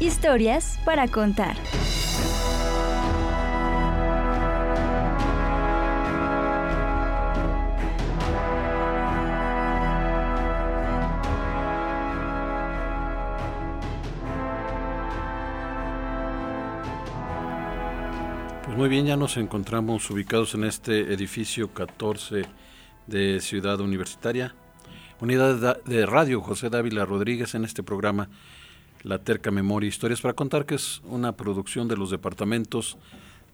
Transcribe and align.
Historias 0.00 0.78
para 0.84 1.08
contar. 1.08 1.56
Pues 18.64 18.76
muy 18.76 18.88
bien, 18.88 19.04
ya 19.06 19.16
nos 19.16 19.36
encontramos 19.36 20.08
ubicados 20.12 20.54
en 20.54 20.62
este 20.62 21.12
edificio 21.12 21.74
14 21.74 22.44
de 23.08 23.40
Ciudad 23.40 23.80
Universitaria. 23.80 24.54
Unidad 25.20 25.82
de 25.82 26.06
radio 26.06 26.40
José 26.40 26.70
Dávila 26.70 27.04
Rodríguez 27.04 27.56
en 27.56 27.64
este 27.64 27.82
programa 27.82 28.28
La 29.02 29.18
Terca 29.18 29.50
Memoria 29.50 29.88
Historias 29.88 30.20
para 30.20 30.34
contar 30.34 30.66
que 30.66 30.74
es 30.74 31.00
una 31.04 31.32
producción 31.32 31.88
de 31.88 31.96
los 31.96 32.10
departamentos 32.10 32.98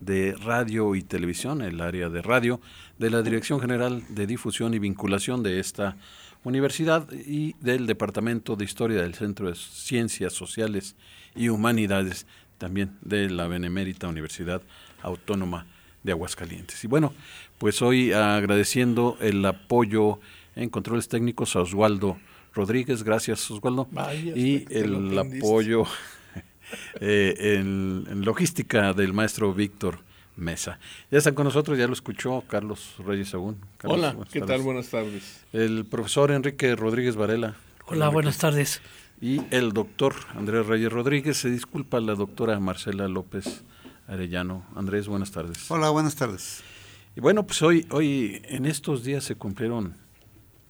de 0.01 0.35
radio 0.43 0.95
y 0.95 1.03
televisión, 1.03 1.63
el 1.63 1.81
área 1.81 2.09
de 2.09 2.23
radio, 2.23 2.61
de 2.99 3.11
la 3.11 3.23
Dirección 3.23 3.61
General 3.61 4.03
de 4.09 4.27
Difusión 4.27 4.75
y 4.75 4.79
Vinculación 4.79 5.43
de 5.43 5.61
esta 5.61 5.97
universidad 6.45 7.11
y 7.13 7.55
del 7.61 7.87
Departamento 7.87 8.57
de 8.57 8.65
Historia 8.65 9.03
del 9.03 9.15
Centro 9.15 9.49
de 9.49 9.55
Ciencias 9.55 10.33
Sociales 10.33 10.97
y 11.35 11.49
Humanidades, 11.49 12.27
también 12.59 12.97
de 13.01 13.31
la 13.31 13.47
Benemérita 13.47 14.09
Universidad 14.09 14.63
Autónoma 15.03 15.67
de 16.03 16.13
Aguascalientes. 16.13 16.85
Y 16.85 16.87
bueno, 16.87 17.13
pues 17.59 17.83
hoy 17.83 18.13
agradeciendo 18.13 19.17
el 19.21 19.45
apoyo 19.45 20.21
en 20.55 20.69
controles 20.69 21.09
técnicos 21.09 21.57
a 21.57 21.61
Oswaldo 21.61 22.19
Rodríguez, 22.55 23.03
gracias 23.03 23.51
Oswaldo, 23.51 23.89
y 24.35 24.65
el 24.73 25.19
apoyo 25.19 25.85
eh, 27.01 27.35
en, 27.59 28.05
en, 28.09 28.25
logística 28.25 28.93
del 28.93 29.13
maestro 29.13 29.53
Víctor 29.53 29.99
Mesa. 30.37 30.79
Ya 31.11 31.19
están 31.19 31.35
con 31.35 31.45
nosotros, 31.45 31.77
ya 31.79 31.87
lo 31.87 31.93
escuchó 31.93 32.45
Carlos 32.49 32.95
Reyes 32.99 33.35
Agún. 33.35 33.59
Carlos, 33.77 33.99
Hola, 33.99 34.17
¿qué 34.31 34.41
tardes. 34.41 34.57
tal? 34.57 34.63
Buenas 34.63 34.89
tardes. 34.89 35.41
El 35.53 35.85
profesor 35.85 36.31
Enrique 36.31 36.75
Rodríguez 36.77 37.17
Varela. 37.17 37.55
Hola, 37.87 38.09
buenas 38.09 38.39
tardes. 38.39 38.81
Y 39.21 39.41
el 39.51 39.73
doctor 39.73 40.15
Andrés 40.35 40.67
Reyes 40.67 40.93
Rodríguez, 40.93 41.37
se 41.37 41.51
disculpa 41.51 42.01
la 42.01 42.15
doctora 42.15 42.59
Marcela 42.61 43.09
López 43.09 43.63
Arellano. 44.07 44.65
Andrés, 44.75 45.09
buenas 45.09 45.31
tardes. 45.31 45.71
Hola, 45.71 45.91
buenas 45.91 46.17
tardes. 46.17 46.63
Y 47.17 47.21
bueno, 47.21 47.47
pues 47.47 47.63
hoy, 47.63 47.87
hoy 47.91 48.43
en 48.45 48.67
estos 48.67 49.05
días 49.05 49.25
se 49.25 49.37
cumplieron 49.37 49.97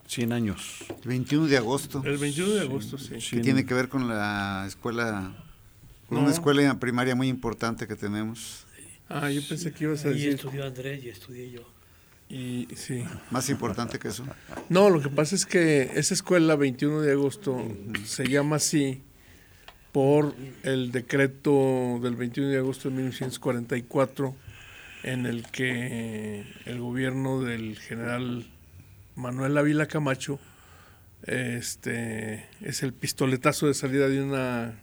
100 0.06 0.32
años. 0.32 0.84
El 1.02 1.08
21 1.08 1.46
de 1.46 1.56
agosto. 1.56 2.02
El 2.04 2.18
21 2.18 2.54
de 2.54 2.60
agosto, 2.60 2.98
sí. 2.98 3.16
Que 3.18 3.40
tiene 3.40 3.64
que 3.64 3.74
ver 3.74 3.88
con 3.88 4.08
la 4.08 4.64
escuela, 4.66 5.34
con 6.08 6.18
no. 6.18 6.24
una 6.24 6.32
escuela 6.32 6.78
primaria 6.78 7.14
muy 7.14 7.28
importante 7.28 7.86
que 7.86 7.96
tenemos. 7.96 8.66
Ah, 9.08 9.30
yo 9.30 9.40
pensé 9.46 9.72
que 9.72 9.84
ibas 9.84 10.04
a 10.04 10.10
decir. 10.10 10.30
Y 10.30 10.34
estudió 10.34 10.64
Andrés 10.64 11.04
y 11.04 11.08
estudié 11.08 11.50
yo. 11.50 11.62
Y 12.28 12.68
sí. 12.74 13.04
Más 13.30 13.48
importante 13.50 13.98
que 13.98 14.08
eso. 14.08 14.24
No, 14.68 14.90
lo 14.90 15.00
que 15.00 15.08
pasa 15.08 15.34
es 15.34 15.46
que 15.46 15.90
esa 15.94 16.14
escuela 16.14 16.56
21 16.56 17.00
de 17.02 17.12
agosto 17.12 17.62
se 18.04 18.26
llama 18.26 18.56
así 18.56 19.02
por 19.92 20.34
el 20.64 20.90
decreto 20.90 22.00
del 22.02 22.16
21 22.16 22.48
de 22.48 22.58
agosto 22.58 22.88
de 22.88 22.96
1944 22.96 24.34
en 25.04 25.26
el 25.26 25.48
que 25.50 26.44
el 26.64 26.80
gobierno 26.80 27.42
del 27.42 27.78
general 27.78 28.46
Manuel 29.16 29.56
Ávila 29.56 29.86
Camacho 29.86 30.38
este 31.26 32.44
es 32.60 32.82
el 32.82 32.92
pistoletazo 32.92 33.66
de 33.66 33.74
salida 33.74 34.08
de 34.08 34.22
una 34.22 34.74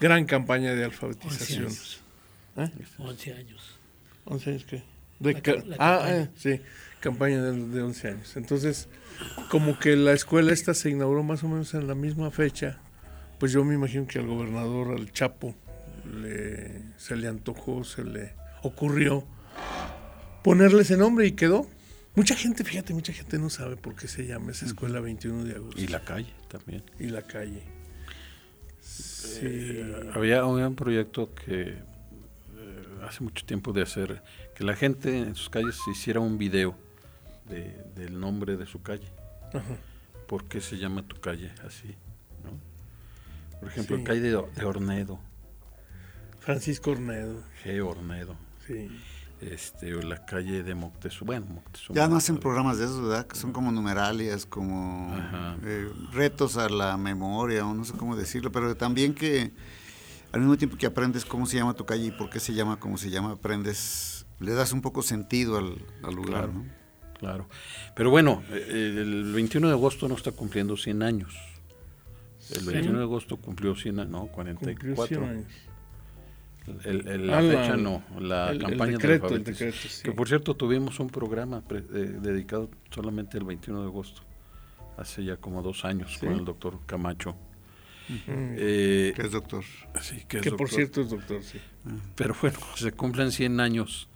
gran 0.00 0.24
campaña 0.24 0.72
de 0.74 0.84
alfabetización. 0.84 1.66
11 1.66 2.00
años. 2.56 2.78
¿Eh? 2.78 2.84
11 2.98 3.34
años. 3.34 3.78
¿11 4.26 4.46
años 4.46 4.64
qué? 4.64 4.82
De 5.18 5.32
la, 5.32 5.40
ca 5.40 5.54
la 5.54 5.76
ah, 5.78 6.06
eh, 6.08 6.28
sí, 6.36 6.60
campaña 7.00 7.42
de, 7.42 7.66
de 7.68 7.82
11 7.82 8.08
años. 8.08 8.36
Entonces, 8.36 8.88
como 9.50 9.78
que 9.78 9.96
la 9.96 10.12
escuela 10.12 10.52
esta 10.52 10.74
se 10.74 10.90
inauguró 10.90 11.24
más 11.24 11.42
o 11.42 11.48
menos 11.48 11.74
en 11.74 11.88
la 11.88 11.94
misma 11.94 12.30
fecha, 12.30 12.78
pues 13.40 13.50
yo 13.50 13.64
me 13.64 13.74
imagino 13.74 14.06
que 14.06 14.20
al 14.20 14.26
gobernador, 14.26 14.96
al 14.96 15.12
Chapo, 15.12 15.56
le, 16.20 16.82
se 16.98 17.16
le 17.16 17.26
antojó, 17.26 17.82
se 17.82 18.04
le 18.04 18.34
ocurrió 18.62 19.24
ponerle 20.42 20.82
ese 20.82 20.96
nombre 20.96 21.26
y 21.26 21.32
quedó. 21.32 21.66
Mucha 22.16 22.36
gente, 22.36 22.62
fíjate, 22.62 22.94
mucha 22.94 23.12
gente 23.12 23.38
no 23.38 23.50
sabe 23.50 23.76
por 23.76 23.96
qué 23.96 24.06
se 24.06 24.24
llama 24.24 24.52
esa 24.52 24.66
escuela 24.66 25.00
21 25.00 25.44
de 25.44 25.56
agosto. 25.56 25.80
Y 25.80 25.88
la 25.88 26.00
calle 26.00 26.32
también. 26.48 26.84
Y 26.98 27.08
la 27.08 27.22
calle. 27.22 27.62
Sí. 28.80 29.40
Eh, 29.42 30.10
había 30.14 30.44
un 30.44 30.76
proyecto 30.76 31.34
que 31.34 31.70
eh, 31.70 31.76
hace 33.02 33.24
mucho 33.24 33.44
tiempo 33.44 33.72
de 33.72 33.82
hacer, 33.82 34.22
que 34.54 34.62
la 34.62 34.76
gente 34.76 35.18
en 35.18 35.34
sus 35.34 35.50
calles 35.50 35.76
hiciera 35.90 36.20
un 36.20 36.38
video 36.38 36.76
de, 37.48 37.82
del 37.96 38.20
nombre 38.20 38.56
de 38.56 38.66
su 38.66 38.80
calle. 38.80 39.08
Ajá. 39.52 39.76
¿Por 40.28 40.44
qué 40.44 40.60
se 40.60 40.78
llama 40.78 41.02
tu 41.02 41.20
calle 41.20 41.50
así? 41.66 41.96
¿no? 42.44 43.58
Por 43.58 43.70
ejemplo, 43.70 43.96
sí. 43.96 44.04
calle 44.04 44.20
de, 44.20 44.30
de 44.30 44.64
Ornedo. 44.64 45.18
Francisco 46.38 46.92
Ornedo. 46.92 47.42
G. 47.64 47.84
Ornedo. 47.84 48.36
Sí 48.68 48.88
este, 49.50 49.94
o 49.94 50.02
la 50.02 50.24
calle 50.24 50.62
de 50.62 50.74
Moctezuma. 50.74 51.26
Bueno, 51.26 51.46
Moctezuma 51.46 51.96
ya 51.96 52.08
no 52.08 52.16
hacen 52.16 52.38
programas 52.38 52.78
de 52.78 52.84
esos, 52.84 53.02
¿verdad? 53.02 53.26
Que 53.26 53.36
son 53.36 53.52
como 53.52 53.72
numeralias, 53.72 54.46
como 54.46 55.14
eh, 55.64 55.90
retos 56.12 56.56
a 56.56 56.68
la 56.68 56.96
memoria, 56.96 57.66
o 57.66 57.74
no 57.74 57.84
sé 57.84 57.92
cómo 57.94 58.16
decirlo, 58.16 58.50
pero 58.52 58.76
también 58.76 59.14
que 59.14 59.52
al 60.32 60.40
mismo 60.40 60.56
tiempo 60.56 60.76
que 60.76 60.86
aprendes 60.86 61.24
cómo 61.24 61.46
se 61.46 61.56
llama 61.56 61.74
tu 61.74 61.84
calle 61.86 62.06
y 62.06 62.10
por 62.10 62.30
qué 62.30 62.40
se 62.40 62.54
llama 62.54 62.78
como 62.80 62.98
se 62.98 63.10
llama, 63.10 63.32
aprendes, 63.32 64.26
le 64.40 64.52
das 64.52 64.72
un 64.72 64.82
poco 64.82 65.02
sentido 65.02 65.58
al, 65.58 65.76
al 66.02 66.14
lugar, 66.14 66.32
claro, 66.32 66.52
¿no? 66.52 66.64
Claro. 67.18 67.48
Pero 67.94 68.10
bueno, 68.10 68.42
el 68.50 69.32
21 69.32 69.68
de 69.68 69.72
agosto 69.72 70.08
no 70.08 70.14
está 70.14 70.32
cumpliendo 70.32 70.76
100 70.76 71.02
años. 71.02 71.34
El 72.50 72.64
21 72.64 72.82
¿Sí? 72.82 72.96
de 72.96 73.02
agosto 73.02 73.36
cumplió 73.38 73.74
100 73.74 74.00
años, 74.00 74.10
no, 74.10 74.26
44. 74.26 74.84
Cumplió 74.84 75.06
100 75.06 75.24
años. 75.24 75.46
El, 76.84 77.06
el, 77.08 77.26
la 77.26 77.38
ah, 77.38 77.42
fecha 77.42 77.76
no, 77.76 78.02
la 78.18 78.50
el, 78.50 78.58
campaña 78.58 78.92
el 78.92 78.98
decreto, 78.98 79.28
de 79.28 79.34
el 79.36 79.44
decreto, 79.44 79.76
sí. 79.76 80.02
Que 80.02 80.12
por 80.12 80.28
cierto 80.28 80.54
tuvimos 80.54 80.98
un 80.98 81.08
programa 81.10 81.60
pre, 81.60 81.80
eh, 81.80 82.18
dedicado 82.20 82.70
solamente 82.90 83.36
el 83.36 83.44
21 83.44 83.82
de 83.82 83.86
agosto, 83.86 84.22
hace 84.96 85.24
ya 85.24 85.36
como 85.36 85.62
dos 85.62 85.84
años, 85.84 86.14
¿Sí? 86.14 86.20
con 86.20 86.32
el 86.32 86.44
doctor 86.44 86.80
Camacho. 86.86 87.36
Uh 88.08 88.12
-huh. 88.12 88.54
eh, 88.58 89.12
que 89.14 89.22
es 89.22 89.32
doctor. 89.32 89.64
Sí, 90.00 90.22
que, 90.26 90.38
es 90.38 90.42
que 90.42 90.50
doctor. 90.50 90.56
por 90.56 90.70
cierto 90.70 91.00
es 91.02 91.10
doctor, 91.10 91.42
sí. 91.42 91.58
Pero 92.14 92.34
bueno, 92.40 92.58
se 92.76 92.92
cumplen 92.92 93.30
100 93.30 93.60
años, 93.60 94.08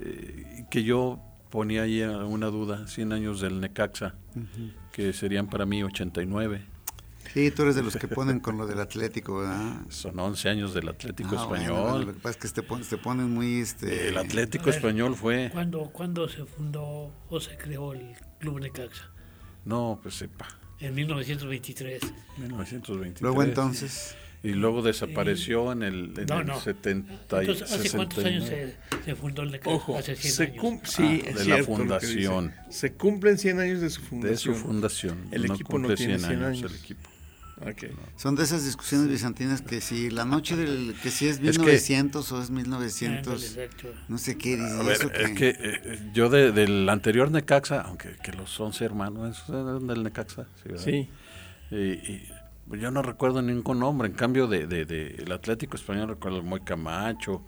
eh, 0.00 0.66
que 0.70 0.84
yo 0.84 1.20
ponía 1.50 1.82
ahí 1.82 2.02
una 2.02 2.46
duda, 2.48 2.86
100 2.86 3.12
años 3.12 3.40
del 3.40 3.60
Necaxa, 3.60 4.14
uh 4.36 4.38
-huh. 4.38 4.72
que 4.92 5.12
serían 5.12 5.48
para 5.48 5.66
mí 5.66 5.82
89. 5.82 6.73
Sí, 7.34 7.50
tú 7.50 7.62
eres 7.62 7.74
de 7.74 7.82
los 7.82 7.96
que 7.96 8.06
ponen 8.06 8.38
con 8.38 8.56
lo 8.56 8.64
del 8.64 8.78
Atlético, 8.78 9.38
¿verdad? 9.38 9.80
Son 9.88 10.16
11 10.16 10.48
años 10.50 10.72
del 10.72 10.88
Atlético 10.88 11.30
ah, 11.36 11.42
Español. 11.42 11.82
Bueno, 11.82 11.98
lo 11.98 12.14
que 12.14 12.20
pasa 12.20 12.30
es 12.30 12.36
que 12.36 12.48
te 12.48 12.62
ponen, 12.62 12.86
te 12.86 12.96
ponen 12.96 13.28
muy... 13.28 13.58
Este... 13.58 14.10
El 14.10 14.18
Atlético 14.18 14.66
ver, 14.66 14.74
Español 14.76 15.16
fue... 15.16 15.50
¿cuándo, 15.52 15.90
¿Cuándo 15.92 16.28
se 16.28 16.44
fundó 16.44 17.12
o 17.28 17.40
se 17.40 17.56
creó 17.56 17.92
el 17.92 18.14
Club 18.38 18.60
Necaxa? 18.60 19.10
No, 19.64 19.98
pues 20.00 20.14
sepa. 20.14 20.46
En 20.78 20.94
1923. 20.94 22.02
1923. 22.38 23.20
Luego 23.20 23.42
entonces... 23.42 24.16
Y 24.44 24.52
luego 24.52 24.82
desapareció 24.82 25.72
en 25.72 25.82
el, 25.82 26.12
en 26.18 26.26
no, 26.26 26.40
el 26.40 26.46
no. 26.46 26.60
70 26.60 27.40
Entonces, 27.40 27.62
¿Hace 27.62 27.88
69. 27.88 27.96
cuántos 27.96 28.24
años 28.26 28.44
se, 28.44 28.76
se, 29.04 29.16
fundó 29.16 29.42
el 29.42 29.50
Necaxa? 29.50 29.74
Ojo, 29.74 29.98
hace 29.98 30.14
100 30.14 30.34
se 30.34 30.42
años. 30.44 30.80
Sí, 30.84 31.22
ah, 31.26 31.38
de 31.38 31.44
la 31.46 31.64
fundación. 31.64 32.54
Se 32.68 32.92
cumplen 32.92 33.38
100 33.38 33.58
años 33.58 33.80
de 33.80 33.88
su 33.88 34.02
fundación. 34.02 34.30
De 34.30 34.36
su 34.36 34.54
fundación. 34.54 35.28
El 35.32 35.46
no 35.46 35.54
equipo 35.54 35.78
no 35.78 35.94
tiene 35.94 36.18
100 36.18 36.30
años. 36.30 36.58
años. 36.58 36.70
El 36.70 36.78
equipo. 36.78 37.13
Okay. 37.60 37.90
Son 38.16 38.34
de 38.34 38.42
esas 38.42 38.64
discusiones 38.64 39.08
bizantinas 39.08 39.62
que 39.62 39.80
si 39.80 40.10
la 40.10 40.24
noche 40.24 40.56
del 40.56 40.94
que 41.02 41.10
si 41.10 41.28
es 41.28 41.40
1900 41.40 42.22
es 42.22 42.28
que, 42.28 42.34
o 42.34 42.42
es 42.42 42.50
1900 42.50 43.58
no 44.08 44.18
sé 44.18 44.36
qué 44.36 44.56
dice 44.56 44.82
ver, 44.82 44.92
eso 44.92 45.10
que... 45.10 45.22
es 45.22 45.30
que 45.30 45.56
eh, 45.56 46.10
yo 46.12 46.28
de, 46.30 46.50
del 46.50 46.88
anterior 46.88 47.30
Necaxa 47.30 47.82
aunque 47.82 48.16
que 48.16 48.32
los 48.32 48.58
11 48.58 48.84
hermanos 48.84 49.44
eran 49.48 49.86
del 49.86 50.02
Necaxa 50.02 50.46
sí, 50.64 50.70
sí. 50.76 51.08
Y, 51.70 51.76
y, 51.76 52.28
yo 52.72 52.90
no 52.90 53.02
recuerdo 53.02 53.42
ningún 53.42 53.78
nombre, 53.78 54.08
en 54.08 54.14
cambio 54.14 54.46
de, 54.46 54.66
de, 54.66 55.16
el 55.18 55.32
Atlético 55.32 55.76
Español 55.76 56.08
recuerdo 56.08 56.38
el 56.38 56.44
Moy 56.44 56.60
Camacho, 56.60 57.44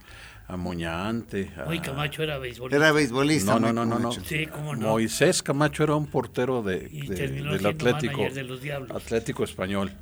a 0.48 0.56
Moñante. 0.56 1.50
Moy 1.64 1.80
Camacho 1.80 2.22
era 2.22 2.38
beisbolista. 2.38 2.76
Era 2.76 2.92
beisbolista. 2.92 3.58
No, 3.58 3.72
no, 3.72 3.84
no, 3.84 3.98
no, 3.98 4.12
Sí, 4.12 4.46
cómo 4.46 4.76
no. 4.76 4.88
Moisés 4.88 5.42
Camacho 5.42 5.82
era 5.82 5.96
un 5.96 6.06
portero 6.06 6.62
de, 6.62 6.88
del 6.88 7.66
Atlético. 7.66 8.28
De 8.32 8.44
los 8.44 8.60
Atlético 8.90 9.44
Español. 9.44 9.92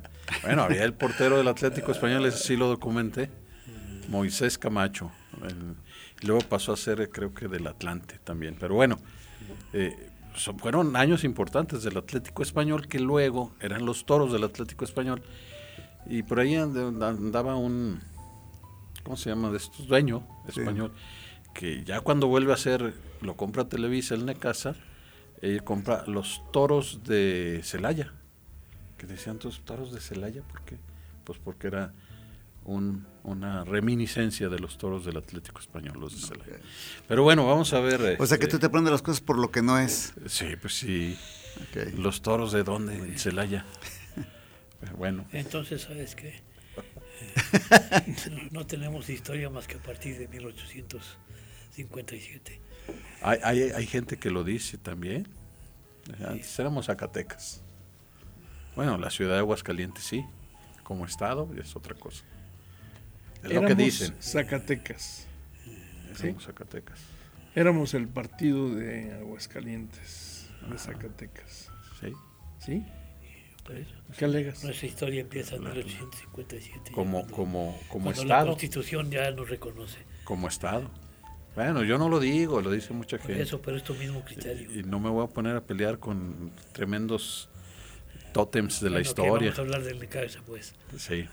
Bueno, 0.43 0.63
había 0.63 0.83
el 0.83 0.93
portero 0.93 1.37
del 1.37 1.47
Atlético 1.47 1.91
Español, 1.91 2.25
ese 2.25 2.37
sí 2.39 2.55
lo 2.55 2.67
documenté. 2.67 3.29
Moisés 4.07 4.57
Camacho. 4.57 5.11
luego 6.21 6.41
pasó 6.41 6.73
a 6.73 6.77
ser, 6.77 7.09
creo 7.09 7.33
que 7.33 7.47
del 7.47 7.65
Atlante 7.65 8.19
también. 8.23 8.55
Pero 8.59 8.75
bueno, 8.75 8.99
eh, 9.73 9.95
fueron 10.59 10.95
años 10.95 11.23
importantes 11.23 11.81
del 11.83 11.97
Atlético 11.97 12.43
Español 12.43 12.87
que 12.87 12.99
luego 12.99 13.55
eran 13.59 13.85
los 13.85 14.05
toros 14.05 14.31
del 14.31 14.43
Atlético 14.43 14.85
Español. 14.85 15.23
Y 16.07 16.21
por 16.21 16.39
ahí 16.39 16.55
andaba 16.55 17.55
un, 17.55 17.99
¿cómo 19.05 19.15
se 19.15 19.29
llama? 19.29 19.51
De 19.51 19.57
estos 19.57 19.87
dueño 19.87 20.27
español, 20.47 20.91
que 21.53 21.83
ya 21.85 22.01
cuando 22.01 22.27
vuelve 22.27 22.51
a 22.51 22.57
ser, 22.57 22.93
lo 23.21 23.37
compra 23.37 23.69
Televisa, 23.69 24.15
el 24.15 24.25
Necasa, 24.25 24.75
él 25.41 25.63
compra 25.63 26.03
los 26.07 26.41
toros 26.51 27.03
de 27.03 27.61
Celaya. 27.63 28.13
Que 28.97 29.05
decían 29.05 29.37
todos 29.37 29.61
toros 29.63 29.93
de 29.93 30.01
Celaya, 30.01 30.41
¿por 30.41 30.61
qué? 30.63 30.77
Pues 31.23 31.39
porque 31.39 31.67
era 31.67 31.93
una 32.63 33.63
reminiscencia 33.63 34.49
de 34.49 34.57
los 34.57 34.79
toros 34.79 35.05
del 35.05 35.17
Atlético 35.17 35.59
Español, 35.59 35.99
los 35.99 36.19
de 36.19 36.27
Celaya. 36.27 36.59
Pero 37.07 37.21
bueno, 37.21 37.45
vamos 37.45 37.73
a 37.73 37.79
ver. 37.79 38.17
O 38.19 38.25
sea 38.25 38.39
que 38.39 38.47
tú 38.47 38.57
te 38.57 38.65
aprendes 38.65 38.91
las 38.91 39.03
cosas 39.03 39.21
por 39.21 39.37
lo 39.37 39.51
que 39.51 39.61
no 39.61 39.77
es. 39.77 40.13
Sí, 40.25 40.55
pues 40.59 40.73
sí. 40.73 41.15
Los 41.95 42.23
toros 42.23 42.51
de 42.51 42.63
dónde, 42.63 42.97
en 42.97 43.19
Celaya. 43.19 43.65
bueno. 44.97 45.25
Entonces, 45.31 45.83
¿sabes 45.83 46.15
qué? 46.15 46.41
no, 48.51 48.65
tenemos 48.65 49.09
historia 49.09 49.49
más 49.49 49.67
que 49.67 49.75
a 49.75 49.79
partir 49.79 50.17
de 50.17 50.27
1857. 50.27 52.61
Hay, 53.21 53.39
hay, 53.43 53.61
hay 53.71 53.85
gente 53.85 54.17
que 54.17 54.31
lo 54.31 54.43
dice 54.43 54.77
también. 54.77 55.27
Antes 56.25 56.57
éramos 56.59 56.85
Zacatecas. 56.85 57.61
Bueno, 58.75 58.97
la 58.97 59.09
ciudad 59.09 59.33
de 59.33 59.39
Aguascalientes 59.39 60.03
sí, 60.03 60.25
como 60.83 61.05
estado 61.05 61.49
es 61.57 61.75
otra 61.75 61.95
cosa. 61.95 62.23
Es 63.43 63.53
lo 63.53 63.65
que 63.65 63.75
dicen. 63.75 64.15
Zacatecas. 64.21 65.27
Éramos 66.19 66.45
Zacatecas. 66.45 66.99
Éramos 67.55 67.93
el 67.93 68.07
partido 68.07 68.73
de 68.73 69.13
Aguascalientes, 69.13 70.49
de 70.69 70.77
Zacatecas. 70.77 71.71
Sí. 71.99 72.13
¿Sí? 72.59 72.85
¿Qué 74.17 74.25
alegas? 74.25 74.63
Nuestra 74.63 74.87
historia 74.87 75.21
empieza 75.21 75.55
en 75.55 75.63
1857. 75.63 76.91
Como, 76.91 77.27
como, 77.27 77.79
como 77.89 78.11
Estado. 78.11 78.27
la 78.27 78.45
Constitución 78.45 79.09
ya 79.09 79.31
nos 79.31 79.49
reconoce. 79.49 79.97
Como 80.23 80.47
Estado. 80.47 80.89
Bueno, 81.55 81.83
yo 81.83 81.97
no 81.97 82.09
lo 82.09 82.19
digo, 82.19 82.61
lo 82.61 82.71
dice 82.71 82.93
mucha 82.93 83.17
gente. 83.17 83.41
Eso, 83.41 83.61
pero 83.61 83.77
es 83.77 83.83
tu 83.83 83.95
mismo 83.95 84.23
criterio. 84.23 84.69
Y, 84.71 84.83
no 84.83 84.99
me 84.99 85.09
voy 85.09 85.23
a 85.23 85.27
poner 85.27 85.55
a 85.55 85.61
pelear 85.61 85.99
con 85.99 86.51
tremendos 86.73 87.49
tótems 88.33 88.81
de 88.81 88.89
la 88.89 89.01
historia. 89.01 89.51
Vamos 89.51 89.59
a 89.59 89.61
hablar 89.61 89.83
del 89.83 89.99
Necaxa, 89.99 90.41
pues. 90.45 90.75
Sí. 90.97 91.27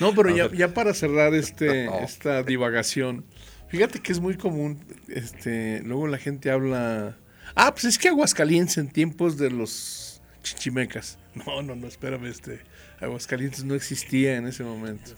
No, 0.00 0.14
pero 0.14 0.34
ya, 0.34 0.50
ya, 0.50 0.74
para 0.74 0.92
cerrar 0.92 1.34
este, 1.34 1.86
esta 2.02 2.42
divagación, 2.42 3.24
fíjate 3.68 4.00
que 4.00 4.10
es 4.10 4.18
muy 4.18 4.36
común, 4.36 4.84
este, 5.08 5.82
luego 5.84 6.08
la 6.08 6.18
gente 6.18 6.50
habla, 6.50 7.16
ah, 7.54 7.72
pues 7.72 7.84
es 7.84 7.98
que 7.98 8.08
Aguascalientes 8.08 8.78
en 8.78 8.88
tiempos 8.88 9.38
de 9.38 9.50
los 9.50 10.01
chichimecas, 10.42 11.18
no, 11.34 11.62
no, 11.62 11.76
no, 11.76 11.86
espérame, 11.86 12.26
este, 12.26 12.60
Aguascalientes 13.00 13.64
no 13.64 13.74
existía 13.74 14.36
en 14.36 14.46
ese 14.46 14.64
momento, 14.64 15.12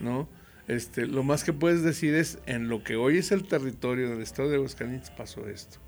¿no? 0.00 0.28
Este, 0.68 1.06
lo 1.06 1.22
más 1.22 1.44
que 1.44 1.54
puedes 1.54 1.82
decir 1.82 2.14
es, 2.14 2.38
en 2.46 2.68
lo 2.68 2.84
que 2.84 2.96
hoy 2.96 3.18
es 3.18 3.32
el 3.32 3.48
territorio 3.48 4.10
del 4.10 4.20
estado 4.20 4.50
de 4.50 4.56
Aguascalientes 4.56 5.10
pasó 5.10 5.48
esto. 5.48 5.78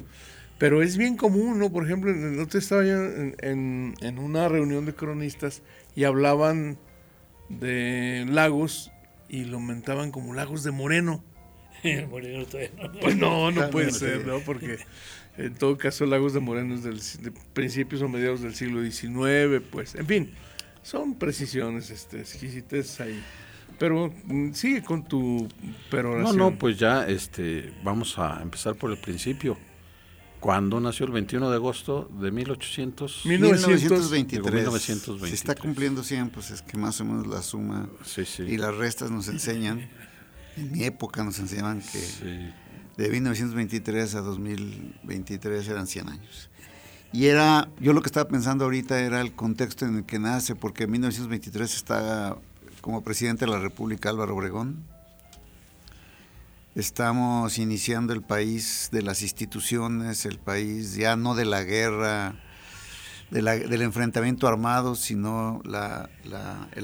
Pero 0.58 0.82
es 0.82 0.96
bien 0.96 1.16
común, 1.16 1.58
¿no? 1.58 1.70
Por 1.70 1.84
ejemplo, 1.84 2.12
no 2.12 2.46
te 2.46 2.58
estaba 2.58 2.84
yo 2.84 3.02
en, 3.02 3.94
en, 3.98 4.18
una 4.18 4.48
reunión 4.48 4.84
de 4.84 4.94
cronistas 4.94 5.62
y 5.94 6.04
hablaban 6.04 6.78
de 7.48 8.26
lagos 8.28 8.90
y 9.28 9.44
lo 9.44 9.58
mentaban 9.58 10.10
como 10.10 10.34
lagos 10.34 10.62
de 10.62 10.70
Moreno. 10.70 11.24
Moreno 12.10 12.46
no. 12.76 12.92
Pues 13.00 13.16
no, 13.16 13.50
no 13.50 13.70
puede 13.70 13.90
ser, 13.92 14.26
¿no? 14.26 14.40
Porque 14.40 14.78
en 15.36 15.54
todo 15.54 15.76
caso 15.76 16.06
Lagos 16.06 16.34
de 16.34 16.40
Moreno 16.40 16.74
es 16.74 16.82
del, 16.82 17.00
de 17.22 17.38
principios 17.52 18.02
o 18.02 18.08
mediados 18.08 18.42
del 18.42 18.54
siglo 18.54 18.82
XIX, 18.82 19.64
pues, 19.70 19.94
en 19.94 20.06
fin, 20.06 20.30
son 20.82 21.14
precisiones, 21.18 21.90
este, 21.90 22.20
exquisites 22.20 23.00
ahí. 23.00 23.22
Pero 23.78 24.12
mm, 24.24 24.52
sigue 24.52 24.82
con 24.82 25.04
tu 25.04 25.48
peroración. 25.90 26.36
No, 26.36 26.50
no, 26.50 26.58
pues 26.58 26.78
ya 26.78 27.06
este, 27.08 27.72
vamos 27.82 28.18
a 28.18 28.40
empezar 28.42 28.74
por 28.74 28.90
el 28.90 28.98
principio. 28.98 29.56
¿Cuándo 30.40 30.80
nació 30.80 31.04
el 31.04 31.12
21 31.12 31.50
de 31.50 31.56
agosto 31.56 32.10
de 32.18 32.30
1800? 32.30 33.26
1923. 33.26 34.54
1923. 34.54 35.28
Se 35.28 35.34
está 35.34 35.54
cumpliendo 35.54 36.02
100, 36.02 36.30
pues 36.30 36.50
es 36.50 36.62
que 36.62 36.78
más 36.78 36.98
o 37.02 37.04
menos 37.04 37.26
la 37.26 37.42
suma 37.42 37.90
y 38.38 38.56
las 38.56 38.74
restas 38.74 39.10
nos 39.10 39.28
enseñan. 39.28 39.88
En 40.60 40.72
mi 40.72 40.84
época 40.84 41.24
nos 41.24 41.38
enseñaban 41.38 41.80
que 41.80 42.52
de 42.96 43.08
1923 43.08 44.14
a 44.14 44.20
2023 44.20 45.68
eran 45.68 45.86
100 45.86 46.08
años. 46.08 46.50
Y 47.12 47.26
era, 47.26 47.68
yo 47.80 47.92
lo 47.92 48.02
que 48.02 48.06
estaba 48.06 48.28
pensando 48.28 48.64
ahorita 48.64 49.00
era 49.00 49.20
el 49.20 49.32
contexto 49.34 49.84
en 49.86 49.96
el 49.96 50.04
que 50.04 50.18
nace, 50.18 50.54
porque 50.54 50.84
en 50.84 50.92
1923 50.92 51.74
está 51.74 52.36
como 52.80 53.02
presidente 53.02 53.46
de 53.46 53.50
la 53.50 53.58
República 53.58 54.10
Álvaro 54.10 54.36
Obregón, 54.36 54.84
Estamos 56.76 57.58
iniciando 57.58 58.12
el 58.12 58.22
país 58.22 58.90
de 58.92 59.02
las 59.02 59.22
instituciones, 59.22 60.24
el 60.24 60.38
país 60.38 60.94
ya 60.94 61.16
no 61.16 61.34
de 61.34 61.44
la 61.44 61.64
guerra, 61.64 62.36
del 63.30 63.82
enfrentamiento 63.82 64.46
armado, 64.46 64.94
sino 64.94 65.60
la, 65.64 66.08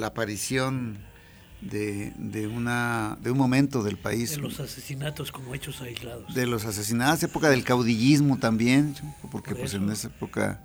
aparición 0.05 0.99
de, 1.70 2.46
una, 2.46 3.18
de 3.20 3.30
un 3.30 3.38
momento 3.38 3.82
del 3.82 3.96
país. 3.96 4.32
De 4.32 4.38
los 4.38 4.60
asesinatos 4.60 5.32
como 5.32 5.54
hechos 5.54 5.80
aislados. 5.80 6.34
De 6.34 6.46
los 6.46 6.64
asesinatos, 6.64 7.22
época 7.22 7.50
del 7.50 7.64
caudillismo 7.64 8.38
también, 8.38 8.94
porque 9.30 9.54
pues 9.54 9.74
en 9.74 9.90
esa 9.90 10.08
época... 10.08 10.60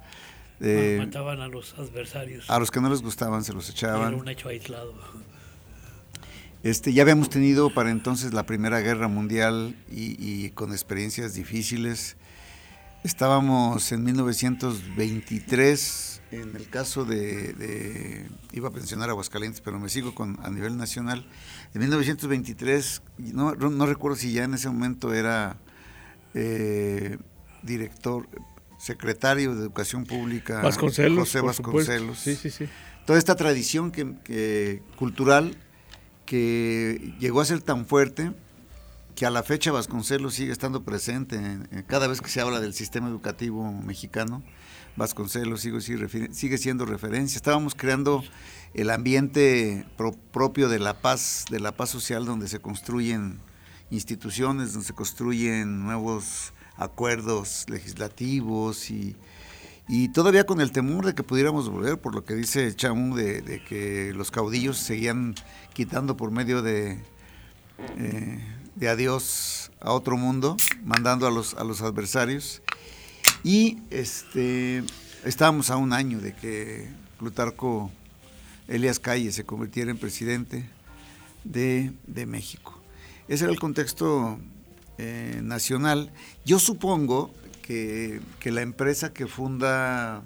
mataban 0.59 1.41
a 1.41 1.47
los 1.47 1.73
adversarios. 1.77 2.49
A 2.49 2.59
los 2.59 2.71
que 2.71 2.81
no 2.81 2.89
les 2.89 3.01
gustaban 3.01 3.43
se 3.43 3.53
los 3.53 3.69
echaban. 3.69 4.13
Era 4.13 4.21
un 4.21 4.29
hecho 4.29 4.49
aislado. 4.49 4.93
Este, 6.63 6.93
ya 6.93 7.01
habíamos 7.01 7.29
tenido 7.29 7.73
para 7.73 7.89
entonces 7.89 8.33
la 8.33 8.45
Primera 8.45 8.81
Guerra 8.81 9.07
Mundial 9.07 9.75
y, 9.89 10.49
con 10.51 10.71
experiencias 10.71 11.33
difíciles. 11.33 12.17
Estábamos 13.03 13.91
en 13.91 14.03
1923, 14.03 16.10
en 16.31 16.55
el 16.55 16.69
caso 16.69 17.03
de, 17.05 18.25
iba 18.53 18.69
a 18.69 18.71
pensionar 18.71 19.09
a 19.09 19.11
Aguascalientes, 19.11 19.61
pero 19.61 19.79
me 19.79 19.89
sigo 19.89 20.15
con 20.15 20.39
a 20.43 20.49
nivel 20.49 20.77
nacional. 20.77 21.25
En 21.73 21.81
1923, 21.81 23.01
no, 23.17 23.53
no 23.53 23.85
recuerdo 23.85 24.17
si 24.17 24.31
ya 24.31 24.45
en 24.45 24.53
ese 24.53 24.69
momento 24.69 25.13
era 25.13 25.57
eh, 26.33 27.17
director, 27.63 28.27
secretario 28.77 29.53
de 29.53 29.61
Educación 29.61 30.05
Pública, 30.05 30.61
Vasconcelos, 30.61 31.19
José 31.19 31.41
Vasconcelos. 31.41 32.19
Sí, 32.19 32.35
sí, 32.35 32.49
sí. 32.49 32.65
Toda 33.05 33.19
esta 33.19 33.35
tradición 33.35 33.91
que, 33.91 34.15
que 34.23 34.81
cultural 34.95 35.57
que 36.25 37.13
llegó 37.19 37.41
a 37.41 37.45
ser 37.45 37.61
tan 37.61 37.85
fuerte 37.85 38.31
que 39.15 39.25
a 39.25 39.29
la 39.29 39.43
fecha 39.43 39.71
Vasconcelos 39.71 40.35
sigue 40.35 40.51
estando 40.51 40.83
presente. 40.83 41.39
cada 41.87 42.07
vez 42.07 42.21
que 42.21 42.29
se 42.29 42.41
habla 42.41 42.59
del 42.59 42.73
sistema 42.73 43.07
educativo 43.07 43.71
mexicano, 43.71 44.43
Vasconcelos 44.95 45.61
sigue, 45.61 45.79
sigue 46.31 46.57
siendo 46.57 46.85
referencia. 46.85 47.37
Estábamos 47.37 47.75
creando 47.75 48.23
el 48.73 48.89
ambiente 48.89 49.85
propio 50.31 50.69
de 50.69 50.79
la 50.79 51.01
paz, 51.01 51.45
de 51.49 51.59
la 51.59 51.75
paz 51.75 51.89
social, 51.89 52.25
donde 52.25 52.47
se 52.47 52.59
construyen 52.59 53.39
instituciones, 53.89 54.73
donde 54.73 54.87
se 54.87 54.93
construyen 54.93 55.83
nuevos 55.83 56.53
acuerdos 56.77 57.65
legislativos 57.69 58.89
y, 58.89 59.15
y 59.87 60.09
todavía 60.09 60.45
con 60.45 60.61
el 60.61 60.71
temor 60.71 61.05
de 61.05 61.13
que 61.13 61.23
pudiéramos 61.23 61.69
volver, 61.69 61.99
por 61.99 62.15
lo 62.15 62.23
que 62.23 62.33
dice 62.33 62.73
Chamu, 62.75 63.15
de, 63.15 63.61
que 63.67 64.13
los 64.15 64.31
caudillos 64.31 64.77
seguían 64.77 65.35
quitando 65.73 66.17
por 66.17 66.31
medio 66.31 66.61
de, 66.61 67.03
eh, 67.97 68.39
de 68.75 68.89
adiós 68.89 69.71
a 69.79 69.91
otro 69.91 70.17
mundo, 70.17 70.57
mandando 70.83 71.27
a 71.27 71.31
los, 71.31 71.53
a 71.55 71.63
los 71.63 71.81
adversarios. 71.81 72.61
Y 73.43 73.79
este, 73.89 74.83
estábamos 75.25 75.69
a 75.69 75.77
un 75.77 75.93
año 75.93 76.19
de 76.19 76.33
que 76.35 76.89
Plutarco 77.17 77.91
Elias 78.67 78.99
Calle 78.99 79.31
se 79.31 79.45
convirtiera 79.45 79.91
en 79.91 79.97
presidente 79.97 80.69
de, 81.43 81.93
México. 82.27 82.79
Ese 83.27 83.45
era 83.45 83.53
el 83.53 83.59
contexto 83.59 84.39
eh, 84.97 85.39
nacional. 85.43 86.11
Yo 86.45 86.59
supongo 86.59 87.33
que, 87.61 88.21
la 88.45 88.61
empresa 88.61 89.13
que 89.13 89.27
funda, 89.27 90.23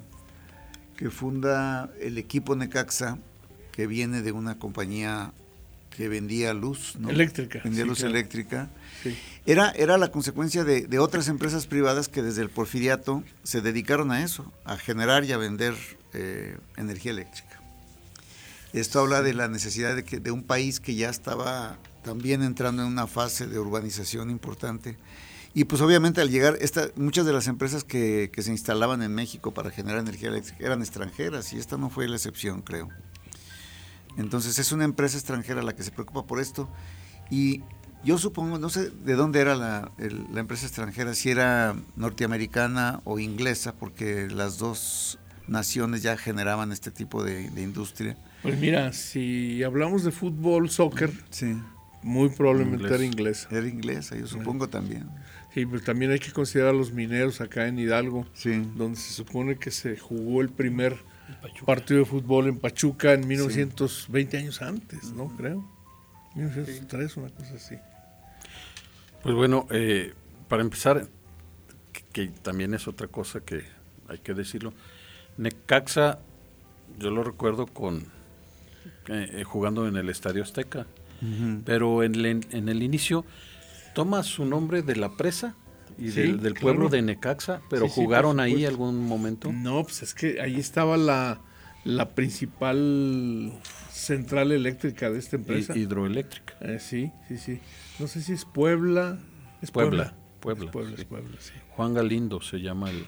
que 0.97 1.09
funda 1.09 1.91
el 2.01 2.17
equipo 2.17 2.55
Necaxa 2.55 3.17
que 3.71 3.87
viene 3.87 4.21
de 4.21 4.31
una 4.31 4.57
compañía 4.57 5.33
que 5.95 6.09
vendía 6.09 6.53
luz, 6.53 6.95
¿no? 6.99 7.09
Eléctrica. 7.09 7.61
Vendía 7.63 7.85
luz 7.85 8.01
eléctrica. 8.01 8.69
Era, 9.45 9.71
era 9.71 9.97
la 9.97 10.09
consecuencia 10.09 10.63
de, 10.63 10.99
otras 10.99 11.27
empresas 11.27 11.67
privadas 11.67 12.07
que 12.09 12.21
desde 12.21 12.41
el 12.41 12.49
porfiriato 12.49 13.23
se 13.43 13.61
dedicaron 13.61 14.11
a 14.11 14.23
eso, 14.23 14.51
a 14.65 14.77
generar 14.77 15.23
y 15.23 15.31
a 15.31 15.37
vender 15.37 15.75
eh, 16.13 16.57
energía 16.77 17.11
eléctrica. 17.11 17.61
Esto 18.73 18.99
habla 18.99 19.21
de 19.21 19.33
la 19.33 19.47
necesidad 19.47 19.95
de, 19.95 20.03
que, 20.03 20.19
de 20.19 20.31
un 20.31 20.43
país 20.43 20.79
que 20.79 20.95
ya 20.95 21.09
estaba 21.09 21.77
también 22.03 22.43
entrando 22.43 22.81
en 22.81 22.89
una 22.89 23.07
fase 23.07 23.47
de 23.47 23.57
urbanización 23.57 24.29
importante. 24.29 24.97
Y 25.53 25.63
pues 25.63 25.81
obviamente 25.81 26.19
al 26.19 26.29
llegar, 26.29 26.57
esta, 26.59 26.89
muchas 26.97 27.25
de 27.25 27.31
las 27.31 27.47
empresas 27.47 27.85
que, 27.85 28.29
que 28.33 28.41
se 28.41 28.51
instalaban 28.51 29.01
en 29.01 29.15
México 29.15 29.53
para 29.53 29.71
generar 29.71 29.99
energía 29.99 30.27
eléctrica 30.27 30.65
eran 30.65 30.81
extranjeras 30.81 31.53
y 31.53 31.57
esta 31.57 31.77
no 31.77 31.89
fue 31.89 32.09
la 32.09 32.17
excepción, 32.17 32.61
creo. 32.61 32.89
Entonces 34.17 34.59
es 34.59 34.71
una 34.71 34.85
empresa 34.85 35.17
extranjera 35.17 35.61
la 35.61 35.75
que 35.75 35.83
se 35.83 35.91
preocupa 35.91 36.25
por 36.25 36.39
esto 36.39 36.69
y 37.29 37.61
yo 38.05 38.19
supongo, 38.19 38.59
no 38.59 38.69
sé 38.69 38.91
de 38.91 39.15
dónde 39.15 39.39
era 39.39 39.55
la, 39.55 39.91
empresa 40.35 40.67
extranjera, 40.67 41.15
si 41.15 41.31
era 41.31 41.75
norteamericana 41.95 43.01
o 43.03 43.17
inglesa, 43.17 43.73
porque 43.73 44.27
las 44.27 44.59
dos 44.59 45.17
naciones 45.47 46.03
ya 46.03 46.15
generaban 46.15 46.71
este 46.71 46.91
tipo 46.91 47.23
de, 47.23 47.49
industria. 47.57 48.15
Pues 48.43 48.59
mira, 48.59 48.93
si 48.93 49.63
hablamos 49.63 50.03
de 50.03 50.11
fútbol, 50.11 50.69
soccer, 50.69 51.11
sí. 51.31 51.57
muy 52.03 52.29
probablemente 52.29 52.93
era 52.93 53.03
inglesa. 53.03 53.47
Era 53.49 53.67
inglesa, 53.67 54.15
yo 54.15 54.27
supongo 54.27 54.69
también. 54.69 55.09
Sí, 55.55 55.65
pero 55.65 55.81
también 55.81 56.11
hay 56.11 56.19
que 56.19 56.31
considerar 56.31 56.75
a 56.75 56.77
los 56.77 56.91
mineros 56.91 57.41
acá 57.41 57.67
en 57.67 57.79
Hidalgo, 57.79 58.27
donde 58.75 58.99
se 58.99 59.13
supone 59.13 59.55
que 59.55 59.71
se 59.71 59.97
jugó 59.97 60.41
el 60.41 60.49
primer 60.49 60.95
partido 61.65 62.01
de 62.01 62.05
fútbol 62.05 62.47
en 62.47 62.59
Pachuca 62.59 63.13
en 63.13 63.27
1920 63.27 64.37
años 64.37 64.61
antes, 64.61 65.11
¿no? 65.11 65.27
Creo. 65.37 65.65
1903, 66.35 67.17
una 67.17 67.29
cosa 67.29 67.55
así. 67.55 67.75
Pues 69.23 69.35
bueno, 69.35 69.67
eh, 69.71 70.13
para 70.47 70.61
empezar, 70.61 71.07
que, 72.11 72.27
también 72.27 72.73
es 72.73 72.87
otra 72.87 73.07
cosa 73.07 73.39
que 73.39 73.63
hay 74.07 74.19
que 74.19 74.33
decirlo, 74.33 74.73
Necaxa, 75.37 76.19
yo 76.99 77.09
lo 77.09 77.23
recuerdo 77.23 77.65
con 77.65 78.05
eh, 79.07 79.29
eh, 79.31 79.43
jugando 79.43 79.87
en 79.87 79.97
el 79.97 80.09
Estadio 80.09 80.43
Azteca, 80.43 80.85
pero 81.65 82.03
en, 82.03 82.43
en 82.51 82.69
el 82.69 82.83
inicio 82.83 83.25
toma 83.95 84.21
su 84.21 84.45
nombre 84.45 84.83
de 84.83 84.95
la 84.95 85.15
presa 85.17 85.55
y 85.97 86.09
del, 86.09 86.53
pueblo 86.55 86.89
de 86.89 87.01
Necaxa, 87.01 87.61
pero 87.69 87.87
jugaron 87.87 88.39
ahí 88.39 88.65
algún 88.65 89.05
momento. 89.05 89.51
No, 89.51 89.83
pues 89.83 90.03
es 90.03 90.13
que 90.13 90.41
ahí 90.41 90.59
estaba 90.59 90.97
la, 90.97 91.41
la 91.83 92.09
principal 92.09 93.53
central 93.91 94.51
eléctrica 94.51 95.09
de 95.09 95.19
esta 95.19 95.37
empresa. 95.37 95.77
hidroeléctrica. 95.77 96.55
Eh, 96.61 96.79
sí, 96.79 97.11
sí, 97.27 97.37
sí. 97.37 97.59
No 97.99 98.07
sé 98.07 98.21
si 98.21 98.33
es 98.33 98.45
Puebla. 98.45 99.19
Es 99.61 99.71
Puebla. 99.71 100.15
Puebla, 100.39 100.71
Juan 101.71 101.95
Galindo 101.95 102.39
se 102.39 102.59
llama 102.59 102.91
el, 102.91 103.07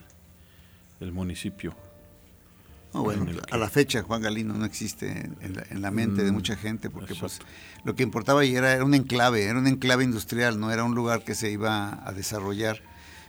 el 0.99 1.11
municipio. 1.11 1.75
Bueno, 2.93 3.25
a 3.51 3.57
la 3.57 3.69
fecha 3.69 4.01
Juan 4.01 4.21
Galindo 4.21 4.53
no 4.53 4.65
existe 4.65 5.29
en 5.41 5.81
la, 5.81 5.91
mente 5.91 6.23
de 6.23 6.31
mm, 6.31 6.33
mucha 6.33 6.55
gente 6.55 6.89
porque 6.89 7.15
pues, 7.15 7.39
lo 7.83 7.95
que 7.95 8.03
importaba 8.03 8.41
ahí 8.41 8.55
era, 8.55 8.73
era 8.73 8.83
un 8.83 8.93
enclave, 8.93 9.43
era 9.43 9.59
un 9.59 9.67
enclave 9.67 10.03
industrial, 10.03 10.59
no 10.59 10.71
era 10.71 10.83
un 10.83 10.95
lugar 10.95 11.23
que 11.23 11.35
se 11.35 11.51
iba 11.51 12.07
a 12.07 12.11
desarrollar, 12.13 12.81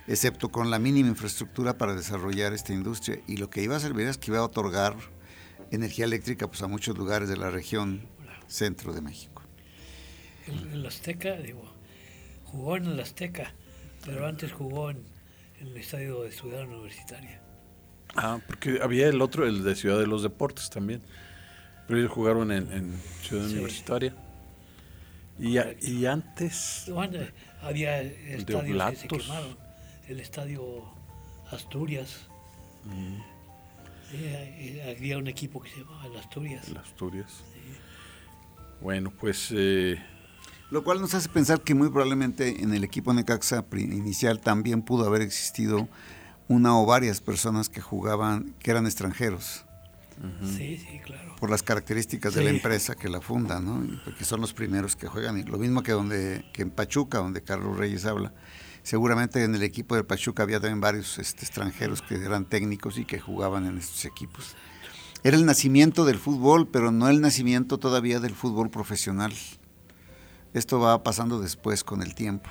excepto 0.06 0.50
con 0.50 0.70
la 0.70 0.78
mínima 0.78 1.08
infraestructura 1.08 1.76
para 1.76 1.94
desarrollar 1.94 2.52
esta 2.52 2.72
industria. 2.72 3.20
Y 3.26 3.36
lo 3.36 3.50
que 3.50 3.62
iba 3.62 3.76
a 3.76 3.80
servir 3.80 4.06
es 4.06 4.16
que 4.16 4.30
iba 4.30 4.38
a 4.38 4.44
otorgar 4.44 4.96
energía 5.70 6.04
eléctrica 6.04 6.46
pues, 6.48 6.62
a 6.62 6.66
muchos 6.66 6.96
lugares 6.96 7.28
de 7.28 7.36
la 7.36 7.50
región 7.50 8.08
centro 8.46 8.92
de 8.92 9.00
México. 9.00 9.42
En, 10.46 10.72
el 10.72 10.86
Azteca, 10.86 11.36
digo, 11.36 11.62
jugó 12.44 12.76
en 12.76 12.86
el 12.86 13.00
Azteca, 13.00 13.52
pero 14.04 14.26
antes 14.26 14.52
jugó 14.52 14.90
en, 14.90 15.04
el 15.60 15.76
estadio 15.76 16.22
de 16.22 16.32
Ciudad 16.32 16.62
Universitaria. 16.62 17.42
Ah, 18.16 18.40
porque 18.46 18.80
había 18.82 19.08
el 19.08 19.20
otro, 19.20 19.46
el 19.46 19.62
de 19.62 19.74
Ciudad 19.76 19.98
de 19.98 20.06
los 20.06 20.22
Deportes 20.22 20.70
también. 20.70 21.00
Pero 21.86 22.00
ellos 22.00 22.12
jugaron 22.12 22.52
en, 22.52 23.00
Ciudad 23.22 23.46
Universitaria. 23.46 24.14
Y, 25.38 25.58
y 25.80 26.06
antes. 26.06 26.90
había 27.62 28.02
estadios 28.02 28.90
que 28.90 28.96
se 28.96 29.08
quemaron. 29.08 29.56
El 30.08 30.20
estadio 30.20 30.84
Asturias. 31.50 32.26
Mm. 32.84 33.20
Eh, 34.12 34.94
había 34.96 35.18
un 35.18 35.28
equipo 35.28 35.60
que 35.60 35.70
se 35.70 35.80
llamaba 35.80 36.06
el 36.06 36.16
Asturias. 36.16 36.68
El 36.68 36.76
Asturias. 36.78 37.42
Bueno, 38.80 39.12
pues... 39.18 39.48
Eh, 39.50 40.00
Lo 40.70 40.84
cual 40.84 41.00
nos 41.00 41.14
hace 41.14 41.28
pensar 41.28 41.60
que 41.62 41.74
muy 41.74 41.88
probablemente 41.88 42.62
en 42.62 42.74
el 42.74 42.84
equipo 42.84 43.12
Necaxa 43.12 43.64
inicial 43.72 44.40
también 44.40 44.82
pudo 44.82 45.06
haber 45.06 45.22
existido 45.22 45.88
una 46.48 46.78
o 46.78 46.86
varias 46.86 47.20
personas 47.20 47.68
que 47.68 47.80
jugaban, 47.80 48.54
que 48.58 48.70
eran 48.70 48.86
extranjeros. 48.86 49.64
Sí, 50.42 50.78
sí, 50.78 50.98
claro. 51.04 51.36
Por 51.38 51.48
las 51.48 51.62
características 51.62 52.34
de 52.34 52.42
la 52.42 52.50
empresa 52.50 52.96
que 52.96 53.08
la 53.08 53.20
funda, 53.20 53.60
¿no? 53.60 53.86
Porque 54.04 54.24
son 54.24 54.40
los 54.40 54.52
primeros 54.52 54.96
que 54.96 55.06
juegan. 55.06 55.38
Y 55.38 55.44
lo 55.44 55.58
mismo 55.58 55.84
que, 55.84 55.92
donde, 55.92 56.44
que 56.52 56.62
en 56.62 56.70
Pachuca, 56.70 57.18
donde 57.18 57.42
Carlos 57.42 57.76
Reyes 57.76 58.04
habla 58.04 58.32
seguramente 58.88 59.44
en 59.44 59.54
el 59.54 59.62
equipo 59.62 59.94
de 59.96 60.02
Pachuca 60.02 60.42
había 60.42 60.60
también 60.60 60.80
varios 60.80 61.18
este, 61.18 61.42
extranjeros 61.44 62.00
que 62.00 62.14
eran 62.14 62.46
técnicos 62.46 62.96
y 62.96 63.04
que 63.04 63.20
jugaban 63.20 63.66
en 63.66 63.76
estos 63.76 64.06
equipos. 64.06 64.56
Era 65.22 65.36
el 65.36 65.44
nacimiento 65.44 66.06
del 66.06 66.18
fútbol, 66.18 66.68
pero 66.68 66.90
no 66.90 67.08
el 67.10 67.20
nacimiento 67.20 67.76
todavía 67.76 68.18
del 68.18 68.34
fútbol 68.34 68.70
profesional. 68.70 69.34
Esto 70.54 70.80
va 70.80 71.02
pasando 71.02 71.38
después 71.38 71.84
con 71.84 72.02
el 72.02 72.14
tiempo. 72.14 72.48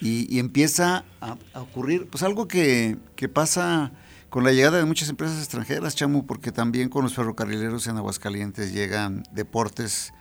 Y, 0.00 0.38
empieza 0.38 1.04
a, 1.20 1.36
ocurrir, 1.54 2.06
pues 2.06 2.22
algo 2.22 2.46
que, 2.46 2.96
que 3.16 3.28
pasa 3.28 3.92
con 4.28 4.44
la 4.44 4.52
llegada 4.52 4.78
de 4.78 4.84
muchas 4.84 5.08
empresas 5.08 5.38
extranjeras, 5.38 5.96
Chamu, 5.96 6.26
porque 6.26 6.52
también 6.52 6.88
con 6.88 7.02
los 7.02 7.14
ferrocarrileros 7.14 7.86
en 7.86 7.96
Aguascalientes 7.96 8.72
llegan 8.72 9.24
deportes 9.32 10.12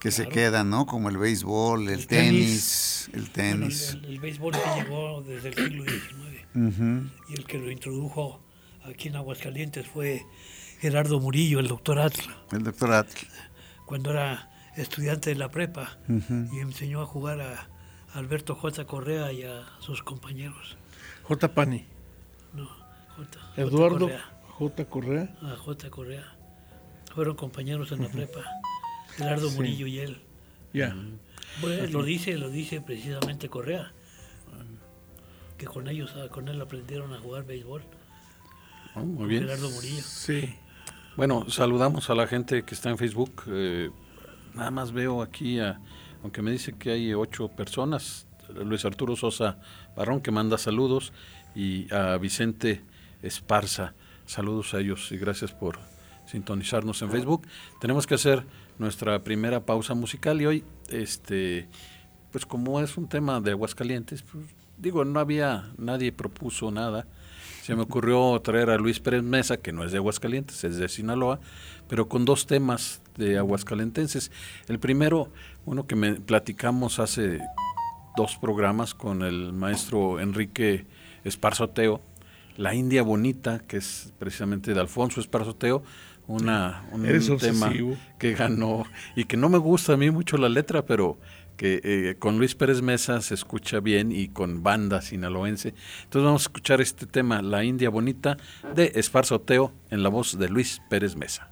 que 0.00 0.10
se 0.10 0.28
quedan, 0.28 0.70
¿no? 0.70 0.86
Como 0.86 1.10
el 1.10 1.18
béisbol, 1.18 1.88
el, 1.90 2.06
tenis, 2.06 3.10
el 3.12 3.30
tenis. 3.30 3.98
el, 4.02 4.18
béisbol 4.18 4.54
que 4.54 4.82
llegó 4.82 5.22
desde 5.22 5.50
el 5.50 5.54
siglo 5.54 5.84
XIX 5.84 7.10
y 7.28 7.34
el 7.34 7.44
que 7.46 7.58
lo 7.58 7.70
introdujo 7.70 8.40
aquí 8.84 9.08
en 9.08 9.16
Aguascalientes 9.16 9.86
fue 9.86 10.24
Gerardo 10.80 11.20
Murillo, 11.20 11.60
el 11.60 11.68
doctor 11.68 11.98
Atl. 11.98 12.22
El 12.50 12.62
doctor 12.64 12.92
Atl. 12.92 13.26
Cuando 13.84 14.10
era 14.10 14.50
estudiante 14.76 15.30
de 15.30 15.36
la 15.36 15.50
prepa 15.50 15.98
y 16.08 16.58
enseñó 16.60 17.02
a 17.02 17.06
jugar 17.06 17.40
a 17.42 17.68
Alberto 18.14 18.54
J. 18.54 18.84
Correa 18.86 19.32
y 19.32 19.44
a 19.44 19.64
sus 19.78 20.02
compañeros. 20.02 20.76
J. 21.24 21.54
Pani. 21.54 21.86
No, 22.52 22.68
J. 23.16 23.38
Eduardo 23.56 24.10
J. 24.58 24.84
Correa. 24.86 25.34
A 25.42 25.56
J. 25.56 25.90
Correa. 25.90 26.24
Fueron 27.14 27.36
compañeros 27.36 27.92
en 27.92 28.02
la 28.02 28.08
prepa. 28.08 28.40
Gerardo 29.16 29.50
Murillo 29.50 29.86
y 29.86 29.98
él. 30.00 30.20
Ya. 30.72 30.94
lo 31.62 32.02
dice, 32.02 32.36
lo 32.36 32.50
dice 32.50 32.80
precisamente 32.80 33.48
Correa. 33.48 33.92
Que 35.56 35.66
con 35.66 35.88
ellos, 35.88 36.14
ah, 36.16 36.28
con 36.28 36.48
él 36.48 36.60
aprendieron 36.60 37.12
a 37.12 37.18
jugar 37.18 37.44
béisbol. 37.44 37.82
Oh, 38.94 39.00
muy 39.00 39.28
bien. 39.28 39.42
Gerardo 39.44 39.70
Murillo. 39.70 40.02
Sí. 40.02 40.54
Bueno, 41.16 41.48
saludamos 41.50 42.08
a 42.08 42.14
la 42.14 42.26
gente 42.26 42.64
que 42.64 42.74
está 42.74 42.90
en 42.90 42.98
Facebook. 42.98 43.44
Eh, 43.46 43.90
nada 44.54 44.70
más 44.70 44.92
veo 44.92 45.22
aquí, 45.22 45.58
aunque 46.22 46.42
me 46.42 46.50
dice 46.50 46.72
que 46.72 46.90
hay 46.90 47.14
ocho 47.14 47.48
personas, 47.48 48.26
Luis 48.64 48.84
Arturo 48.84 49.16
Sosa 49.16 49.58
Barrón 49.96 50.20
que 50.20 50.30
manda 50.30 50.58
saludos 50.58 51.12
y 51.54 51.92
a 51.92 52.16
Vicente 52.16 52.82
Esparza. 53.22 53.94
Saludos 54.26 54.74
a 54.74 54.80
ellos 54.80 55.10
y 55.12 55.18
gracias 55.18 55.52
por 55.52 55.78
sintonizarnos 56.26 57.02
en 57.02 57.10
Facebook. 57.10 57.46
Tenemos 57.80 58.06
que 58.06 58.14
hacer 58.14 58.44
nuestra 58.78 59.22
primera 59.24 59.60
pausa 59.60 59.94
musical 59.94 60.40
y 60.40 60.46
hoy, 60.46 60.64
este, 60.88 61.68
pues 62.30 62.46
como 62.46 62.80
es 62.80 62.96
un 62.96 63.08
tema 63.08 63.40
de 63.40 63.50
Aguascalientes, 63.50 64.22
pues, 64.22 64.46
digo, 64.78 65.04
no 65.04 65.20
había, 65.20 65.70
nadie 65.76 66.12
propuso 66.12 66.70
nada. 66.70 67.06
Se 67.62 67.74
me 67.74 67.82
ocurrió 67.82 68.40
traer 68.40 68.70
a 68.70 68.78
Luis 68.78 69.00
Pérez 69.00 69.22
Mesa, 69.22 69.58
que 69.58 69.72
no 69.72 69.84
es 69.84 69.92
de 69.92 69.98
Aguascalientes, 69.98 70.64
es 70.64 70.76
de 70.76 70.88
Sinaloa, 70.88 71.40
pero 71.88 72.08
con 72.08 72.24
dos 72.24 72.46
temas 72.46 73.02
de 73.20 73.38
aguascalentenses. 73.38 74.32
El 74.66 74.80
primero, 74.80 75.28
uno 75.66 75.86
que 75.86 75.94
me 75.94 76.14
platicamos 76.14 76.98
hace 76.98 77.38
dos 78.16 78.36
programas 78.40 78.94
con 78.94 79.22
el 79.22 79.52
maestro 79.52 80.18
Enrique 80.18 80.86
Esparzoteo, 81.22 82.00
La 82.56 82.74
India 82.74 83.02
Bonita, 83.02 83.60
que 83.60 83.76
es 83.76 84.12
precisamente 84.18 84.74
de 84.74 84.80
Alfonso 84.80 85.20
Esparzoteo, 85.20 85.82
una, 86.26 86.84
un 86.92 87.02
tema 87.38 87.72
que 88.18 88.34
ganó 88.34 88.84
y 89.16 89.24
que 89.24 89.36
no 89.36 89.48
me 89.48 89.58
gusta 89.58 89.94
a 89.94 89.96
mí 89.96 90.10
mucho 90.10 90.36
la 90.36 90.48
letra, 90.48 90.86
pero 90.86 91.18
que 91.56 91.80
eh, 91.84 92.16
con 92.18 92.38
Luis 92.38 92.54
Pérez 92.54 92.80
Mesa 92.80 93.20
se 93.20 93.34
escucha 93.34 93.80
bien 93.80 94.12
y 94.12 94.28
con 94.28 94.62
banda 94.62 95.02
sinaloense. 95.02 95.74
Entonces 96.04 96.24
vamos 96.24 96.42
a 96.42 96.44
escuchar 96.44 96.80
este 96.80 97.04
tema, 97.04 97.42
La 97.42 97.64
India 97.64 97.90
Bonita, 97.90 98.38
de 98.74 98.92
Esparzoteo, 98.94 99.72
en 99.90 100.02
la 100.02 100.08
voz 100.08 100.38
de 100.38 100.48
Luis 100.48 100.80
Pérez 100.88 101.16
Mesa. 101.16 101.50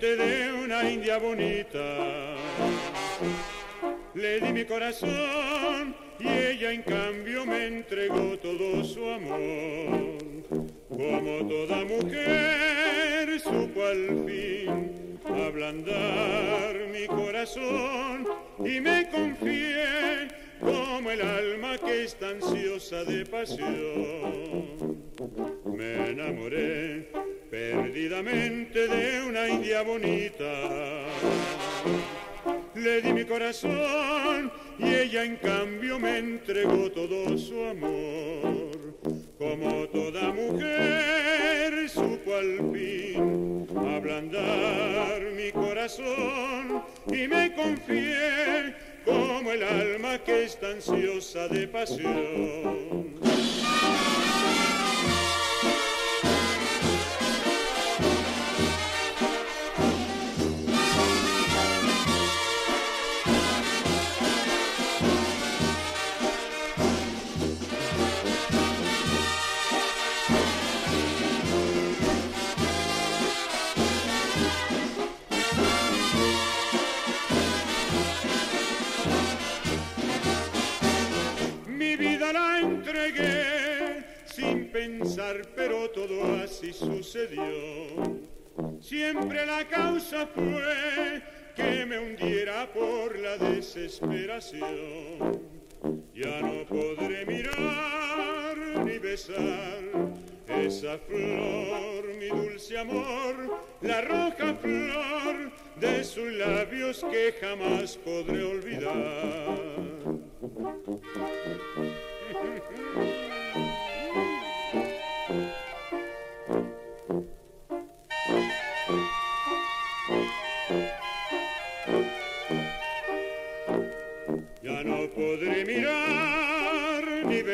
Perdidamente 0.00 0.16
de 0.16 0.52
una 0.52 0.90
india 0.90 1.18
bonita. 1.18 2.34
Le 4.14 4.40
di 4.40 4.52
mi 4.52 4.64
corazón 4.64 5.94
y 6.18 6.28
ella 6.28 6.72
en 6.72 6.82
cambio 6.82 7.44
me 7.46 7.66
entregó 7.66 8.38
todo 8.38 8.84
su 8.84 9.08
amor. 9.08 10.18
Como 10.88 11.48
toda 11.48 11.84
mujer 11.84 13.40
supo 13.40 13.84
al 13.84 14.24
fin 14.26 15.18
ablandar 15.26 16.76
mi 16.92 17.06
corazón 17.06 18.26
y 18.60 18.80
me 18.80 19.08
confié 19.10 20.28
como 20.60 21.10
el 21.10 21.20
alma 21.20 21.76
que 21.78 22.04
está 22.04 22.28
ansiosa 22.28 23.04
de 23.04 23.26
pasión. 23.26 24.93
Me 25.64 26.10
enamoré 26.10 27.08
perdidamente 27.48 28.88
de 28.88 29.24
una 29.24 29.48
india 29.48 29.82
bonita. 29.82 31.06
Le 32.74 33.00
di 33.00 33.12
mi 33.12 33.24
corazón 33.24 34.50
y 34.78 34.92
ella 34.92 35.24
en 35.24 35.36
cambio 35.36 36.00
me 36.00 36.18
entregó 36.18 36.90
todo 36.90 37.38
su 37.38 37.62
amor. 37.64 38.98
Como 39.38 39.88
toda 39.88 40.32
mujer 40.32 41.88
supo 41.88 42.34
al 42.34 42.72
fin 42.72 43.68
ablandar 43.78 45.22
mi 45.36 45.52
corazón 45.52 46.82
y 47.06 47.28
me 47.28 47.54
confié 47.54 48.74
como 49.04 49.52
el 49.52 49.62
alma 49.62 50.18
que 50.18 50.44
está 50.44 50.70
ansiosa 50.70 51.46
de 51.48 51.68
pasión. 51.68 53.14
Siempre 89.24 89.46
la 89.46 89.66
causa 89.66 90.26
fue 90.26 91.22
que 91.56 91.86
me 91.86 91.98
hundiera 91.98 92.70
por 92.74 93.18
la 93.18 93.38
desesperación. 93.38 95.40
Ya 96.12 96.42
no 96.42 96.66
podré 96.66 97.24
mirar 97.24 98.58
ni 98.84 98.98
besar 98.98 99.80
esa 100.46 100.98
flor, 100.98 102.04
mi 102.18 102.28
dulce 102.28 102.76
amor, 102.76 103.62
la 103.80 104.02
roja 104.02 104.54
flor 104.60 105.50
de 105.80 106.04
sus 106.04 106.30
labios 106.30 107.02
que 107.10 107.34
jamás 107.40 107.96
podré 107.96 108.44
olvidar. 108.44 108.92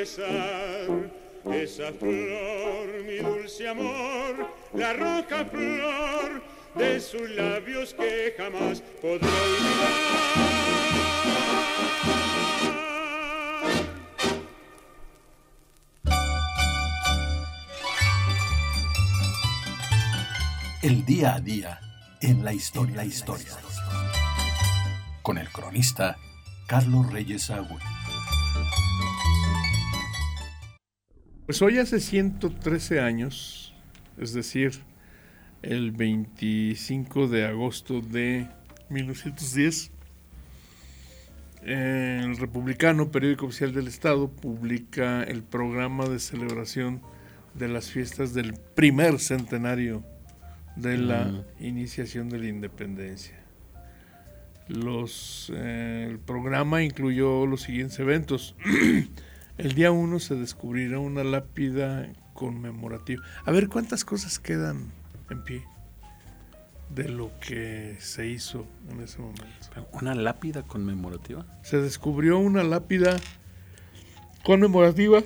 besar 0.01 1.11
esa 1.53 1.93
flor, 1.93 2.87
mi 3.07 3.19
dulce 3.19 3.69
amor, 3.69 4.35
la 4.73 4.95
roja 4.95 5.45
flor 5.45 6.43
de 6.75 7.01
sus 7.01 7.29
labios 7.31 7.93
que 7.93 8.35
jamás 8.37 8.81
podré 9.03 9.29
olvidar. 9.29 10.21
El 20.83 21.05
día 21.05 21.35
a 21.35 21.41
día 21.41 21.81
en 22.23 22.43
la 22.43 22.55
historia, 22.55 22.97
la 22.97 23.05
historia. 23.05 23.53
Con 25.21 25.37
el 25.37 25.51
cronista 25.51 26.17
Carlos 26.67 27.13
Reyes 27.13 27.51
Agüe. 27.51 28.00
Pues 31.51 31.63
hoy 31.63 31.79
hace 31.79 31.99
113 31.99 33.01
años, 33.01 33.75
es 34.19 34.33
decir, 34.33 34.71
el 35.63 35.91
25 35.91 37.27
de 37.27 37.45
agosto 37.45 38.01
de 38.01 38.47
1910, 38.89 39.91
el 41.65 42.37
Republicano, 42.37 43.11
periódico 43.11 43.47
oficial 43.47 43.75
del 43.75 43.89
Estado, 43.89 44.31
publica 44.31 45.25
el 45.25 45.43
programa 45.43 46.07
de 46.07 46.21
celebración 46.21 47.03
de 47.55 47.67
las 47.67 47.91
fiestas 47.91 48.33
del 48.33 48.55
primer 48.77 49.19
centenario 49.19 50.05
de 50.77 50.99
la 50.99 51.25
mm. 51.25 51.65
iniciación 51.65 52.29
de 52.29 52.39
la 52.39 52.47
independencia. 52.47 53.41
Los, 54.69 55.51
eh, 55.53 56.07
el 56.09 56.21
programa 56.21 56.85
incluyó 56.85 57.45
los 57.45 57.63
siguientes 57.63 57.99
eventos. 57.99 58.55
el 59.61 59.75
día 59.75 59.93
1 59.93 60.21
se 60.21 60.37
descubrirá 60.37 60.99
una 60.99 61.23
lápida 61.23 62.11
conmemorativa. 62.33 63.23
A 63.45 63.51
ver 63.51 63.69
cuántas 63.69 64.07
cosas 64.07 64.39
quedan 64.39 64.91
en 65.29 65.45
pie 65.45 65.65
de 66.89 67.11
lo 67.11 67.31
que 67.41 67.97
se 68.01 68.27
hizo 68.27 68.67
en 68.89 69.01
ese 69.01 69.19
momento. 69.19 69.45
¿Una 69.93 70.15
lápida 70.15 70.63
conmemorativa? 70.63 71.45
Se 71.63 71.79
descubrió 71.79 72.39
una 72.39 72.63
lápida 72.63 73.19
conmemorativa 74.45 75.23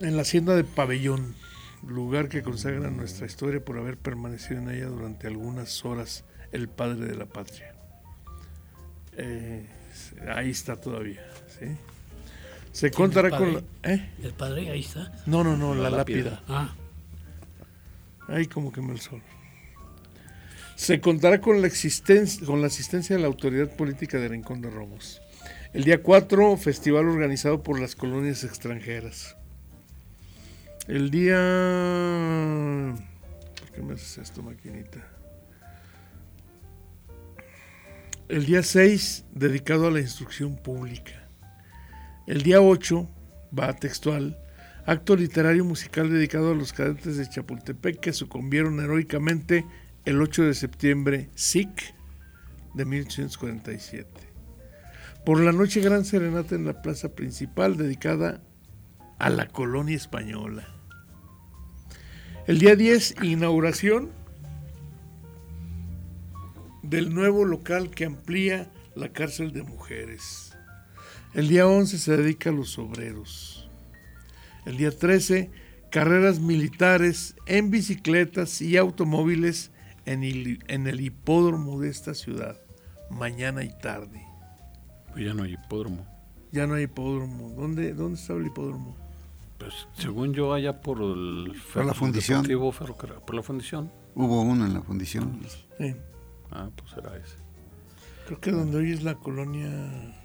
en 0.00 0.16
la 0.16 0.22
hacienda 0.22 0.54
de 0.54 0.64
Pabellón, 0.64 1.34
lugar 1.86 2.28
que 2.28 2.42
consagra 2.42 2.90
nuestra 2.90 3.24
historia 3.24 3.64
por 3.64 3.78
haber 3.78 3.96
permanecido 3.96 4.60
en 4.60 4.68
ella 4.68 4.86
durante 4.86 5.26
algunas 5.26 5.82
horas 5.86 6.24
el 6.52 6.68
padre 6.68 7.06
de 7.06 7.14
la 7.14 7.24
patria. 7.24 7.74
Eh, 9.16 9.66
ahí 10.28 10.50
está 10.50 10.76
todavía. 10.76 11.24
¿sí? 11.58 11.66
Se 12.72 12.90
contará 12.90 13.30
con... 13.30 13.64
¿eh? 13.82 14.10
¿El 14.22 14.32
padre 14.32 14.70
ahí 14.70 14.80
está? 14.80 15.12
No, 15.26 15.42
no, 15.42 15.56
no, 15.56 15.74
la, 15.74 15.90
lápida. 15.90 16.42
Ah. 16.48 16.74
Ahí 18.28 18.46
como 18.46 18.70
quema 18.72 18.92
el 18.92 19.00
sol. 19.00 19.20
Se 20.76 21.00
contará 21.00 21.40
con 21.40 21.60
la, 21.60 21.66
existencia, 21.66 22.46
con 22.46 22.60
la 22.60 22.68
asistencia 22.68 23.16
de 23.16 23.22
la 23.22 23.28
autoridad 23.28 23.74
política 23.76 24.18
de 24.18 24.28
Rincón 24.28 24.62
de 24.62 24.70
Romos. 24.70 25.20
El 25.72 25.84
día 25.84 26.02
4, 26.02 26.56
festival 26.56 27.08
organizado 27.08 27.62
por 27.62 27.80
las 27.80 27.94
colonias 27.94 28.44
extranjeras. 28.44 29.36
El 30.88 31.10
día... 31.10 31.36
¿Por 33.58 33.70
qué 33.72 33.82
me 33.82 33.94
haces 33.94 34.18
esto, 34.18 34.42
maquinita? 34.42 35.06
El 38.28 38.46
día 38.46 38.62
6, 38.62 39.24
dedicado 39.32 39.88
a 39.88 39.90
la 39.90 40.00
instrucción 40.00 40.56
pública. 40.56 41.19
El 42.30 42.42
día 42.42 42.60
8, 42.60 43.08
va 43.58 43.74
textual, 43.74 44.38
acto 44.86 45.16
literario 45.16 45.64
musical 45.64 46.12
dedicado 46.12 46.52
a 46.52 46.54
los 46.54 46.72
cadetes 46.72 47.16
de 47.16 47.28
Chapultepec 47.28 47.98
que 47.98 48.12
sucumbieron 48.12 48.78
heroicamente 48.78 49.66
el 50.04 50.22
8 50.22 50.44
de 50.44 50.54
septiembre, 50.54 51.28
SIC, 51.34 51.92
de 52.74 52.84
1847. 52.84 54.08
Por 55.26 55.40
la 55.40 55.50
noche, 55.50 55.80
gran 55.80 56.04
serenata 56.04 56.54
en 56.54 56.66
la 56.66 56.82
plaza 56.82 57.16
principal 57.16 57.76
dedicada 57.76 58.40
a 59.18 59.28
la 59.28 59.48
colonia 59.48 59.96
española. 59.96 60.68
El 62.46 62.60
día 62.60 62.76
10, 62.76 63.24
inauguración 63.24 64.12
del 66.84 67.12
nuevo 67.12 67.44
local 67.44 67.90
que 67.90 68.04
amplía 68.04 68.70
la 68.94 69.08
cárcel 69.08 69.52
de 69.52 69.64
mujeres. 69.64 70.49
El 71.32 71.48
día 71.48 71.66
11 71.66 71.98
se 71.98 72.16
dedica 72.16 72.50
a 72.50 72.52
los 72.52 72.76
obreros. 72.78 73.68
El 74.66 74.76
día 74.76 74.90
13, 74.90 75.50
carreras 75.90 76.40
militares 76.40 77.36
en 77.46 77.70
bicicletas 77.70 78.60
y 78.60 78.76
automóviles 78.76 79.70
en 80.06 80.24
el, 80.24 81.00
hipódromo 81.00 81.80
de 81.80 81.88
esta 81.88 82.14
ciudad, 82.14 82.56
mañana 83.10 83.62
y 83.62 83.70
tarde. 83.78 84.26
Pues 85.12 85.24
ya 85.24 85.34
no 85.34 85.44
hay 85.44 85.52
hipódromo. 85.52 86.04
Ya 86.50 86.66
no 86.66 86.74
hay 86.74 86.84
hipódromo. 86.84 87.50
¿Dónde, 87.50 87.94
dónde 87.94 88.18
está 88.18 88.32
el 88.32 88.46
hipódromo? 88.46 88.96
Pues 89.58 89.72
según 89.96 90.32
yo, 90.34 90.52
allá 90.52 90.80
por 90.80 91.00
el 91.00 91.52
por 91.72 91.84
la 91.84 91.94
fundición. 91.94 92.44
por 92.44 93.34
la 93.36 93.42
fundición. 93.42 93.92
Hubo 94.16 94.42
uno 94.42 94.66
en 94.66 94.74
la 94.74 94.82
fundición. 94.82 95.40
Sí. 95.78 95.94
Ah, 96.50 96.70
pues 96.74 96.90
será 96.90 97.16
ese. 97.16 97.36
Creo 98.26 98.40
que 98.40 98.50
donde 98.50 98.78
hoy 98.78 98.90
es 98.90 99.04
la 99.04 99.14
colonia 99.14 100.19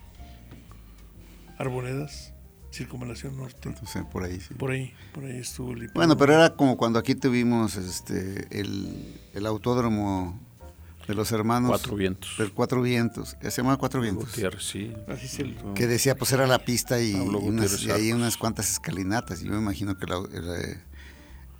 Arboledas, 1.57 2.33
Circunvalación 2.71 3.37
Norte. 3.37 3.69
Entonces, 3.69 4.03
por 4.11 4.23
ahí, 4.23 4.39
sí. 4.39 4.53
Por 4.55 4.71
ahí, 4.71 4.93
por 5.13 5.23
ahí 5.25 5.37
estuvo 5.37 5.73
el 5.73 5.87
Bueno, 5.93 6.17
pero 6.17 6.33
era 6.33 6.55
como 6.55 6.75
cuando 6.77 6.99
aquí 6.99 7.15
tuvimos 7.15 7.75
este 7.77 8.47
el, 8.59 9.17
el 9.33 9.45
autódromo 9.45 10.39
de 11.07 11.13
los 11.15 11.31
hermanos. 11.31 11.69
Cuatro 11.69 11.95
vientos. 11.95 12.35
Del 12.37 12.51
Cuatro 12.51 12.81
Vientos, 12.81 13.35
que 13.35 13.51
se 13.51 13.61
llama 13.61 13.77
Cuatro 13.77 14.01
Vientos. 14.01 14.25
Gutiérrez, 14.29 14.63
sí. 14.63 14.91
Así 15.07 15.27
se 15.27 15.43
le- 15.45 15.55
Que 15.75 15.85
decía, 15.87 16.15
pues 16.15 16.31
era 16.33 16.47
la 16.47 16.59
pista 16.59 16.99
y, 16.99 17.11
y 17.11 17.15
unas, 17.15 17.83
y 17.83 17.91
ahí 17.91 18.11
unas 18.11 18.35
cuantas 18.37 18.69
escalinatas. 18.71 19.41
Yo 19.41 19.51
me 19.51 19.57
imagino 19.59 19.95
que 19.97 20.07
la, 20.07 20.17
era, 20.33 20.81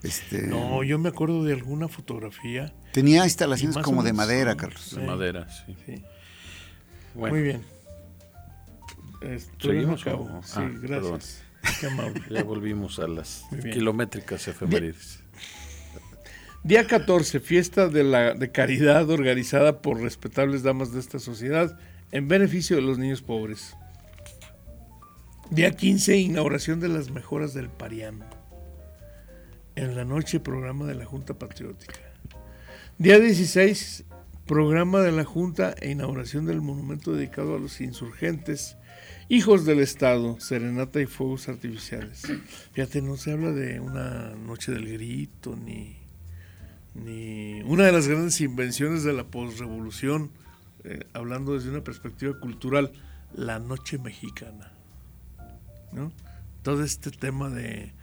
este, 0.04 0.48
No, 0.48 0.84
yo 0.84 0.98
me 1.00 1.10
acuerdo 1.10 1.44
de 1.44 1.54
alguna 1.54 1.88
fotografía. 1.88 2.74
tenía 2.92 3.22
Y 3.22 3.26
instalaciones 3.26 3.78
como 3.78 4.02
de 4.04 4.14
madera. 4.14 4.58
Carlos. 4.58 4.96
De 4.96 5.06
madera, 5.06 5.48
sí. 5.50 5.76
Sí. 5.86 6.04
Bueno, 7.14 7.36
Muy 7.36 7.44
bien. 7.44 7.62
Estoy 9.26 9.76
¿Seguimos 9.78 10.02
a 10.02 10.06
cabo. 10.06 10.24
o- 10.40 10.44
Sí, 10.44 10.54
ah, 10.58 10.70
gracias. 10.82 11.42
Qué 11.80 11.88
amable. 11.88 12.22
ya 12.30 12.44
volvimos 12.44 13.00
a 13.00 13.08
las 13.08 13.44
kilométricas 13.74 14.48
efemérides. 14.48 15.20
Día 16.64 16.88
14, 16.88 17.40
fiesta 17.40 17.88
de, 17.90 18.04
la, 18.04 18.34
de 18.34 18.52
caridad 18.52 19.10
organizada 19.10 19.82
por 19.82 20.00
respetables 20.02 20.64
damas 20.64 20.92
de 20.92 21.00
esta 21.00 21.20
sociedad 21.20 21.78
en 22.12 22.28
beneficio 22.28 22.76
de 22.76 22.82
los 22.82 22.98
niños 22.98 23.22
pobres. 23.22 23.76
Día 25.52 25.72
15, 25.72 26.18
inauguración 26.18 26.80
de 26.80 26.88
las 26.90 27.12
mejoras 27.12 27.54
del 27.54 27.70
Parián. 27.70 28.24
En 29.76 29.96
la 29.96 30.06
noche, 30.06 30.40
programa 30.40 30.86
de 30.86 30.96
la 30.96 31.06
Junta 31.06 31.34
Patriótica. 31.36 32.00
Día 32.98 33.20
16, 33.20 34.06
programa 34.48 35.02
de 35.02 35.12
la 35.12 35.24
Junta 35.24 35.76
e 35.82 35.92
inauguración 35.92 36.46
del 36.46 36.62
monumento 36.62 37.14
dedicado 37.14 37.56
a 37.56 37.60
los 37.60 37.80
insurgentes, 37.82 38.78
hijos 39.30 39.66
del 39.66 39.80
Estado, 39.80 40.40
serenata 40.40 41.02
y 41.02 41.06
fuegos 41.06 41.50
artificiales. 41.50 42.24
Fíjate, 42.74 43.02
no 43.02 43.18
se 43.18 43.32
habla 43.32 43.52
de 43.52 43.80
una 43.80 44.36
noche 44.36 44.72
del 44.72 44.92
grito, 44.92 45.56
ni, 45.56 45.98
ni 46.94 47.62
una 47.64 47.86
de 47.86 47.92
las 47.92 48.08
grandes 48.08 48.40
invenciones 48.42 49.04
de 49.04 49.14
la 49.14 49.26
posrevolución, 49.26 50.32
eh, 50.84 51.06
hablando 51.14 51.54
desde 51.54 51.70
una 51.70 51.84
perspectiva 51.84 52.40
cultural, 52.40 52.92
la 53.34 53.60
noche 53.60 53.98
mexicana. 53.98 54.72
¿no? 55.92 56.12
Todo 56.62 56.84
este 56.84 57.12
tema 57.12 57.50
de 57.50 57.94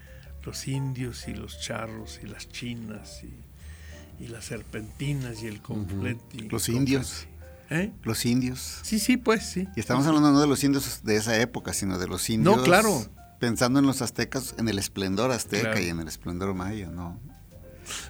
los 0.45 0.67
indios 0.67 1.29
y 1.29 1.35
los 1.35 1.61
charros 1.61 2.21
y 2.23 2.27
las 2.27 2.49
chinas 2.49 3.23
y, 3.23 4.25
y 4.25 4.29
las 4.29 4.47
serpentinas 4.47 5.43
y 5.43 5.47
el 5.47 5.61
confeti. 5.61 6.49
Los 6.49 6.69
indios. 6.69 7.27
¿Eh? 7.73 7.91
Los 8.03 8.27
indios. 8.27 8.81
Sí, 8.83 8.99
sí, 8.99 9.17
pues 9.17 9.45
sí. 9.45 9.67
Y 9.75 9.81
estamos 9.81 10.07
hablando 10.07 10.31
no 10.31 10.41
de 10.41 10.47
los 10.47 10.63
indios 10.63 11.01
de 11.05 11.17
esa 11.17 11.41
época, 11.41 11.73
sino 11.73 11.99
de 11.99 12.07
los 12.07 12.29
indios. 12.29 12.57
No, 12.59 12.63
claro. 12.63 13.07
Pensando 13.41 13.79
en 13.79 13.87
los 13.87 14.03
aztecas, 14.03 14.55
en 14.59 14.69
el 14.69 14.79
esplendor 14.79 15.31
azteca 15.33 15.71
Claro. 15.71 15.81
y 15.81 15.89
en 15.89 16.01
el 16.01 16.07
esplendor 16.09 16.55
maya, 16.55 16.89
¿no? 16.89 17.19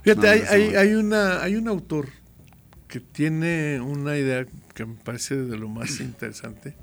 Fíjate, 0.02 0.26
No, 0.26 0.32
hay, 0.32 0.40
hay, 0.48 0.74
hay 0.74 0.94
una, 0.94 1.42
hay 1.42 1.54
un 1.54 1.68
autor 1.68 2.08
que 2.88 2.98
tiene 2.98 3.80
una 3.80 4.16
idea 4.18 4.46
que 4.74 4.84
me 4.84 4.96
parece 4.96 5.36
de 5.36 5.56
lo 5.56 5.68
más 5.68 6.00
interesante 6.00 6.74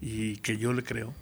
y 0.00 0.38
que 0.38 0.58
yo 0.58 0.72
le 0.72 0.82
creo. 0.82 1.14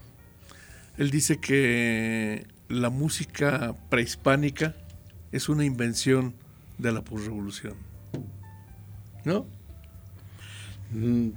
Él 0.96 1.10
dice 1.10 1.38
que 1.38 2.46
la 2.68 2.88
música 2.88 3.74
prehispánica 3.90 4.74
es 5.30 5.50
una 5.50 5.64
invención 5.66 6.34
de 6.78 6.92
la 6.92 7.02
posrevolución. 7.02 7.74
¿No? 9.26 9.46
Mm, 10.90 11.30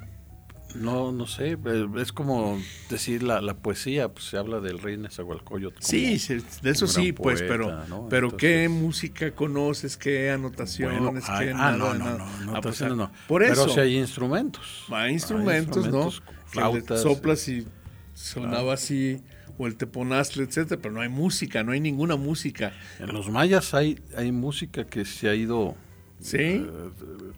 No, 0.75 1.11
no 1.11 1.27
sé, 1.27 1.51
eh, 1.65 1.87
es 1.97 2.11
como 2.11 2.59
decir 2.89 3.21
la, 3.21 3.41
la 3.41 3.53
poesía, 3.53 4.09
pues 4.11 4.25
se 4.25 4.37
habla 4.37 4.59
del 4.59 4.79
rey 4.79 4.97
Nezahualcóyotl. 4.97 5.77
Sí, 5.81 6.17
de 6.63 6.71
eso 6.71 6.87
sí, 6.87 7.13
pues, 7.13 7.41
poeta, 7.41 7.53
pero, 7.53 7.85
¿no? 7.85 8.07
pero 8.09 8.35
¿qué 8.35 8.63
Entonces- 8.63 8.83
música 8.83 9.31
conoces? 9.35 9.97
¿Qué 9.97 10.31
anotaciones? 10.31 10.99
Bueno, 10.99 11.19
hay- 11.27 11.45
¿Qué 11.47 11.51
ah, 11.53 11.57
nada, 11.57 11.77
no, 11.77 11.93
no, 11.93 12.17
no, 12.17 12.23
Ah, 12.25 12.41
no, 12.55 12.61
pues, 12.61 12.81
no, 12.81 12.95
no. 12.95 13.11
Por 13.27 13.43
eso. 13.43 13.61
Pero 13.65 13.73
si 13.75 13.79
hay 13.81 13.97
instrumentos. 13.99 14.85
Hay 14.89 15.13
instrumentos, 15.13 15.87
¿no? 15.89 16.05
instrumentos, 16.05 16.23
flautas. 16.47 17.01
soplas 17.03 17.47
y 17.49 17.67
sonaba 18.15 18.53
Claro. 18.55 18.71
así, 18.71 19.21
o 19.59 19.67
el 19.67 19.75
teponazle, 19.75 20.43
etcétera, 20.45 20.81
pero 20.81 20.95
no 20.95 21.01
hay 21.01 21.09
música, 21.09 21.63
no 21.63 21.73
hay 21.73 21.81
ninguna 21.81 22.15
música. 22.15 22.73
En 22.99 23.13
los 23.13 23.29
mayas 23.29 23.75
hay, 23.75 23.99
hay 24.17 24.31
música 24.31 24.85
que 24.85 25.05
se 25.05 25.29
ha 25.29 25.35
ido 25.35 25.75
¿Sí? 26.19 26.37
eh, 26.39 26.65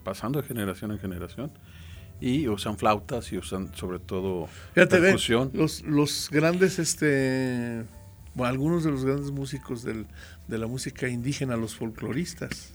pasando 0.06 0.42
de 0.42 0.48
generación 0.48 0.94
en 0.94 1.00
generación. 1.00 1.52
Y 2.22 2.48
usan 2.48 2.78
flautas 2.78 3.32
y 3.34 3.38
usan 3.38 3.76
sobre 3.76 4.00
todo 4.00 4.48
Fíjate, 4.74 5.00
ve, 5.00 5.08
percusión. 5.10 5.52
los, 5.54 5.84
los 5.84 6.30
grandes, 6.32 6.80
este, 6.80 7.84
bueno, 8.34 8.52
algunos 8.52 8.84
de 8.84 8.92
los 8.92 9.04
grandes 9.06 9.32
músicos 9.32 9.84
del- 9.84 10.08
de 10.48 10.58
la 10.58 10.68
música 10.68 11.08
indígena, 11.10 11.58
los 11.58 11.76
folcloristas, 11.76 12.74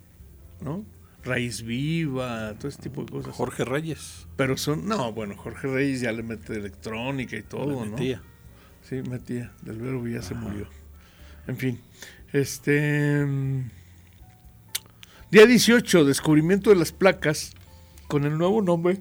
¿no? 0.61 0.85
Raíz 1.25 1.63
Viva, 1.63 2.55
todo 2.59 2.69
ese 2.69 2.83
tipo 2.83 3.05
de 3.05 3.13
cosas. 3.13 3.35
Jorge 3.35 3.65
Reyes. 3.65 4.27
Pero 4.37 4.57
son, 4.57 4.87
no, 4.89 5.13
bueno, 5.13 5.37
Jorge 5.37 5.69
Reyes 5.69 6.01
ya 6.01 6.13
le 6.13 6.23
mete 6.23 6.55
electrónica 6.55 7.37
y 7.37 7.43
todo, 7.43 7.67
le 7.83 7.91
¿no? 7.91 7.97
metía. 7.97 8.23
Sí, 8.89 9.03
metía. 9.03 9.53
Del 9.63 9.77
Vero 9.79 10.07
ya 10.09 10.23
se 10.23 10.35
murió. 10.35 10.67
En 11.47 11.57
fin. 11.57 11.81
Este. 12.33 13.25
mm, 13.27 13.71
Día 15.31 15.47
18, 15.47 16.05
descubrimiento 16.05 16.71
de 16.71 16.77
las 16.77 16.93
placas 16.93 17.53
con 18.09 18.25
el 18.25 18.37
nuevo 18.37 18.63
nombre. 18.63 18.99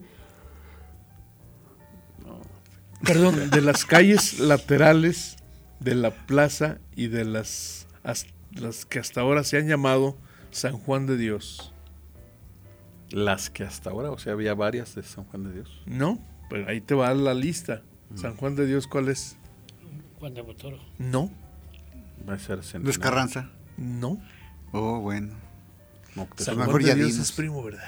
Perdón, 3.04 3.50
de 3.50 3.62
las 3.62 3.86
calles 3.86 4.40
laterales 4.40 5.38
de 5.80 5.96
la 5.96 6.12
plaza 6.12 6.80
y 6.96 7.08
de 7.08 7.24
las, 7.26 7.88
as- 8.04 8.28
las 8.52 8.86
que 8.86 9.00
hasta 9.00 9.22
ahora 9.22 9.44
se 9.44 9.58
han 9.58 9.68
llamado 9.68 10.18
San 10.52 10.74
Juan 10.78 11.06
de 11.06 11.18
Dios. 11.18 11.74
Las 13.12 13.50
que 13.50 13.64
hasta 13.64 13.90
ahora, 13.90 14.12
o 14.12 14.18
sea, 14.20 14.34
había 14.34 14.54
varias 14.54 14.94
de 14.96 15.04
San 15.04 15.24
Juan 15.26 15.44
de 15.46 15.54
Dios. 15.54 15.82
¿No? 15.86 16.20
Pero 16.50 16.68
ahí 16.68 16.82
te 16.82 16.94
va 16.94 17.14
la 17.14 17.34
lista. 17.34 17.82
Mm. 18.12 18.18
San 18.18 18.36
Juan 18.36 18.56
de 18.56 18.66
Dios, 18.68 18.86
¿cuál 18.88 19.08
es? 19.10 19.38
Juan 20.20 20.34
de 20.34 20.42
Botoro. 20.42 20.80
No, 20.98 21.32
Va 22.28 22.34
a 22.34 22.40
ser. 22.40 22.60
Luis 22.82 23.00
Carranza. 23.00 23.50
no. 23.78 24.22
Oh, 24.74 25.00
bueno. 25.00 25.34
Moctezuma. 26.16 26.46
San 26.46 26.58
mejor 26.58 26.82
Juan 26.84 26.98
de 26.98 27.06
Dios 27.06 27.18
es 27.18 27.32
primo, 27.32 27.64
¿verdad? 27.64 27.82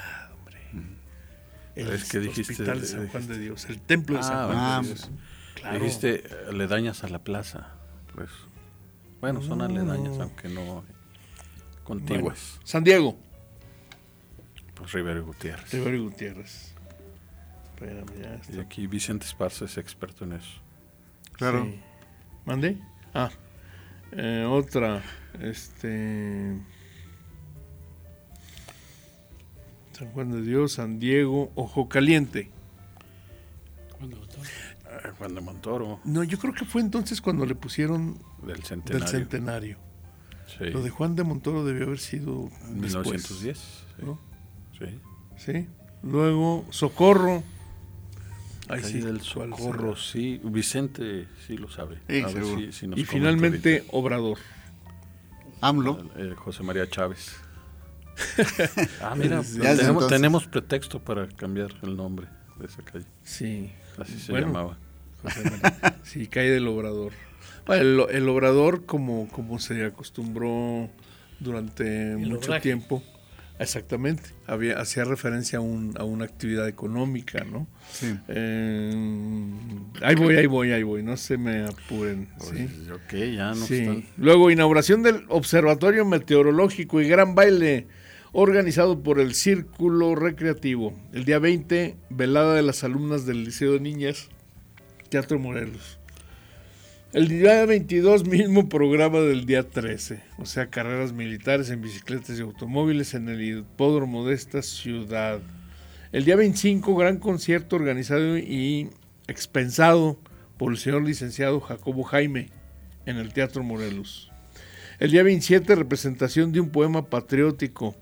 El 1.74 1.88
Es 1.90 2.10
que 2.10 2.18
dijiste- 2.20 2.52
hospital 2.52 2.80
de 2.80 2.86
San 2.86 3.08
Juan 3.08 3.26
de 3.28 3.38
Dios, 3.38 3.64
el 3.66 3.80
templo 3.80 4.16
de 4.18 4.22
San 4.22 4.36
Ah, 4.36 4.46
Juan 4.46 4.58
ah, 4.58 4.80
de 4.82 4.88
Dios. 4.88 5.10
Claro. 5.54 5.78
Dijiste 5.78 6.14
eh, 6.26 6.36
aledañas 6.48 7.04
a 7.04 7.08
la 7.08 7.18
plaza. 7.20 7.68
Pues, 8.14 8.28
bueno, 9.20 9.40
son 9.42 9.58
No. 9.58 9.64
aledañas, 9.64 10.18
aunque 10.18 10.48
no 10.48 10.84
contiguas. 11.84 12.22
Bueno, 12.54 12.66
San 12.66 12.84
Diego, 12.84 13.16
Pues 14.74 14.92
Rivero 14.92 15.20
y 15.20 15.22
Gutiérrez. 15.22 15.72
Rivero 15.72 16.02
Gutiérrez. 16.04 16.74
Espérame, 17.74 18.06
ya 18.20 18.34
está. 18.34 18.52
Y 18.52 18.60
aquí 18.60 18.86
Vicente 18.86 19.26
Esparza 19.26 19.64
es 19.64 19.78
experto 19.78 20.24
en 20.24 20.32
eso. 20.34 20.60
Claro. 21.34 21.64
Sí. 21.64 21.80
¿Mandé? 22.44 22.78
Ah, 23.14 23.30
eh, 24.12 24.44
otra, 24.48 25.02
este... 25.40 26.56
San 30.02 30.10
Juan 30.14 30.32
de 30.32 30.42
Dios, 30.42 30.72
San 30.72 30.98
Diego, 30.98 31.52
Ojo 31.54 31.88
Caliente. 31.88 32.50
Juan 33.98 34.10
de 34.10 34.16
Botoro. 34.16 34.42
Ah, 34.84 35.12
Juan 35.16 35.34
de 35.36 35.40
Montoro, 35.40 36.00
No, 36.04 36.24
yo 36.24 36.38
creo 36.40 36.52
que 36.52 36.64
fue 36.64 36.80
entonces 36.80 37.20
cuando 37.20 37.46
le 37.46 37.54
pusieron 37.54 38.18
del 38.44 38.64
centenario. 38.64 38.98
del 38.98 39.08
centenario. 39.08 39.78
Sí. 40.58 40.64
Lo 40.70 40.82
de 40.82 40.90
Juan 40.90 41.14
de 41.14 41.22
Montoro 41.22 41.64
debió 41.64 41.84
haber 41.84 42.00
sido 42.00 42.50
En 42.66 42.80
después, 42.80 43.06
1910. 43.06 43.58
Sí. 43.58 44.02
¿no? 44.04 44.18
sí. 44.76 44.98
Sí. 45.36 45.68
Luego, 46.02 46.66
Socorro. 46.70 47.44
Calle 48.66 48.82
sí, 48.82 49.00
del 49.00 49.20
¿cuál 49.34 49.50
Socorro, 49.50 49.94
será? 49.94 50.12
sí. 50.12 50.40
Vicente 50.42 51.28
sí 51.46 51.56
lo 51.56 51.70
sabe. 51.70 51.98
Sí, 52.08 52.22
A 52.22 52.26
ver 52.26 52.32
seguro. 52.32 52.56
si- 52.58 52.72
si 52.72 52.86
nos 52.88 52.98
Y 52.98 53.04
finalmente, 53.04 53.84
Obrador. 53.92 54.38
AMLO. 55.60 55.92
ahorita. 55.92 56.20
Eh, 56.20 56.34
José 56.34 56.64
María 56.64 56.88
Chávez. 56.90 57.36
ah, 59.02 59.14
mira, 59.16 59.42
Ya 59.42 59.42
desde 59.42 59.60
tenemos, 59.76 59.78
entonces. 59.78 60.08
tenemos 60.08 60.46
pretexto 60.46 60.98
para 61.00 61.28
cambiar 61.28 61.70
el 61.82 61.96
nombre 61.96 62.26
de 62.58 62.66
esa 62.66 62.82
calle. 62.82 63.04
Sí. 63.22 63.70
Así 63.98 64.18
se 64.18 64.32
Bueno, 64.32 64.48
llamaba. 64.48 64.78
José 65.22 65.40
María. 65.50 65.96
Sí, 66.02 66.26
calle 66.26 66.50
del 66.50 66.66
Obrador. 66.68 67.12
Bueno, 67.66 68.08
el, 68.08 68.16
el 68.16 68.28
Obrador, 68.28 68.86
como, 68.86 69.28
como 69.28 69.58
se 69.58 69.84
acostumbró 69.84 70.88
durante 71.40 72.16
mucho 72.16 72.46
obraje. 72.48 72.62
tiempo, 72.62 73.02
exactamente, 73.58 74.30
había, 74.46 74.80
hacía 74.80 75.04
referencia 75.04 75.58
a, 75.58 75.60
un, 75.62 75.94
a 75.98 76.04
una 76.04 76.24
actividad 76.24 76.66
económica, 76.68 77.44
¿no? 77.44 77.66
Sí. 77.92 78.16
Eh, 78.28 78.94
ahí 80.02 80.14
voy, 80.16 80.36
ahí 80.36 80.46
voy, 80.46 80.72
ahí 80.72 80.82
voy, 80.82 81.02
no 81.02 81.16
se 81.16 81.36
me 81.36 81.64
apuren. 81.64 82.28
¿sí? 82.40 82.68
Pues, 82.68 82.90
ok, 82.90 83.14
ya 83.36 83.48
no 83.50 83.66
Sí. 83.66 83.74
están. 83.78 84.04
Luego, 84.16 84.50
inauguración 84.50 85.02
del 85.02 85.24
Observatorio 85.28 86.04
Meteorológico 86.04 87.00
y 87.00 87.08
gran 87.08 87.34
baile. 87.34 87.86
Organizado 88.32 89.02
por 89.02 89.20
el 89.20 89.34
Círculo 89.34 90.14
Recreativo. 90.14 90.94
El 91.12 91.26
día 91.26 91.38
20, 91.38 91.96
velada 92.08 92.54
de 92.54 92.62
las 92.62 92.82
alumnas 92.82 93.26
del 93.26 93.44
Liceo 93.44 93.72
de 93.72 93.80
Niñas, 93.80 94.30
Teatro 95.10 95.38
Morelos. 95.38 95.98
El 97.12 97.28
día 97.28 97.66
22, 97.66 98.26
mismo 98.26 98.70
programa 98.70 99.20
del 99.20 99.44
día 99.44 99.68
13, 99.68 100.22
o 100.38 100.46
sea, 100.46 100.70
carreras 100.70 101.12
militares 101.12 101.68
en 101.68 101.82
bicicletas 101.82 102.38
y 102.38 102.40
automóviles 102.42 103.12
en 103.12 103.28
el 103.28 103.42
hipódromo 103.42 104.26
de 104.26 104.34
esta 104.34 104.62
ciudad. 104.62 105.40
El 106.10 106.24
día 106.24 106.36
25, 106.36 106.96
gran 106.96 107.18
concierto 107.18 107.76
organizado 107.76 108.38
y 108.38 108.88
expensado 109.28 110.18
por 110.56 110.72
el 110.72 110.78
señor 110.78 111.04
licenciado 111.04 111.60
Jacobo 111.60 112.02
Jaime 112.02 112.48
en 113.04 113.18
el 113.18 113.34
Teatro 113.34 113.62
Morelos. 113.62 114.30
El 114.98 115.10
día 115.10 115.22
27, 115.22 115.74
representación 115.74 116.52
de 116.52 116.60
un 116.60 116.70
poema 116.70 117.10
patriótico, 117.10 117.94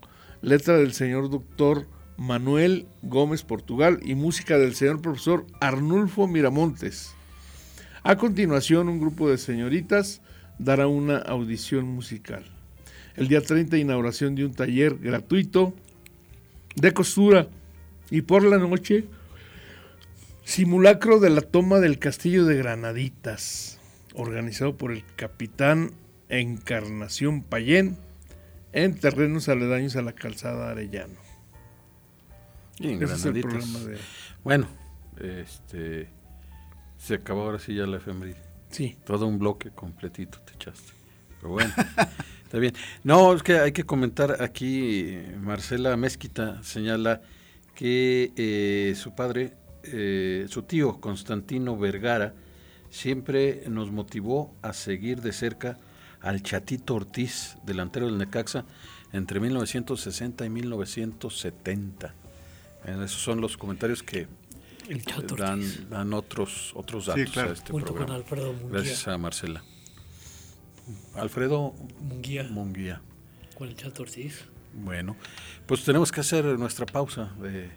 letra 0.43 0.77
del 0.79 0.93
señor 0.93 1.31
doctor 1.31 1.87
Manuel 2.17 2.87
Gómez 3.03 3.43
Portugal 3.43 4.01
y 4.03 4.15
música 4.15 4.59
del 4.59 4.75
señor 4.75 5.01
profesor 5.01 5.47
Arnulfo 5.61 6.27
Miramontes. 6.27 7.15
A 8.03 8.17
continuación, 8.17 8.89
un 8.89 9.01
grupo 9.01 9.29
de 9.29 9.39
señoritas 9.39 10.23
dará 10.59 10.87
una 10.87 11.19
audición 11.19 11.87
musical. 11.87 12.45
El 13.17 13.29
día 13.29 13.43
30, 13.43 13.77
inauguración 13.77 14.35
de 14.35 14.47
un 14.47 14.55
taller 14.55 14.97
gratuito 14.99 15.75
de 16.77 16.93
costura. 16.93 17.49
Y 18.11 18.23
por 18.23 18.43
la 18.43 18.59
noche, 18.59 19.05
simulacro 20.45 21.21
de 21.21 21.31
la 21.31 21.43
toma 21.43 21.81
del 21.81 21.99
castillo 21.99 22.45
de 22.45 22.57
Granaditas, 22.57 23.79
organizado 24.15 24.77
por 24.77 24.93
el 24.93 25.05
capitán 25.17 25.93
Encarnación 26.29 27.43
Payén 27.43 27.97
en 28.73 28.99
terrenos 28.99 29.49
aledaños 29.49 29.97
a 29.97 30.03
la 30.03 30.13
calzada 30.13 30.71
Arellano. 30.71 31.15
Y 32.79 32.93
en. 32.93 33.01
Bueno, 34.43 34.67
este 35.21 36.09
se 36.97 37.15
acabó 37.15 37.43
ahora 37.43 37.59
sí 37.59 37.75
ya 37.75 37.87
la 37.87 37.97
efeméride. 37.97 38.43
Sí. 38.71 38.97
Todo 39.05 39.27
un 39.27 39.39
bloque 39.39 39.71
completito 39.71 40.39
te 40.41 40.55
echaste. 40.55 40.93
Pero 41.39 41.53
bueno, 41.53 41.73
está 42.45 42.59
bien. 42.59 42.75
No, 43.05 43.35
es 43.35 43.43
que 43.43 43.59
hay 43.59 43.73
que 43.73 43.85
comentar 43.85 44.43
aquí, 44.43 45.19
Marcela 45.41 45.97
Mezquita 45.97 46.63
señala 46.63 47.23
que 47.75 48.33
eh, 48.37 48.95
su 48.95 49.15
padre, 49.15 49.55
eh, 49.85 50.47
su 50.49 50.63
tío 50.63 51.01
Constantino 51.01 51.77
Vergara, 51.79 52.35
siempre 52.91 53.65
nos 53.69 53.91
motivó 53.91 54.55
a 54.63 54.73
seguir 54.73 55.23
de 55.23 55.33
cerca 55.33 55.79
al 56.23 56.43
Chatito 56.43 56.95
Ortiz, 56.95 57.57
delantero 57.65 58.07
del 58.07 58.19
Necaxa, 58.19 58.65
entre 59.13 59.41
1960 59.41 60.45
y 60.47 60.51
1970. 60.51 62.15
Esos 62.85 63.21
son 63.23 63.41
los 63.41 63.57
comentarios 63.57 64.03
que 64.03 64.27
Chato 65.07 65.37
dan, 65.37 65.63
dan, 65.89 66.13
otros 66.15 66.73
otros 66.75 67.07
datos 67.07 67.23
Sí, 67.25 67.31
claro. 67.31 67.51
a 67.51 67.53
este 67.53 67.71
Junto 67.71 67.87
programa. 67.95 68.07
con 68.15 68.17
Alfredo 68.17 68.53
Munguía. 68.53 68.71
Gracias 68.73 69.07
a 69.09 69.19
Marcela. 69.19 69.63
Alfredo 71.15 71.75
Munguía, 72.01 72.45
Munguía. 72.51 73.01
con 73.57 73.69
el 73.69 73.77
Chato 73.77 74.03
Ortiz. 74.03 74.45
Bueno, 74.75 75.17
pues 75.67 75.85
tenemos 75.85 76.11
que 76.11 76.21
hacer 76.21 76.45
nuestra 76.59 76.87
pausa 76.87 77.33
de, 77.41 77.71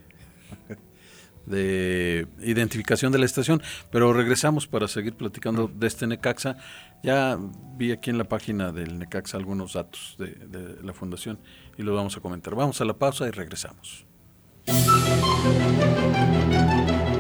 de 1.45 2.27
identificación 2.41 3.11
de 3.11 3.19
la 3.19 3.25
estación, 3.25 3.61
pero 3.91 4.13
regresamos 4.13 4.65
para 4.67 4.87
seguir 4.87 5.13
platicando 5.13 5.67
de 5.67 5.87
este 5.87 6.07
Necaxa. 6.07 6.57
Ya 7.03 7.37
vi 7.75 7.91
aquí 7.91 8.09
en 8.09 8.17
la 8.17 8.23
página 8.23 8.71
del 8.71 8.97
Necaxa 8.97 9.37
algunos 9.37 9.73
datos 9.73 10.15
de, 10.17 10.27
de 10.27 10.81
la 10.81 10.93
fundación 10.93 11.37
y 11.77 11.83
los 11.83 11.93
vamos 11.93 12.15
a 12.15 12.21
comentar. 12.21 12.55
Vamos 12.55 12.79
a 12.79 12.85
la 12.85 12.93
pausa 12.93 13.27
y 13.27 13.31
regresamos. 13.31 14.05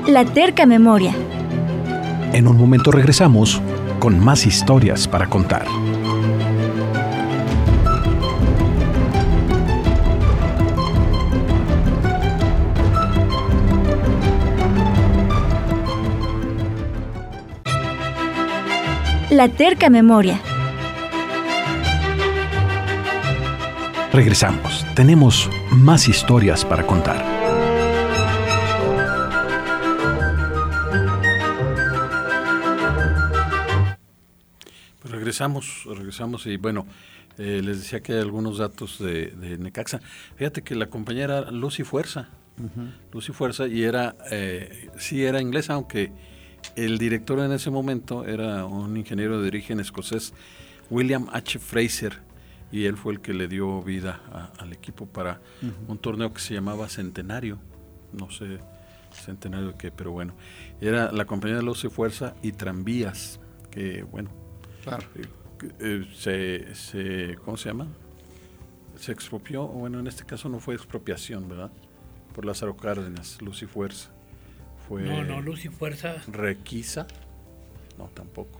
La 0.07 0.23
terca 0.25 0.65
memoria. 0.65 1.13
En 2.31 2.47
un 2.47 2.57
momento 2.57 2.91
regresamos 2.91 3.61
con 3.99 4.19
más 4.19 4.45
historias 4.45 5.05
para 5.07 5.29
contar. 5.29 5.67
La 19.33 19.49
terca 19.49 19.89
memoria. 19.89 20.39
Regresamos. 24.11 24.85
Tenemos 24.93 25.49
más 25.71 26.07
historias 26.07 26.63
para 26.63 26.85
contar. 26.85 27.25
Pues 35.01 35.11
regresamos, 35.11 35.83
regresamos 35.87 36.45
y 36.45 36.57
bueno, 36.57 36.85
eh, 37.39 37.61
les 37.63 37.79
decía 37.79 38.01
que 38.01 38.13
hay 38.13 38.19
algunos 38.19 38.59
datos 38.59 38.99
de, 38.99 39.31
de 39.31 39.57
Necaxa. 39.57 39.99
Fíjate 40.35 40.61
que 40.61 40.75
la 40.75 40.91
compañera 40.91 41.49
Lucy 41.49 41.83
Fuerza, 41.83 42.29
Lucy 43.11 43.31
Fuerza, 43.33 43.65
y 43.65 43.81
era, 43.81 44.15
eh, 44.29 44.91
sí 44.99 45.25
era 45.25 45.41
inglesa, 45.41 45.73
aunque 45.73 46.11
el 46.75 46.97
director 46.97 47.39
en 47.39 47.51
ese 47.51 47.69
momento 47.69 48.25
era 48.25 48.65
un 48.65 48.95
ingeniero 48.97 49.41
de 49.41 49.47
origen 49.47 49.79
escocés, 49.79 50.33
William 50.89 51.27
H. 51.31 51.59
Fraser, 51.59 52.19
y 52.71 52.85
él 52.85 52.97
fue 52.97 53.13
el 53.13 53.21
que 53.21 53.33
le 53.33 53.47
dio 53.47 53.81
vida 53.83 54.19
a- 54.31 54.51
al 54.61 54.73
equipo 54.73 55.05
para 55.05 55.39
un 55.87 55.97
torneo 55.97 56.33
que 56.33 56.39
se 56.41 56.53
llamaba 56.53 56.89
Centenario, 56.89 57.57
no 58.11 58.29
sé 58.31 58.59
Centenario 59.11 59.69
de 59.69 59.77
qué, 59.77 59.91
pero 59.91 60.11
bueno, 60.11 60.33
era 60.81 61.11
la 61.11 61.25
compañía 61.25 61.57
de 61.57 61.63
Lucy 61.63 61.87
Fuerza 61.89 62.33
y 62.41 62.51
Tranvías, 62.51 63.39
que 63.69 64.01
bueno, 64.03 64.31
Claro. 64.83 65.03
eh, 65.79 66.07
se, 66.17 66.73
se, 66.75 67.35
¿cómo 67.45 67.55
se 67.57 67.69
llama? 67.69 67.87
Se 68.95 69.11
expropió, 69.11 69.67
bueno, 69.67 69.99
en 69.99 70.07
este 70.07 70.25
caso 70.25 70.49
no 70.49 70.59
fue 70.59 70.73
expropiación, 70.75 71.47
¿verdad? 71.47 71.71
Por 72.33 72.45
Lázaro 72.45 72.75
Cárdenas, 72.75 73.39
Luz 73.41 73.61
y 73.61 73.65
Fuerza. 73.67 74.09
Fue 74.87 75.03
No, 75.03 75.23
no, 75.23 75.41
Luz 75.41 75.65
y 75.65 75.69
Fuerza. 75.69 76.15
Requisa, 76.27 77.07
no, 77.97 78.05
tampoco. 78.13 78.59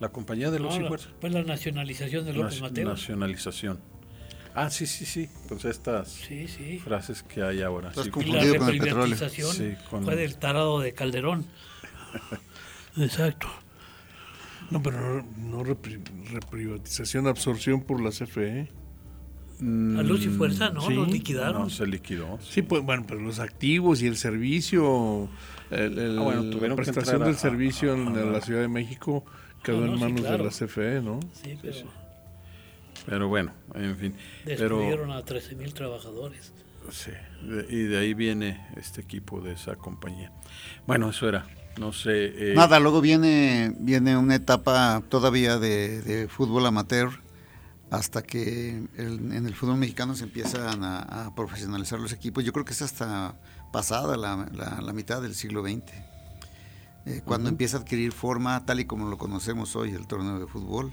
La 0.00 0.08
compañía 0.10 0.50
de 0.50 0.58
Luz 0.58 0.74
no, 0.74 0.76
y 0.76 0.82
la- 0.82 0.88
Fuerza. 0.88 1.08
Fue 1.20 1.30
la 1.30 1.42
nacionalización 1.42 2.24
de 2.26 2.32
López 2.32 2.58
Nac- 2.58 2.62
Mateos. 2.70 2.88
Nacionalización. 3.00 3.80
Ah, 4.54 4.70
sí, 4.70 4.86
sí, 4.86 5.04
sí. 5.04 5.28
Pues 5.48 5.64
estas 5.66 6.08
Sí, 6.08 6.48
sí. 6.48 6.78
frases 6.78 7.22
que 7.22 7.42
hay 7.42 7.60
ahora. 7.62 7.90
Estás 7.90 8.04
sí, 8.04 8.10
Y 8.10 8.10
la 8.10 8.14
confundido 8.40 8.56
con 8.58 8.68
el 8.70 8.78
petróleo. 8.78 9.16
con- 9.90 10.04
fue 10.04 10.16
del 10.16 10.36
tarado 10.38 10.80
de 10.80 10.94
Calderón. 10.94 11.44
Exacto. 12.96 13.48
No, 14.70 14.82
pero 14.82 15.22
no, 15.22 15.26
no 15.36 15.62
repri- 15.64 16.02
reprivatización, 16.30 17.26
absorción 17.26 17.82
por 17.82 18.00
la 18.00 18.10
CFE. 18.10 18.68
A 19.58 20.02
Luz 20.02 20.24
y 20.24 20.28
Fuerza, 20.28 20.70
¿no? 20.70 20.82
sí. 20.86 20.92
Los 20.94 21.08
liquidaron. 21.10 21.62
No, 21.62 21.70
se 21.70 21.86
liquidó. 21.86 22.38
Sí, 22.42 22.62
pues 22.62 22.82
bueno, 22.82 23.04
pero 23.08 23.20
los 23.20 23.38
activos 23.38 24.02
y 24.02 24.06
el 24.06 24.16
servicio, 24.16 25.28
el, 25.70 25.98
el- 25.98 26.18
Ah, 26.18 26.22
bueno, 26.22 26.42
tuvieron 26.50 26.70
la 26.70 26.76
que 26.76 26.92
prestación 26.92 27.14
entrar 27.16 27.22
a- 27.22 27.26
del 27.26 27.36
servicio 27.36 27.94
en 27.94 28.08
a- 28.08 28.20
a- 28.20 28.24
la 28.24 28.40
Ciudad 28.42 28.60
de 28.60 28.68
México 28.68 29.24
quedó 29.62 29.80
no, 29.80 29.92
en 29.92 29.98
sí, 29.98 30.04
manos 30.04 30.20
claro. 30.20 30.36
de 30.38 30.44
la 30.44 30.50
CFE, 30.50 31.00
¿no? 31.02 31.20
Sí, 31.42 31.58
pero 31.62 31.76
Pero 33.06 33.28
bueno, 33.28 33.52
en 33.74 33.96
fin. 33.96 34.14
Pero, 34.44 34.78
despidieron 34.78 35.12
a 35.12 35.22
13 35.24 35.54
mil 35.54 35.72
trabajadores. 35.72 36.52
Sí, 36.90 37.10
de- 37.42 37.66
y 37.68 37.82
de 37.84 37.98
ahí 37.98 38.14
viene 38.14 38.66
este 38.76 39.00
equipo 39.00 39.40
de 39.40 39.52
esa 39.52 39.76
compañía. 39.76 40.32
Bueno, 40.86 41.10
eso 41.10 41.28
era, 41.28 41.46
no 41.78 41.92
sé. 41.92 42.52
eh, 42.52 42.54
Nada, 42.54 42.78
luego 42.78 43.00
viene, 43.00 43.74
viene 43.78 44.16
una 44.16 44.34
etapa 44.36 45.02
todavía 45.08 45.58
de, 45.58 46.02
de 46.02 46.28
fútbol 46.28 46.66
amateur 46.66 47.10
hasta 47.90 48.22
que 48.22 48.82
el- 48.96 49.32
en 49.32 49.46
el 49.46 49.54
fútbol 49.54 49.76
mexicano 49.76 50.14
se 50.16 50.24
empiezan 50.24 50.82
a, 50.84 50.98
a 51.26 51.34
profesionalizar 51.34 52.00
los 52.00 52.12
equipos. 52.12 52.44
Yo 52.44 52.52
creo 52.52 52.64
que 52.64 52.72
es 52.72 52.82
hasta 52.82 53.36
pasada 53.72 54.16
la, 54.16 54.48
la- 54.52 54.80
la 54.80 54.92
mitad 54.92 55.22
del 55.22 55.34
siglo 55.34 55.62
XX, 55.62 55.82
eh, 57.06 57.22
cuando 57.24 57.48
empieza 57.48 57.76
a 57.76 57.80
adquirir 57.80 58.12
forma 58.12 58.64
tal 58.66 58.80
y 58.80 58.84
como 58.84 59.08
lo 59.08 59.16
conocemos 59.18 59.76
hoy, 59.76 59.90
el 59.90 60.06
torneo 60.06 60.38
de 60.40 60.46
fútbol. 60.46 60.90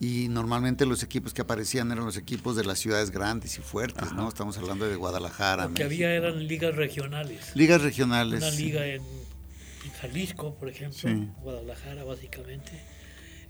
Y 0.00 0.28
normalmente 0.28 0.86
los 0.86 1.02
equipos 1.02 1.34
que 1.34 1.42
aparecían 1.42 1.90
eran 1.90 2.04
los 2.04 2.16
equipos 2.16 2.54
de 2.54 2.64
las 2.64 2.78
ciudades 2.78 3.10
grandes 3.10 3.58
y 3.58 3.62
fuertes, 3.62 4.12
¿no? 4.12 4.28
Estamos 4.28 4.56
hablando 4.56 4.88
de 4.88 4.94
Guadalajara. 4.94 5.64
Lo 5.66 5.74
que 5.74 5.84
México. 5.84 6.04
había 6.06 6.14
eran 6.14 6.46
ligas 6.46 6.76
regionales. 6.76 7.50
Ligas 7.56 7.82
regionales. 7.82 8.40
Una 8.42 8.50
liga 8.52 8.86
en, 8.86 9.02
en 9.02 9.90
Jalisco, 10.00 10.54
por 10.54 10.68
ejemplo, 10.68 10.96
Sí. 10.98 11.28
Guadalajara 11.42 12.04
básicamente, 12.04 12.80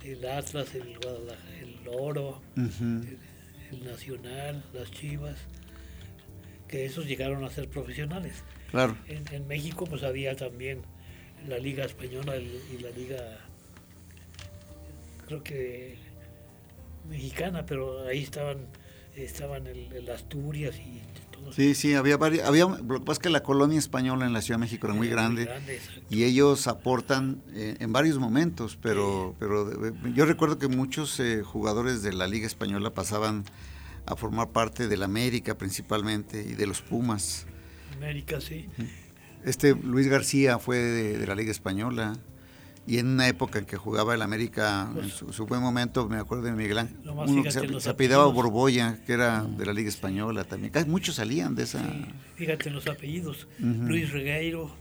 el 0.03 0.27
Atlas, 0.27 0.75
el 0.75 0.99
Guadalajara, 0.99 1.59
el 1.61 1.89
Oro, 1.89 2.43
el, 2.57 3.19
el 3.73 3.85
Nacional, 3.85 4.65
las 4.73 4.91
Chivas, 4.91 5.37
que 6.67 6.85
esos 6.85 7.07
llegaron 7.07 7.45
a 7.45 7.51
ser 7.51 7.69
profesionales. 7.69 8.45
Claro. 8.71 8.97
En, 9.07 9.25
en 9.33 9.47
México 9.47 9.87
pues 9.87 10.03
había 10.03 10.37
también 10.37 10.83
la 11.47 11.59
Liga 11.59 11.85
Española 11.85 12.37
y 12.37 12.61
y 12.75 12.79
la 12.79 12.91
Liga, 12.91 13.39
creo 15.27 15.43
que 15.43 15.97
mexicana, 17.09 17.65
pero 17.67 18.07
ahí 18.07 18.23
estaban 18.23 18.67
estaban 19.17 19.67
el, 19.67 20.09
Asturias 20.11 20.77
y 20.79 21.01
todo. 21.39 21.53
Sí, 21.53 21.75
sí, 21.75 21.95
había 21.95 22.17
varios, 22.17 22.47
había, 22.47 22.65
lo 22.67 22.99
que 22.99 23.01
pasa 23.01 23.13
es 23.13 23.19
que 23.21 23.31
la 23.31 23.43
colonia 23.43 23.79
española 23.79 24.27
en 24.27 24.33
la 24.33 24.43
Ciudad 24.43 24.59
de 24.59 24.67
México 24.67 24.87
era 24.87 24.95
muy 24.95 25.09
grande, 25.09 25.49
y 26.11 26.25
ellos 26.25 26.67
aportan 26.67 27.43
eh, 27.53 27.77
en 27.81 27.93
varios 27.93 28.19
momentos, 28.19 28.79
pero, 28.81 29.35
pero 29.39 29.87
eh, 29.87 29.93
yo 30.15 30.25
recuerdo 30.27 30.59
que 30.59 30.69
muchos 30.69 31.19
eh, 31.21 31.43
jugadores 31.43 32.03
de 32.03 32.13
la 32.13 32.27
Liga 32.27 32.47
Española 32.47 32.95
pasaban 32.95 33.45
a 34.07 34.17
formar 34.17 34.51
parte 34.51 34.89
del 34.89 35.03
América 35.03 35.57
principalmente 35.57 36.43
y 36.43 36.55
de 36.55 36.67
los 36.67 36.81
Pumas. 36.83 37.47
América, 37.97 38.41
sí. 38.41 38.69
Este 39.45 39.75
Luis 39.75 40.09
García 40.09 40.59
fue 40.59 40.79
de 40.79 41.27
la 41.27 41.35
Liga 41.35 41.51
Española 41.51 42.19
y 42.89 42.99
en 42.99 43.07
una 43.07 43.29
época 43.29 43.59
en 43.59 43.67
que 43.67 43.77
jugaba 43.77 44.15
el 44.15 44.23
América, 44.23 44.91
en 44.97 45.11
su, 45.11 45.47
buen 45.47 45.61
momento, 45.61 46.09
me 46.09 46.17
acuerdo 46.17 46.45
de 46.45 46.53
Miguel 46.53 46.79
Ángel, 46.79 46.97
uno 47.05 47.43
que 47.43 47.51
se, 47.51 47.81
se 47.81 47.91
apellidaba 47.91 48.25
Borboya, 48.27 48.99
que 49.05 49.13
era 49.13 49.43
de 49.43 49.67
la 49.67 49.75
Liga 49.75 49.91
Española 49.91 50.45
también. 50.45 50.73
Muchos 50.87 51.17
salían 51.17 51.55
de 51.55 51.65
esa. 51.65 51.83
fíjate 52.37 52.71
en 52.71 52.75
los 52.75 52.87
apellidos: 52.87 53.47
Luis 53.59 54.11
Regueiro. 54.11 54.75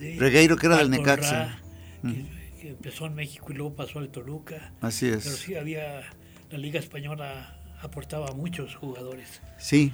Regueiro, 0.00 0.56
que 0.56 0.66
era 0.66 0.78
del 0.78 0.90
Necaxa. 0.90 1.58
que, 2.02 2.68
empezó 2.70 3.06
en 3.06 3.14
México 3.14 3.48
y 3.50 3.54
luego 3.54 3.74
pasó 3.74 3.98
al 3.98 4.08
Toluca. 4.08 4.72
Así 4.80 5.08
es. 5.08 5.24
Pero 5.24 5.36
sí 5.36 5.54
había. 5.54 6.02
La 6.50 6.58
Liga 6.58 6.80
Española 6.80 7.58
aportaba 7.82 8.28
a 8.28 8.32
muchos 8.32 8.76
jugadores. 8.76 9.42
sí. 9.58 9.92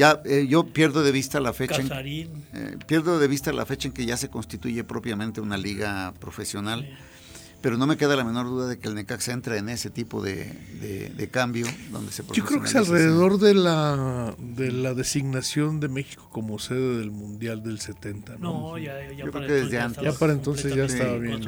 Ya 0.00 0.22
eh, 0.24 0.46
yo 0.48 0.64
pierdo 0.64 1.02
de 1.02 1.12
vista 1.12 1.40
la 1.40 1.52
fecha. 1.52 1.76
En, 1.76 1.92
eh, 1.92 2.78
pierdo 2.86 3.18
de 3.18 3.28
vista 3.28 3.52
la 3.52 3.66
fecha 3.66 3.86
en 3.86 3.92
que 3.92 4.06
ya 4.06 4.16
se 4.16 4.30
constituye 4.30 4.82
propiamente 4.82 5.42
una 5.42 5.58
liga 5.58 6.14
profesional. 6.18 6.88
Pero 7.60 7.76
no 7.76 7.86
me 7.86 7.98
queda 7.98 8.16
la 8.16 8.24
menor 8.24 8.46
duda 8.46 8.66
de 8.66 8.78
que 8.78 8.88
el 8.88 8.94
Necaxa 8.94 9.32
entra 9.32 9.58
en 9.58 9.68
ese 9.68 9.90
tipo 9.90 10.22
de, 10.22 10.54
de, 11.14 11.28
cambio 11.28 11.66
donde 11.92 12.12
se 12.12 12.24
Yo 12.32 12.46
creo 12.46 12.62
que 12.62 12.68
es 12.68 12.76
alrededor 12.76 13.38
de 13.38 13.52
la 13.52 14.34
de 14.38 14.72
la 14.72 14.94
designación 14.94 15.80
de 15.80 15.88
México 15.88 16.30
como 16.32 16.58
sede 16.58 16.96
del 16.96 17.10
Mundial 17.10 17.62
del 17.62 17.78
70. 17.78 18.36
No, 18.38 18.78
ya, 18.78 18.94
ya, 19.10 19.12
Yo 19.12 19.30
creo 19.30 19.46
que 19.46 19.52
desde 19.52 19.80
antes. 19.80 20.02
Ya 20.02 20.14
para 20.14 20.32
entonces 20.32 20.74
ya 20.74 20.86
estaba 20.86 21.18
bien. 21.18 21.42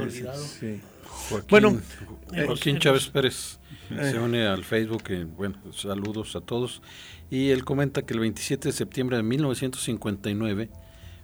bueno, 1.48 1.80
Joaquín 2.28 2.78
Chávez 2.78 3.08
Pérez 3.08 3.61
se 4.00 4.18
une 4.18 4.46
al 4.46 4.64
Facebook. 4.64 5.04
bueno, 5.36 5.58
saludos 5.72 6.36
a 6.36 6.40
todos. 6.40 6.82
Y 7.30 7.50
él 7.50 7.64
comenta 7.64 8.02
que 8.02 8.14
el 8.14 8.20
27 8.20 8.68
de 8.68 8.72
septiembre 8.72 9.16
de 9.16 9.22
1959 9.22 10.70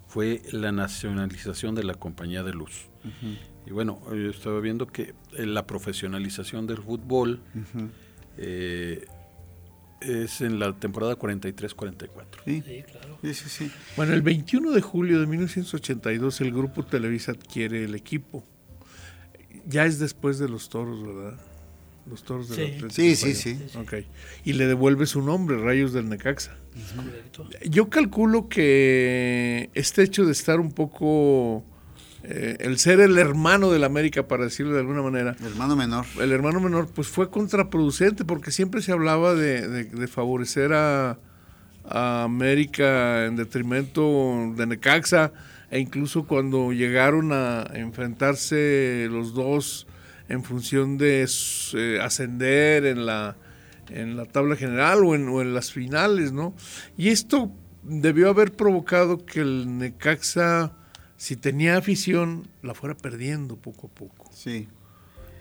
fue 0.07 0.43
la 0.53 0.73
nacionalización 0.73 1.75
de 1.75 1.85
la 1.85 1.95
compañía 1.95 2.43
de 2.43 2.53
luz. 2.53 2.89
Y 3.67 3.71
bueno, 3.71 4.01
yo 4.11 4.31
estaba 4.31 4.61
viendo 4.61 4.87
que 4.87 5.15
eh, 5.37 5.45
la 5.45 5.67
profesionalización 5.67 6.67
del 6.67 6.79
fútbol 6.79 7.41
eh, 8.39 9.05
es 10.01 10.41
en 10.41 10.59
la 10.59 10.73
temporada 10.79 11.19
43-44. 11.19 12.09
Sí, 12.45 12.63
claro. 12.63 13.19
Sí, 13.23 13.35
sí, 13.35 13.49
sí. 13.49 13.71
Bueno, 13.97 14.15
el 14.15 14.23
21 14.23 14.71
de 14.71 14.81
julio 14.81 15.21
de 15.21 15.27
1982 15.27 16.41
el 16.41 16.53
grupo 16.53 16.85
Televisa 16.85 17.33
adquiere 17.33 17.85
el 17.85 17.95
equipo. 17.95 18.45
Ya 19.67 19.85
es 19.85 19.99
después 19.99 20.39
de 20.39 20.49
los 20.49 20.71
toros, 20.71 21.07
¿verdad? 21.07 21.39
Los 22.09 22.23
toros 22.25 22.49
de 22.49 22.79
sí. 22.91 23.15
sí, 23.15 23.35
sí, 23.35 23.57
sí, 23.57 23.59
Y 24.45 24.55
le 24.55 24.67
devuelve 24.67 25.07
su 25.07 25.23
nombre, 25.23 25.59
Rayos 25.59 25.93
del 25.93 26.09
Necaxa. 26.09 26.57
Yo 27.69 27.89
calculo 27.89 28.49
que 28.49 29.71
este 29.75 30.03
hecho 30.03 30.25
de 30.25 30.33
estar 30.33 30.61
un 30.61 30.73
poco... 30.73 31.65
Eh, 32.25 32.57
el 32.61 32.79
ser 32.79 32.99
el 33.01 33.17
hermano 33.17 33.71
del 33.71 33.85
América, 33.85 34.27
para 34.27 34.45
decirlo 34.45 34.75
de 34.75 34.81
alguna 34.81 35.03
manera. 35.03 35.37
El 35.39 35.47
hermano 35.47 35.77
menor. 35.77 36.05
El 36.21 36.33
hermano 36.33 36.61
menor, 36.61 36.89
pues 36.93 37.07
fue 37.07 37.31
contraproducente 37.31 38.25
porque 38.25 38.51
siempre 38.51 38.83
se 38.83 38.91
hablaba 38.91 39.35
de, 39.35 40.09
favorecer 40.09 40.73
a, 40.73 41.19
a, 41.85 42.25
América 42.25 43.25
en 43.25 43.37
detrimento 43.37 44.53
de 44.57 44.67
Necaxa 44.67 45.33
e 45.71 45.79
incluso 45.79 46.27
cuando 46.27 46.73
llegaron 46.73 47.33
a 47.33 47.71
enfrentarse 47.75 49.07
los 49.11 49.33
dos 49.33 49.87
en 50.29 50.45
función 50.45 50.99
de 50.99 51.27
eh, 51.75 51.99
ascender 52.03 52.85
en 52.85 53.07
la, 53.07 53.37
en 53.91 54.17
la 54.17 54.27
tabla 54.27 54.57
general 54.57 55.05
o 55.05 55.15
en, 55.15 55.29
o 55.29 55.41
en 55.41 55.55
las 55.55 55.73
finales, 55.73 56.33
¿no? 56.33 56.55
Y 56.97 57.09
esto 57.09 57.53
debió 57.83 58.29
haber 58.29 58.53
provocado 58.53 59.25
que 59.25 59.41
el 59.41 59.79
Necaxa, 59.79 60.73
si 61.17 61.37
tenía 61.37 61.77
afición, 61.77 62.49
la 62.63 62.75
fuera 62.75 62.97
perdiendo 62.97 63.57
poco 63.57 63.89
a 63.89 63.91
poco. 63.91 64.31
Sí. 64.33 64.69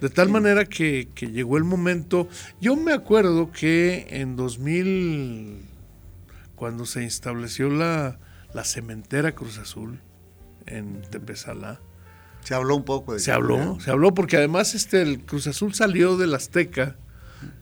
De 0.01 0.09
tal 0.09 0.29
manera 0.29 0.65
que, 0.65 1.09
que, 1.15 1.31
llegó 1.31 1.57
el 1.57 1.63
momento. 1.63 2.27
Yo 2.61 2.75
me 2.75 2.93
acuerdo 2.93 3.51
que 3.51 4.05
en 4.11 4.35
2000, 4.35 5.57
cuando 6.55 6.85
se 6.85 7.03
estableció 7.03 7.69
la, 7.69 8.19
la 8.53 8.63
cementera 8.63 9.33
Cruz 9.33 9.57
Azul 9.57 9.99
en 10.67 11.01
Tepezalá, 11.01 11.81
se 12.47 12.55
habló 12.55 12.77
un 12.77 12.85
poco 12.85 13.13
de 13.13 13.19
Se 13.19 13.33
habló, 13.33 13.77
se 13.81 13.91
habló 13.91 14.13
porque 14.13 14.37
además 14.37 14.73
este 14.73 15.01
el 15.01 15.19
Cruz 15.19 15.47
Azul 15.47 15.73
salió 15.73 16.15
del 16.15 16.33
Azteca, 16.33 16.95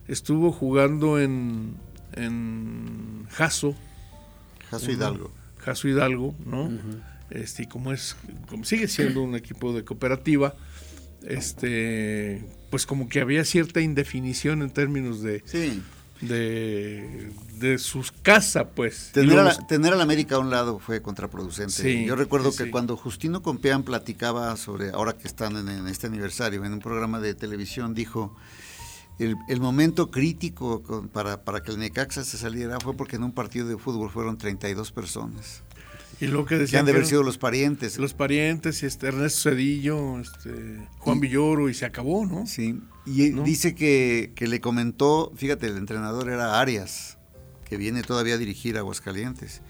estuvo 0.06 0.52
jugando 0.52 1.18
en 1.18 1.74
en 2.12 3.26
Jaso. 3.30 3.74
Jaso 4.70 4.92
Hidalgo. 4.92 5.32
Jaso 5.58 5.88
Hidalgo, 5.88 6.36
¿no? 6.44 6.70
Este, 7.30 7.64
y 7.64 7.66
como 7.66 7.92
es 7.92 8.16
como 8.48 8.62
sigue 8.62 8.86
siendo 8.86 9.24
un 9.24 9.34
equipo 9.34 9.72
de 9.72 9.84
cooperativa, 9.84 10.54
este 11.26 12.44
pues 12.70 12.86
como 12.86 13.08
que 13.08 13.20
había 13.20 13.44
cierta 13.44 13.80
indefinición 13.80 14.62
en 14.62 14.70
términos 14.70 15.20
de 15.20 15.42
sí 15.46 15.82
de, 16.20 17.32
de 17.54 17.78
sus 17.78 18.12
casas, 18.12 18.66
pues. 18.74 19.10
Tener, 19.12 19.38
a 19.38 19.54
tener 19.66 19.92
al 19.92 20.00
América 20.00 20.36
a 20.36 20.38
un 20.38 20.50
lado 20.50 20.78
fue 20.78 21.02
contraproducente. 21.02 22.04
Yo 22.04 22.16
recuerdo 22.16 22.54
que 22.54 22.70
cuando 22.70 22.96
Justino 22.96 23.42
Compeán 23.42 23.82
platicaba 23.82 24.56
sobre, 24.56 24.90
ahora 24.90 25.14
que 25.14 25.28
están 25.28 25.56
en, 25.56 25.86
este 25.88 26.06
aniversario, 26.06 26.64
en 26.64 26.72
un 26.72 26.80
programa 26.80 27.20
de 27.20 27.34
televisión, 27.34 27.94
dijo, 27.94 28.36
el, 29.18 29.36
el 29.48 29.60
momento 29.60 30.10
crítico 30.10 30.82
para, 31.12 31.44
para 31.44 31.62
que 31.62 31.70
el 31.70 31.78
Necaxa 31.78 32.24
se 32.24 32.36
saliera 32.36 32.78
fue 32.80 32.94
porque 32.94 33.16
en 33.16 33.24
un 33.24 33.32
partido 33.32 33.66
de 33.66 33.78
fútbol 33.78 34.10
fueron 34.10 34.38
32 34.38 34.92
personas. 34.92 35.62
Y 36.20 36.28
lo 36.28 36.46
que 36.46 36.56
decían 36.56 36.80
han 36.80 36.86
de 36.86 36.92
haber 36.92 37.06
sido 37.06 37.22
los 37.22 37.36
parientes. 37.36 37.98
Los 37.98 38.14
parientes, 38.14 38.82
este, 38.82 39.08
Ernesto 39.08 39.50
Cedillo, 39.50 40.18
este, 40.18 40.88
Juan 40.98 41.20
Villoro, 41.20 41.68
y 41.68 41.74
se 41.74 41.84
acabó, 41.84 42.24
¿no? 42.24 42.46
Sí, 42.46 42.80
y 43.04 43.30
dice 43.30 43.74
que, 43.74 44.32
que, 44.34 44.46
le 44.48 44.60
comentó, 44.60 45.32
fíjate, 45.36 45.66
el 45.66 45.76
entrenador 45.76 46.30
era 46.30 46.58
Arias, 46.58 47.18
que 47.66 47.76
viene 47.76 48.02
todavía 48.02 48.34
a 48.34 48.38
dirigir 48.38 48.76
a 48.76 48.80
Aguascalientes. 48.80 49.60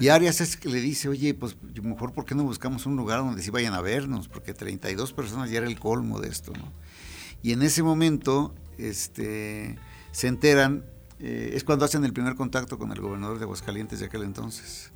Y 0.00 0.08
Arias 0.08 0.40
es 0.40 0.56
que 0.56 0.68
le 0.68 0.80
dice, 0.80 1.08
oye, 1.08 1.34
pues 1.34 1.56
mejor 1.82 2.12
¿por 2.12 2.24
qué 2.24 2.34
no 2.34 2.42
buscamos 2.42 2.84
un 2.86 2.96
lugar 2.96 3.20
donde 3.20 3.42
sí 3.42 3.50
vayan 3.50 3.74
a 3.74 3.80
vernos? 3.80 4.28
Porque 4.28 4.52
32 4.52 5.12
personas 5.12 5.50
ya 5.50 5.58
era 5.58 5.66
el 5.66 5.78
colmo 5.78 6.20
de 6.20 6.28
esto, 6.28 6.52
¿no? 6.52 6.72
Y 7.42 7.52
en 7.52 7.62
ese 7.62 7.82
momento 7.82 8.54
este, 8.78 9.76
se 10.12 10.28
enteran, 10.28 10.84
eh, 11.20 11.52
es 11.54 11.62
cuando 11.62 11.84
hacen 11.84 12.04
el 12.04 12.12
primer 12.12 12.34
contacto 12.34 12.78
con 12.78 12.90
el 12.90 13.00
gobernador 13.00 13.38
de 13.38 13.44
Aguascalientes 13.44 14.00
de 14.00 14.06
aquel 14.06 14.22
entonces. 14.22 14.90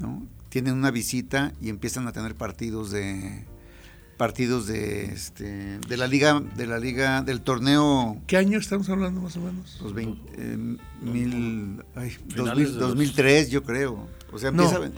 ¿No? 0.00 0.26
Tienen 0.48 0.74
una 0.74 0.90
visita 0.90 1.52
y 1.60 1.68
empiezan 1.68 2.08
a 2.08 2.12
tener 2.12 2.34
partidos 2.34 2.90
de 2.90 3.46
partidos 4.16 4.66
de 4.66 5.04
este 5.04 5.78
de 5.78 5.96
la 5.96 6.06
liga 6.06 6.40
de 6.40 6.66
la 6.66 6.78
liga 6.78 7.22
del 7.22 7.40
torneo 7.40 8.20
¿Qué 8.26 8.36
año 8.36 8.58
estamos 8.58 8.90
hablando 8.90 9.20
más 9.22 9.34
o 9.38 9.40
menos? 9.40 9.78
Los 9.80 9.94
20, 9.94 10.32
eh, 10.36 10.76
mil, 11.00 11.82
ay, 11.94 12.18
2003 12.36 13.50
yo 13.50 13.62
creo. 13.62 14.08
O 14.32 14.38
sea, 14.38 14.50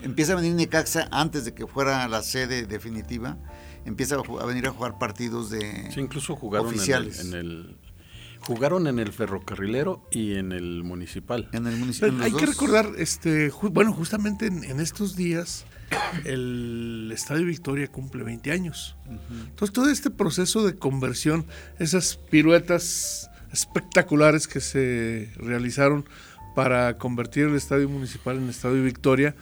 empieza, 0.02 0.32
a 0.32 0.36
venir 0.36 0.54
Necaxa 0.54 1.08
antes 1.10 1.44
de 1.44 1.54
que 1.54 1.66
fuera 1.66 2.06
la 2.08 2.22
sede 2.22 2.66
definitiva. 2.66 3.38
Empieza 3.84 4.16
a, 4.16 4.46
venir 4.46 4.66
a 4.66 4.70
jugar 4.70 4.98
partidos 4.98 5.50
de 5.50 5.90
sí, 5.92 6.00
incluso 6.00 6.36
jugaron 6.36 6.66
oficiales. 6.66 7.20
en 7.20 7.34
el 7.34 7.76
Jugaron 8.46 8.86
en 8.86 8.98
el 8.98 9.12
ferrocarrilero 9.12 10.06
y 10.10 10.34
en 10.34 10.52
el 10.52 10.82
municipal. 10.82 11.48
En 11.52 11.66
el 11.66 11.76
municipal. 11.76 12.20
Hay 12.22 12.32
que 12.32 12.46
recordar, 12.46 12.90
este, 12.98 13.50
bueno, 13.70 13.92
justamente 13.92 14.46
en, 14.46 14.80
estos 14.80 15.14
días 15.16 15.64
el 16.24 17.10
Estadio 17.12 17.46
Victoria 17.46 17.88
cumple 17.88 18.24
20 18.24 18.50
años. 18.50 18.96
Entonces 19.30 19.72
todo 19.72 19.90
este 19.90 20.10
proceso 20.10 20.66
de 20.66 20.76
conversión, 20.76 21.46
esas 21.78 22.16
piruetas 22.16 23.30
espectaculares 23.52 24.48
que 24.48 24.60
se 24.60 25.30
realizaron 25.36 26.04
para 26.54 26.98
convertir 26.98 27.44
el 27.44 27.54
Estadio 27.54 27.88
Municipal 27.88 28.36
en 28.36 28.48
Estadio 28.48 28.82
Victoria, 28.82 29.34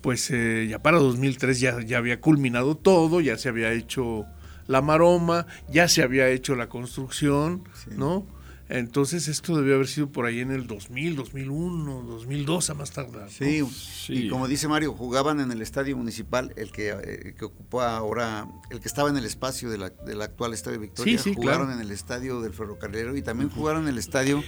pues 0.00 0.30
eh, 0.30 0.66
ya 0.68 0.80
para 0.80 0.98
2003 0.98 1.60
ya, 1.60 1.80
ya 1.80 1.98
había 1.98 2.20
culminado 2.20 2.76
todo, 2.76 3.20
ya 3.20 3.38
se 3.38 3.48
había 3.48 3.72
hecho 3.72 4.26
la 4.72 4.80
maroma, 4.80 5.46
ya 5.70 5.86
se 5.86 6.02
había 6.02 6.28
hecho 6.28 6.56
la 6.56 6.68
construcción, 6.68 7.62
¿no? 7.94 8.26
Entonces 8.68 9.28
esto 9.28 9.54
debió 9.54 9.74
haber 9.74 9.86
sido 9.86 10.10
por 10.10 10.24
ahí 10.24 10.40
en 10.40 10.50
el 10.50 10.66
2000, 10.66 11.14
2001, 11.14 12.02
2002 12.04 12.70
a 12.70 12.74
más 12.74 12.90
tardar. 12.90 13.28
Sí, 13.28 13.62
y 14.08 14.28
como 14.28 14.48
dice 14.48 14.66
Mario, 14.66 14.94
jugaban 14.94 15.40
en 15.40 15.52
el 15.52 15.60
estadio 15.60 15.94
municipal, 15.94 16.54
el 16.56 16.72
que, 16.72 16.88
eh, 16.88 17.34
que 17.38 17.44
ocupó 17.44 17.82
ahora, 17.82 18.48
el 18.70 18.80
que 18.80 18.88
estaba 18.88 19.10
en 19.10 19.18
el 19.18 19.26
espacio 19.26 19.68
del 19.68 20.22
actual 20.22 20.54
estadio 20.54 20.80
Victoria, 20.80 21.20
jugaron 21.34 21.70
en 21.70 21.80
el 21.80 21.90
estadio 21.90 22.40
del 22.40 22.54
ferrocarrilero 22.54 23.14
y 23.14 23.20
también 23.20 23.50
jugaron 23.50 23.82
en 23.82 23.90
el 23.90 23.98
estadio 23.98 24.42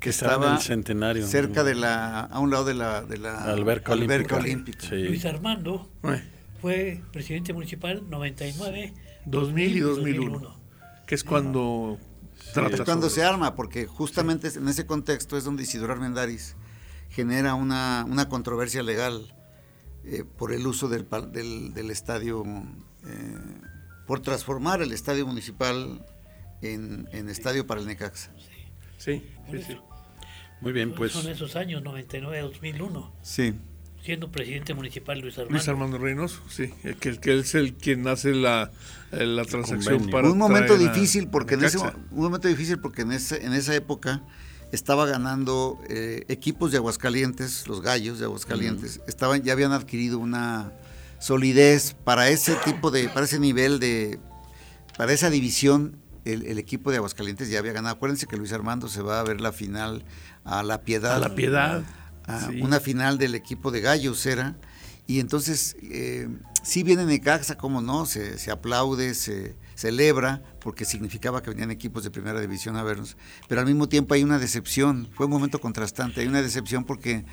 que 0.00 0.10
estaba 0.10 0.48
en 0.48 0.54
el 0.56 0.60
centenario, 0.60 1.26
cerca 1.26 1.64
de 1.64 1.74
la, 1.74 2.20
a 2.20 2.40
un 2.40 2.50
lado 2.50 2.66
de 2.66 2.74
la, 2.74 3.00
de 3.00 3.16
la 3.16 3.44
alberca, 3.44 3.92
olímpica. 3.92 4.38
Luis 4.90 5.24
Armando 5.24 5.88
fue 6.60 7.00
presidente 7.10 7.54
municipal 7.54 8.02
99, 8.10 8.92
2000 9.26 9.76
y 9.76 9.80
2001, 9.80 10.60
que 11.06 11.14
es 11.14 11.24
cuando... 11.24 11.98
cuando 12.84 13.10
se 13.10 13.22
arma, 13.22 13.54
porque 13.54 13.86
justamente 13.86 14.48
en 14.48 14.68
ese 14.68 14.86
contexto 14.86 15.36
es 15.36 15.44
donde 15.44 15.62
Isidoro 15.62 15.92
Armendáriz 15.92 16.56
genera 17.10 17.54
una, 17.54 18.06
una 18.08 18.28
controversia 18.28 18.82
legal 18.82 19.34
eh, 20.04 20.24
por 20.24 20.52
el 20.52 20.66
uso 20.66 20.88
del, 20.88 21.06
del, 21.30 21.74
del 21.74 21.90
estadio, 21.90 22.42
eh, 23.06 23.38
por 24.06 24.20
transformar 24.20 24.82
el 24.82 24.92
estadio 24.92 25.26
municipal 25.26 26.04
en, 26.62 27.08
en 27.12 27.28
estadio 27.28 27.66
para 27.66 27.80
el 27.80 27.86
Necaxa. 27.86 28.32
Sí, 28.98 29.22
sí, 29.50 29.62
sí. 29.62 29.76
Muy 30.60 30.72
bien, 30.72 30.94
pues. 30.94 31.12
Son 31.12 31.28
esos 31.28 31.56
años, 31.56 31.82
99-2001. 31.82 33.10
Sí. 33.22 33.54
Siendo 34.02 34.32
presidente 34.32 34.74
municipal 34.74 35.20
Luis 35.20 35.38
Armando. 35.38 35.52
Luis 35.52 35.68
Armando 35.68 35.98
Reynoso, 35.98 36.40
sí. 36.48 36.72
Que, 37.00 37.18
que 37.18 37.32
él 37.32 37.40
es 37.40 37.54
el 37.54 37.74
quien 37.74 38.08
hace 38.08 38.34
la, 38.34 38.72
eh, 39.12 39.24
la 39.26 39.44
transacción 39.44 40.10
para. 40.10 40.28
Un 40.28 40.38
momento 40.38 40.76
difícil, 40.76 41.28
porque 41.28 41.54
en 41.54 41.64
ese, 41.64 41.78
un 41.78 42.22
momento 42.22 42.48
difícil 42.48 42.80
porque 42.80 43.02
en, 43.02 43.12
ese, 43.12 43.44
en 43.46 43.52
esa 43.52 43.76
época 43.76 44.22
estaba 44.72 45.06
ganando 45.06 45.78
eh, 45.88 46.24
equipos 46.28 46.72
de 46.72 46.78
Aguascalientes, 46.78 47.68
los 47.68 47.80
gallos 47.80 48.18
de 48.18 48.24
Aguascalientes, 48.24 49.00
estaban, 49.06 49.42
ya 49.42 49.52
habían 49.52 49.70
adquirido 49.70 50.18
una 50.18 50.72
solidez 51.20 51.94
para 52.04 52.28
ese 52.28 52.56
tipo 52.64 52.90
de, 52.90 53.08
para 53.08 53.26
ese 53.26 53.38
nivel 53.38 53.78
de, 53.78 54.18
para 54.96 55.12
esa 55.12 55.30
división 55.30 56.02
el, 56.24 56.58
equipo 56.58 56.90
de 56.90 56.96
Aguascalientes 56.96 57.50
ya 57.50 57.58
había 57.58 57.72
ganado. 57.72 57.94
Acuérdense 57.94 58.26
que 58.26 58.36
Luis 58.36 58.52
Armando 58.52 58.88
se 58.88 59.02
va 59.02 59.20
a 59.20 59.22
ver 59.24 59.40
la 59.40 59.52
final 59.52 60.04
a 60.44 60.62
La 60.62 60.82
Piedad. 60.82 61.16
A 61.16 61.18
La 61.18 61.34
Piedad. 61.34 61.82
Una 62.60 62.80
final 62.80 63.18
del 63.18 63.34
equipo 63.34 63.70
de 63.70 63.80
Gallos 63.80 64.24
era. 64.26 64.56
Y 65.06 65.18
entonces, 65.20 65.76
eh, 65.82 66.28
sí 66.62 66.82
viene 66.82 67.04
Necaxa, 67.04 67.56
como 67.56 67.80
no, 67.80 68.06
se, 68.06 68.38
se, 68.38 68.50
aplaude, 68.50 69.14
se 69.14 69.56
celebra, 69.74 70.42
porque 70.60 70.84
significaba 70.84 71.42
que 71.42 71.50
venían 71.50 71.70
equipos 71.70 72.04
de 72.04 72.10
primera 72.10 72.40
división 72.40 72.76
a 72.76 72.82
vernos. 72.82 73.16
Pero 73.48 73.60
al 73.60 73.66
mismo 73.66 73.88
tiempo 73.88 74.14
hay 74.14 74.22
una 74.22 74.38
decepción, 74.38 75.08
fue 75.12 75.26
un 75.26 75.32
momento 75.32 75.60
contrastante, 75.60 76.20
hay 76.20 76.28
una 76.28 76.40
decepción 76.40 76.84
porque 76.84 77.24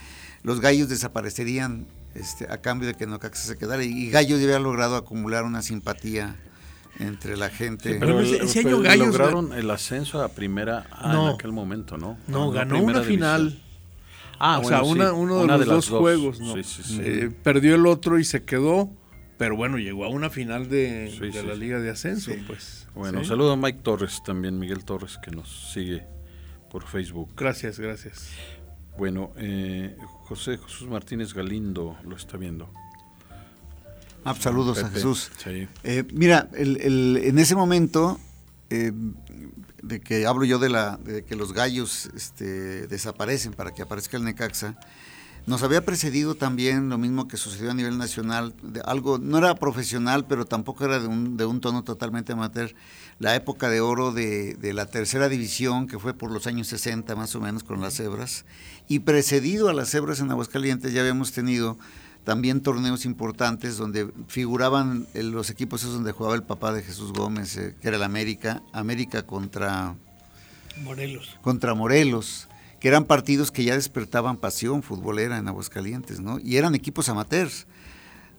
los 0.42 0.62
gallos 0.62 0.90
desaparecerían 0.90 1.86
este, 2.16 2.52
a 2.52 2.58
cambio 2.58 2.88
de 2.88 2.96
que 2.96 3.06
Necaxa 3.06 3.44
se 3.44 3.58
quedara. 3.58 3.84
Y 3.84 4.10
Gallos 4.10 4.42
había 4.42 4.60
logrado 4.60 4.96
acumular 4.96 5.44
una 5.44 5.62
simpatía 5.62 6.36
entre 7.00 7.38
la 7.38 7.50
gente. 7.50 7.98
pero 8.00 8.20
ese, 8.20 8.60
año 8.60 8.82
Gallos 8.82 9.08
lograron 9.08 9.54
el 9.54 9.70
ascenso 9.70 10.22
a 10.22 10.30
primera 10.30 10.88
en 11.04 11.34
aquel 11.34 11.52
momento, 11.52 11.98
¿no? 11.98 12.18
No, 12.28 12.52
ganó 12.52 12.82
una 12.82 13.02
final. 13.02 13.62
Ah, 14.40 14.60
o 14.60 14.68
sea, 14.68 14.84
uno 14.84 15.46
de 15.58 15.66
los 15.66 15.90
dos, 15.90 15.90
juegos, 15.90 16.40
¿no? 16.40 16.56
Eh, 16.58 17.30
perdió 17.44 17.76
el 17.76 17.86
otro 17.86 18.20
y 18.20 18.24
se 18.24 18.44
quedó, 18.44 18.90
pero 19.38 19.56
bueno, 19.56 19.78
llegó 19.78 20.06
a 20.06 20.10
una 20.10 20.30
final 20.30 20.70
de, 20.70 21.12
la 21.46 21.56
Liga 21.56 21.80
de 21.80 21.90
Ascenso, 21.90 22.32
pues. 22.48 22.88
Bueno, 22.96 23.24
saludo 23.24 23.54
a 23.54 23.58
Mike 23.58 23.80
Torres 23.84 24.22
también, 24.26 24.58
Miguel 24.60 24.84
Torres, 24.84 25.18
que 25.24 25.32
nos 25.32 25.72
sigue 25.74 26.06
por 26.70 26.86
Facebook. 26.86 27.30
Gracias, 27.36 27.80
gracias. 27.80 28.30
Bueno, 28.98 29.32
eh, 29.38 29.96
José 30.26 30.58
Jesús 30.58 30.90
Martínez 30.90 31.34
Galindo 31.34 31.98
lo 32.04 32.16
está 32.16 32.38
viendo. 32.38 32.70
Ah, 34.26 34.36
saludos 34.36 34.84
a 34.84 34.90
Jesús. 34.90 35.32
Eh, 35.84 36.04
mira, 36.12 36.50
en 36.54 37.40
ese 37.40 37.56
momento 37.56 38.20
eh, 38.70 38.92
de 39.82 39.99
que 39.99 40.25
hablo 40.25 40.45
yo 40.45 40.59
de, 40.59 40.69
la, 40.69 40.97
de 40.97 41.23
que 41.23 41.36
los 41.36 41.53
gallos 41.53 42.09
este, 42.15 42.88
desaparecen 42.88 43.53
para 43.53 43.73
que 43.73 43.82
aparezca 43.82 44.17
el 44.17 44.23
Necaxa, 44.23 44.77
nos 45.45 45.63
había 45.63 45.84
precedido 45.84 46.36
también 46.36 46.89
lo 46.89 46.97
mismo 46.97 47.27
que 47.27 47.38
sucedió 47.38 47.71
a 47.71 47.73
nivel 47.73 47.97
nacional, 47.97 48.53
algo 48.86 49.17
no 49.17 49.39
era 49.39 49.55
profesional, 49.55 50.27
pero 50.27 50.45
tampoco 50.45 50.86
era 50.86 50.99
de 50.99 51.07
un, 51.07 51.38
de 51.38 51.45
un 51.45 51.59
tono 51.59 51.84
totalmente 51.84 52.34
amateur, 52.34 52.75
la 53.17 53.36
época 53.36 53.69
de 53.69 53.82
oro 53.82 54.11
de, 54.11 54.53
de, 54.55 54.73
la 54.73 54.86
tercera 54.86 55.27
división, 55.27 55.88
que 55.88 55.97
fue 55.97 56.13
por 56.13 56.30
los 56.32 56.45
años 56.45 56.67
60 56.67 57.15
más 57.15 57.36
o 57.36 57.41
menos 57.41 57.63
con 57.63 57.82
las 57.82 57.95
cebras, 57.95 58.45
y 58.88 58.99
precedido 58.99 59.69
a 59.69 59.73
las 59.73 59.89
cebras 59.89 60.19
en 60.19 60.30
Aguascalientes 60.30 60.93
ya 60.93 61.01
habíamos 61.01 61.32
tenido 61.32 61.80
también 62.30 62.61
torneos 62.61 63.05
importantes 63.05 63.77
donde 63.77 64.07
figuraban 64.27 65.07
los 65.15 65.49
equipos 65.49 65.82
esos 65.82 65.95
donde 65.95 66.11
jugaba 66.11 66.36
el 66.36 66.43
papá 66.43 66.71
de 66.71 66.84
Jesús 66.84 67.11
Gómez, 67.11 67.57
eh, 67.57 67.75
que 67.82 67.88
era 67.88 67.97
el 67.97 68.03
América, 68.03 68.61
América 68.71 69.23
contra 69.23 69.95
Morelos. 70.84 71.39
Contra 71.41 71.73
Morelos, 71.73 72.47
que 72.80 72.88
eran 72.88 73.05
partidos 73.05 73.49
que 73.49 73.63
ya 73.63 73.73
despertaban 73.73 74.38
pasión 74.38 74.84
futbolera 74.84 75.39
en 75.39 75.47
Aguascalientes, 75.47 76.19
¿no? 76.19 76.38
Y 76.38 76.57
eran 76.57 76.75
equipos 76.75 77.09
amateurs. 77.09 77.65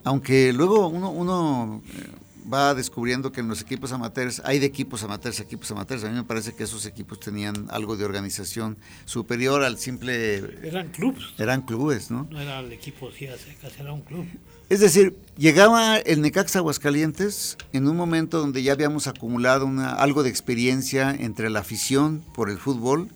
Aunque 0.04 0.52
luego 0.52 0.86
uno, 0.86 1.10
uno 1.10 1.82
eh, 1.92 2.10
va 2.52 2.74
descubriendo 2.74 3.32
que 3.32 3.40
en 3.40 3.48
los 3.48 3.60
equipos 3.60 3.92
amateurs, 3.92 4.42
hay 4.44 4.58
de 4.58 4.66
equipos 4.66 5.02
amateurs, 5.02 5.40
equipos 5.40 5.70
amateurs. 5.70 6.04
A 6.04 6.08
mí 6.08 6.14
me 6.14 6.24
parece 6.24 6.54
que 6.54 6.64
esos 6.64 6.86
equipos 6.86 7.20
tenían 7.20 7.66
algo 7.70 7.96
de 7.96 8.04
organización 8.04 8.76
superior 9.04 9.62
al 9.62 9.78
simple... 9.78 10.58
Eran 10.62 10.88
clubes. 10.88 11.24
Eran 11.38 11.62
clubes, 11.62 12.10
¿no? 12.10 12.26
No 12.30 12.40
era 12.40 12.60
el 12.60 12.72
equipo, 12.72 13.10
sí, 13.12 13.28
casi 13.60 13.80
era 13.80 13.92
un 13.92 14.02
club. 14.02 14.26
Es 14.68 14.80
decir, 14.80 15.16
llegaba 15.36 15.98
el 15.98 16.20
Necaxa 16.22 16.60
Aguascalientes 16.60 17.56
en 17.72 17.88
un 17.88 17.96
momento 17.96 18.38
donde 18.38 18.62
ya 18.62 18.72
habíamos 18.72 19.06
acumulado 19.06 19.66
una, 19.66 19.94
algo 19.94 20.22
de 20.22 20.30
experiencia 20.30 21.10
entre 21.10 21.50
la 21.50 21.60
afición 21.60 22.24
por 22.34 22.50
el 22.50 22.58
fútbol 22.58 23.08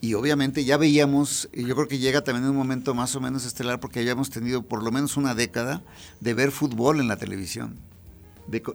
y 0.00 0.14
obviamente 0.14 0.64
ya 0.64 0.78
veíamos, 0.78 1.48
y 1.52 1.64
yo 1.64 1.76
creo 1.76 1.86
que 1.86 1.98
llega 1.98 2.22
también 2.22 2.48
un 2.48 2.56
momento 2.56 2.94
más 2.94 3.14
o 3.14 3.20
menos 3.20 3.44
estelar 3.44 3.80
porque 3.80 4.00
habíamos 4.00 4.30
tenido 4.30 4.62
por 4.62 4.82
lo 4.82 4.90
menos 4.90 5.16
una 5.16 5.34
década 5.34 5.82
de 6.20 6.34
ver 6.34 6.50
fútbol 6.50 7.00
en 7.00 7.08
la 7.08 7.18
televisión 7.18 7.78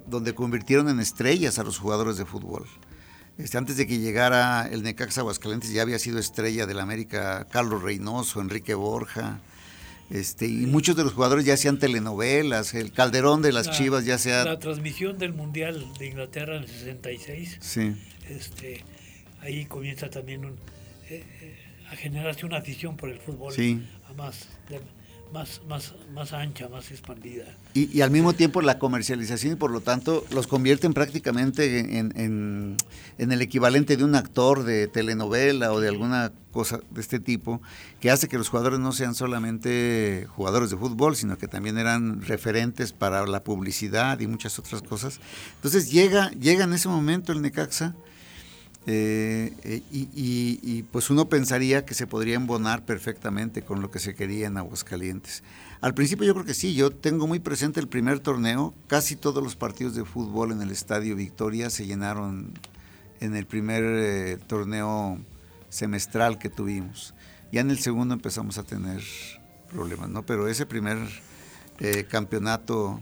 donde 0.08 0.34
convirtieron 0.34 0.90
en 0.90 1.00
estrellas 1.00 1.60
a 1.60 1.64
los 1.64 1.78
jugadores 1.78 2.18
de 2.18 2.26
fútbol. 2.26 2.66
Este, 3.38 3.58
antes 3.58 3.76
de 3.76 3.86
que 3.86 4.00
llegara 4.00 4.68
el 4.72 4.84
Necaxa 4.84 5.22
Aguascalientes 5.22 5.72
ya 5.72 5.82
había 5.82 6.00
sido 6.00 6.20
estrella 6.20 6.66
del 6.66 6.80
América 6.80 7.48
Carlos 7.52 7.84
Reynoso, 7.84 8.40
Enrique 8.40 8.74
Borja, 8.76 9.42
este, 10.10 10.46
y 10.46 10.68
muchos 10.68 10.96
de 10.96 11.04
los 11.04 11.14
jugadores 11.14 11.46
ya 11.46 11.56
hacían 11.56 11.80
telenovelas, 11.80 12.74
el 12.76 12.92
Calderón 12.92 13.42
de 13.42 13.52
las 13.52 13.72
Chivas 13.72 14.06
ya 14.06 14.18
sea... 14.18 14.46
La 14.46 14.60
transmisión 14.60 15.18
del 15.18 15.34
Mundial 15.34 15.84
de 15.98 16.08
Inglaterra 16.08 16.56
en 16.56 16.64
el 16.64 16.70
66, 16.70 17.58
sí. 17.60 17.96
este, 18.30 18.84
ahí 19.42 19.66
comienza 19.66 20.10
también 20.10 20.46
un, 20.46 20.54
eh, 21.10 21.24
eh, 21.42 21.58
a 21.92 21.96
generarse 21.96 22.46
una 22.46 22.58
afición 22.58 22.96
por 22.98 23.10
el 23.10 23.20
fútbol 23.20 23.52
sí. 23.52 23.84
a 24.08 24.14
más, 24.14 24.48
más, 25.34 25.62
más, 25.68 25.94
más 26.14 26.34
ancha, 26.34 26.70
más 26.70 26.92
expandida. 26.92 27.46
Y, 27.74 28.02
al 28.02 28.12
mismo 28.12 28.34
tiempo 28.34 28.62
la 28.62 28.80
comercialización 28.80 29.54
y 29.54 29.56
por 29.56 29.72
lo 29.72 29.82
tanto 29.82 30.26
los 30.32 30.48
convierten 30.48 30.94
prácticamente 30.94 31.98
en, 32.00 32.14
en, 32.16 33.32
el 33.32 33.42
equivalente 33.42 33.98
de 33.98 34.04
un 34.04 34.16
actor 34.16 34.64
de 34.64 34.88
telenovela 34.88 35.74
o 35.74 35.80
de 35.80 35.90
alguna 35.90 36.32
cosa 36.52 36.80
de 36.90 37.02
este 37.02 37.20
tipo, 37.20 37.62
que 38.00 38.12
hace 38.12 38.30
que 38.30 38.38
los 38.38 38.48
jugadores 38.48 38.80
no 38.80 38.94
sean 38.94 39.14
solamente 39.14 40.26
jugadores 40.36 40.70
de 40.70 40.78
fútbol, 40.78 41.16
sino 41.18 41.38
que 41.38 41.50
también 41.50 41.78
eran 41.78 42.22
referentes 42.22 42.94
para 42.94 43.26
la 43.28 43.44
publicidad 43.44 44.20
y 44.22 44.28
muchas 44.28 44.58
otras 44.58 44.82
cosas. 44.82 45.20
Entonces 45.56 45.92
llega, 45.92 46.32
llega 46.32 46.64
en 46.64 46.74
ese 46.74 46.88
momento 46.88 47.34
el 47.34 47.42
Necaxa 47.42 47.94
eh, 48.88 49.52
eh, 49.64 49.82
y, 49.92 50.84
pues 50.84 51.10
uno 51.10 51.28
pensaría 51.28 51.86
que 51.86 51.96
se 51.96 52.06
podría 52.06 52.36
embonar 52.36 52.86
perfectamente 52.86 53.64
con 53.64 53.82
lo 53.82 53.90
que 53.90 54.00
se 54.00 54.14
quería 54.14 54.48
en 54.48 54.58
Aguascalientes. 54.58 55.44
Al 55.82 55.96
principio 55.96 56.26
yo 56.26 56.34
creo 56.34 56.46
que 56.46 56.54
sí, 56.54 56.76
yo 56.76 56.92
tengo 56.92 57.26
muy 57.26 57.40
presente 57.40 57.80
el 57.80 57.88
primer 57.88 58.20
torneo, 58.20 58.74
casi 58.88 59.16
todos 59.16 59.44
los 59.44 59.56
partidos 59.56 59.96
de 59.96 60.06
fútbol 60.06 60.52
en 60.52 60.62
el 60.62 60.72
Estadio 60.72 61.16
Victoria 61.16 61.70
se 61.70 61.86
llenaron 61.88 62.52
en 63.22 63.36
el 63.36 63.48
primer 63.48 63.84
eh, 63.84 64.38
torneo 64.46 65.18
semestral 65.70 66.38
que 66.38 66.50
tuvimos. 66.50 67.16
Ya 67.52 67.62
en 67.62 67.72
el 67.72 67.80
segundo 67.80 68.14
empezamos 68.14 68.58
a 68.60 68.64
tener 68.64 69.02
problemas, 69.72 70.10
¿no? 70.10 70.24
Pero 70.24 70.48
ese 70.48 70.66
primer 70.66 70.98
campeonato, 72.10 73.02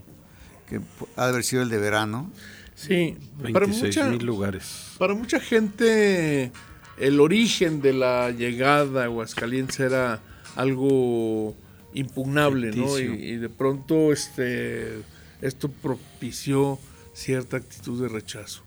que 0.68 0.82
ha 1.16 1.26
de 1.26 1.30
haber 1.30 1.44
sido 1.44 1.62
el 1.62 1.70
de 1.70 1.78
verano, 1.78 2.32
Sí, 2.76 3.18
para 3.52 3.68
mucha, 3.68 4.10
lugares. 4.12 4.96
Para 4.98 5.14
mucha 5.14 5.40
gente 5.40 6.52
el 6.98 7.20
origen 7.20 7.82
de 7.82 7.94
la 7.94 8.32
llegada 8.32 9.02
a 9.02 9.06
Aguascalientes 9.06 9.80
era 9.80 10.22
algo 10.56 11.56
impugnable, 11.94 12.72
¿no? 12.72 13.00
Y, 13.00 13.38
de 13.38 13.50
pronto 13.50 14.12
este 14.12 15.02
esto 15.42 15.70
propició 15.70 16.80
cierta 17.14 17.58
actitud 17.58 18.02
de 18.02 18.08
rechazo. 18.08 18.64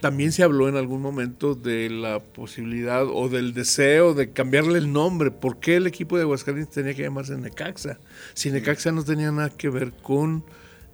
También 0.00 0.32
se 0.32 0.42
habló 0.42 0.68
en 0.68 0.76
algún 0.76 1.00
momento 1.00 1.54
de 1.54 1.88
la 1.88 2.20
posibilidad 2.20 3.06
o 3.06 3.28
del 3.28 3.54
deseo 3.54 4.12
de 4.12 4.30
cambiarle 4.30 4.78
el 4.78 4.92
nombre. 4.92 5.30
¿Por 5.30 5.58
qué 5.60 5.76
el 5.76 5.86
equipo 5.86 6.16
de 6.16 6.22
Aguascalientes 6.22 6.74
tenía 6.74 6.94
que 6.94 7.02
llamarse 7.02 7.36
Necaxa? 7.36 7.98
Si 8.34 8.50
Necaxa 8.50 8.92
no 8.92 9.02
tenía 9.02 9.32
nada 9.32 9.50
que 9.50 9.70
ver 9.70 9.92
con 9.92 10.44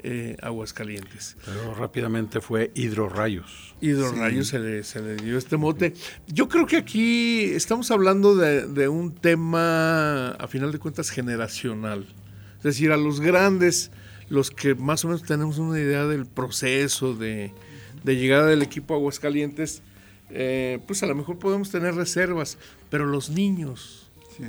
eh, 0.03 0.36
Aguascalientes. 0.42 1.36
Pero 1.44 1.74
rápidamente 1.74 2.40
fue 2.40 2.70
Hidrorrayos. 2.74 3.74
Hidrorrayos 3.80 4.48
se, 4.48 4.59
le, 4.59 4.84
se, 4.84 5.01
le, 5.01 5.16
dio 5.16 5.38
este 5.38 5.57
mote. 5.57 5.94
Yo 6.26 6.48
creo 6.48 6.66
que 6.66 6.76
aquí 6.76 7.44
estamos 7.44 7.90
hablando 7.90 8.36
de, 8.36 8.66
de, 8.66 8.88
un 8.88 9.14
tema, 9.14 10.30
a 10.30 10.48
final 10.48 10.72
de 10.72 10.78
cuentas, 10.78 11.11
generacional. 11.11 12.07
Es 12.59 12.62
decir, 12.62 12.92
a 12.92 12.96
los 12.96 13.20
grandes, 13.20 13.90
los 14.28 14.51
que 14.51 14.74
más 14.74 15.05
o 15.05 15.09
menos 15.09 15.22
tenemos 15.22 15.59
una 15.59 15.78
idea 15.78 16.07
del 16.07 16.26
proceso 16.26 17.14
de, 17.14 17.53
de 18.05 18.16
llegada 18.16 18.46
del 18.46 18.62
equipo 18.62 18.94
Aguascalientes, 18.94 19.82
eh, 20.30 20.78
pues 20.86 21.03
a 21.03 21.07
lo 21.07 21.14
mejor 21.14 21.38
podemos 21.38 21.70
tener 21.70 21.94
reservas, 21.94 22.59
pero 22.88 23.07
los 23.07 23.30
niños. 23.30 24.11
Sí. 24.36 24.44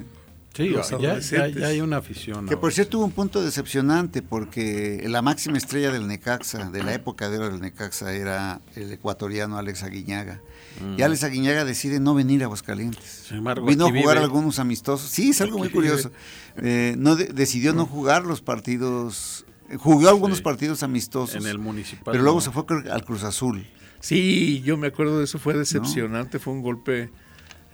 Sí, 0.54 0.74
ya, 1.00 1.20
ya, 1.20 1.68
hay 1.68 1.80
una 1.80 1.98
afición. 1.98 2.46
Que 2.46 2.58
por 2.58 2.74
cierto 2.74 2.92
tuvo 2.92 3.06
un 3.06 3.12
punto 3.12 3.42
decepcionante 3.42 4.22
porque 4.22 5.02
la 5.08 5.22
máxima 5.22 5.58
estrella 5.58 5.92
del 5.92 6.08
Necaxa, 6.08 6.70
de 6.70 6.84
la 6.84 6.94
época 6.94 7.30
de 7.30 7.38
oro 7.38 7.52
del 7.52 7.62
Necaxa, 7.62 8.14
era 8.14 8.60
el 8.76 8.92
ecuatoriano 8.92 9.58
Alex 9.58 9.84
Aguiñaga. 9.84 10.42
Mm. 10.82 11.00
Y 11.00 11.02
Alex 11.04 11.24
Aguiñaga 11.24 11.64
decide 11.64 12.02
no 12.02 12.14
venir 12.14 12.42
a 12.42 12.46
Aguascalientes. 12.46 13.32
Vino 13.66 13.88
a 13.88 13.92
jugar 13.92 14.18
algunos 14.18 14.60
amistosos. 14.60 15.10
Sí, 15.10 15.30
es 15.30 15.40
algo 15.40 15.58
muy 15.58 15.70
curioso. 15.70 16.12
Eh, 16.58 16.96
no 16.98 17.16
decidió 17.16 17.74
no 17.74 17.86
jugar 17.86 18.26
los 18.26 18.42
partidos. 18.42 19.46
Jugó 19.78 20.10
algunos 20.10 20.42
partidos 20.42 20.84
amistosos. 20.84 21.36
En 21.36 21.50
el 21.50 21.60
municipal. 21.60 22.12
Pero 22.12 22.26
luego 22.26 22.42
se 22.42 22.52
fue 22.52 22.66
al 22.92 23.06
Cruz 23.06 23.24
Azul. 23.24 23.66
Sí, 24.02 24.62
yo 24.66 24.76
me 24.76 24.88
acuerdo 24.88 25.20
de 25.20 25.26
eso, 25.26 25.40
fue 25.40 25.54
decepcionante, 25.54 26.40
fue 26.40 26.54
un 26.54 26.62
golpe 26.62 27.12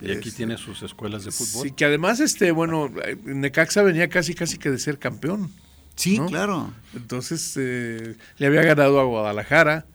y 0.00 0.12
aquí 0.12 0.30
tiene 0.30 0.56
sus 0.56 0.82
escuelas 0.82 1.24
de 1.24 1.32
fútbol. 1.32 1.68
Sí, 1.68 1.72
que 1.72 1.84
además, 1.84 2.20
este, 2.20 2.50
bueno, 2.52 2.90
Necaxa 3.24 3.82
venía 3.82 4.08
casi, 4.08 4.34
casi 4.34 4.58
que 4.58 4.70
de 4.70 4.78
ser 4.78 4.98
campeón. 4.98 5.50
Sí, 5.96 6.20
claro. 6.28 6.72
Entonces, 6.94 7.54
eh, 7.56 8.14
le 8.38 8.46
había 8.46 8.62
ganado 8.62 9.00
a 9.00 9.04
Guadalajara. 9.04 9.86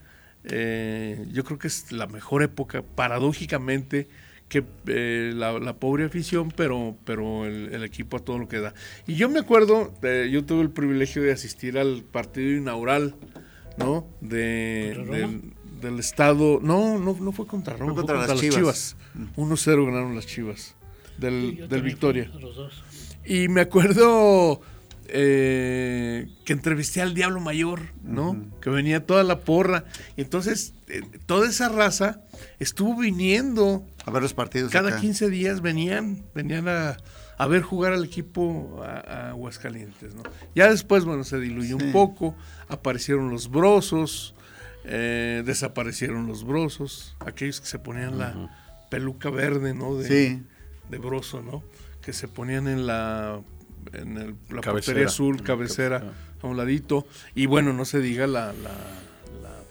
Eh, 0.43 1.25
yo 1.31 1.45
creo 1.45 1.57
que 1.57 1.67
es 1.67 1.93
la 1.93 2.07
mejor 2.07 2.43
época, 2.43 2.81
paradójicamente, 2.81 4.09
que 4.49 4.65
eh, 4.87 5.31
la, 5.33 5.73
pobre 5.77 6.03
afición, 6.03 6.51
pero, 6.51 6.97
pero 7.05 7.45
el, 7.45 7.81
equipo 7.85 8.17
a 8.17 8.19
todo 8.19 8.37
lo 8.37 8.49
que 8.49 8.59
da. 8.59 8.73
Y 9.07 9.15
yo 9.15 9.29
me 9.29 9.39
acuerdo, 9.39 9.93
yo 10.01 10.43
tuve 10.43 10.63
el 10.63 10.71
privilegio 10.71 11.21
de 11.21 11.31
asistir 11.31 11.77
al 11.77 12.03
partido 12.03 12.51
inaugural, 12.51 13.15
¿no? 13.77 14.05
De, 14.19 15.39
del 15.81 15.99
estado. 15.99 16.59
No, 16.61 16.99
no, 16.99 17.15
no 17.17 17.31
fue 17.31 17.47
contra 17.47 17.77
Roma, 17.77 17.93
fue 17.93 18.03
contra, 18.05 18.27
las, 18.27 18.39
Chivas. 18.41 18.97
1-0 19.35 19.85
ganaron 19.85 20.15
las 20.15 20.27
Chivas 20.27 20.75
del, 21.17 21.67
del 21.67 21.81
Victoria. 21.81 22.31
Y 23.25 23.47
me 23.47 23.61
acuerdo 23.61 24.61
eh, 25.07 26.27
que 26.45 26.53
entrevisté 26.53 27.01
al 27.01 27.13
Diablo 27.13 27.39
Mayor, 27.39 27.81
¿no? 28.03 28.37
Que 28.61 28.69
venía 28.69 29.05
toda 29.05 29.23
la 29.23 29.41
porra. 29.41 29.85
Y 30.17 30.21
entonces, 30.21 30.73
eh, 30.87 31.01
toda 31.25 31.47
esa 31.47 31.69
raza 31.69 32.21
estuvo 32.59 32.99
viniendo. 32.99 33.85
A 34.05 34.11
ver 34.11 34.21
los 34.21 34.33
partidos. 34.33 34.71
Cada 34.71 34.99
15 34.99 35.29
días 35.29 35.61
venían, 35.61 36.23
venían 36.33 36.67
a, 36.67 36.97
a 37.37 37.47
ver 37.47 37.61
jugar 37.61 37.93
al 37.93 38.03
equipo 38.03 38.81
a, 38.83 39.29
Aguascalientes, 39.29 40.15
¿no? 40.15 40.23
Ya 40.55 40.69
después, 40.69 41.05
bueno, 41.05 41.23
se 41.23 41.39
diluyó 41.39 41.77
un 41.77 41.91
poco, 41.91 42.35
aparecieron 42.67 43.29
los 43.29 43.49
brosos, 43.49 44.33
eh, 44.83 45.43
desaparecieron 45.45 46.27
los 46.27 46.43
brosos, 46.43 47.15
aquellos 47.19 47.61
que 47.61 47.67
se 47.67 47.79
ponían 47.79 48.17
la 48.17 48.49
peluca 48.93 49.31
verde, 49.31 49.73
¿no? 49.73 49.95
De, 49.95 50.39
de 50.89 50.97
broso, 50.99 51.41
¿no? 51.41 51.63
Que 52.03 52.13
se 52.13 52.27
ponían 52.27 52.67
en 52.67 52.85
la 52.85 53.41
en 53.91 54.17
el, 54.17 54.35
la 54.51 54.61
portería 54.61 55.07
azul, 55.07 55.41
cabecera, 55.41 56.13
a 56.39 56.47
un 56.47 56.57
ladito. 56.57 57.07
Y 57.33 57.47
bueno, 57.47 57.73
no 57.73 57.85
se 57.85 58.01
diga 58.01 58.27
la, 58.27 58.53
la, 58.53 58.71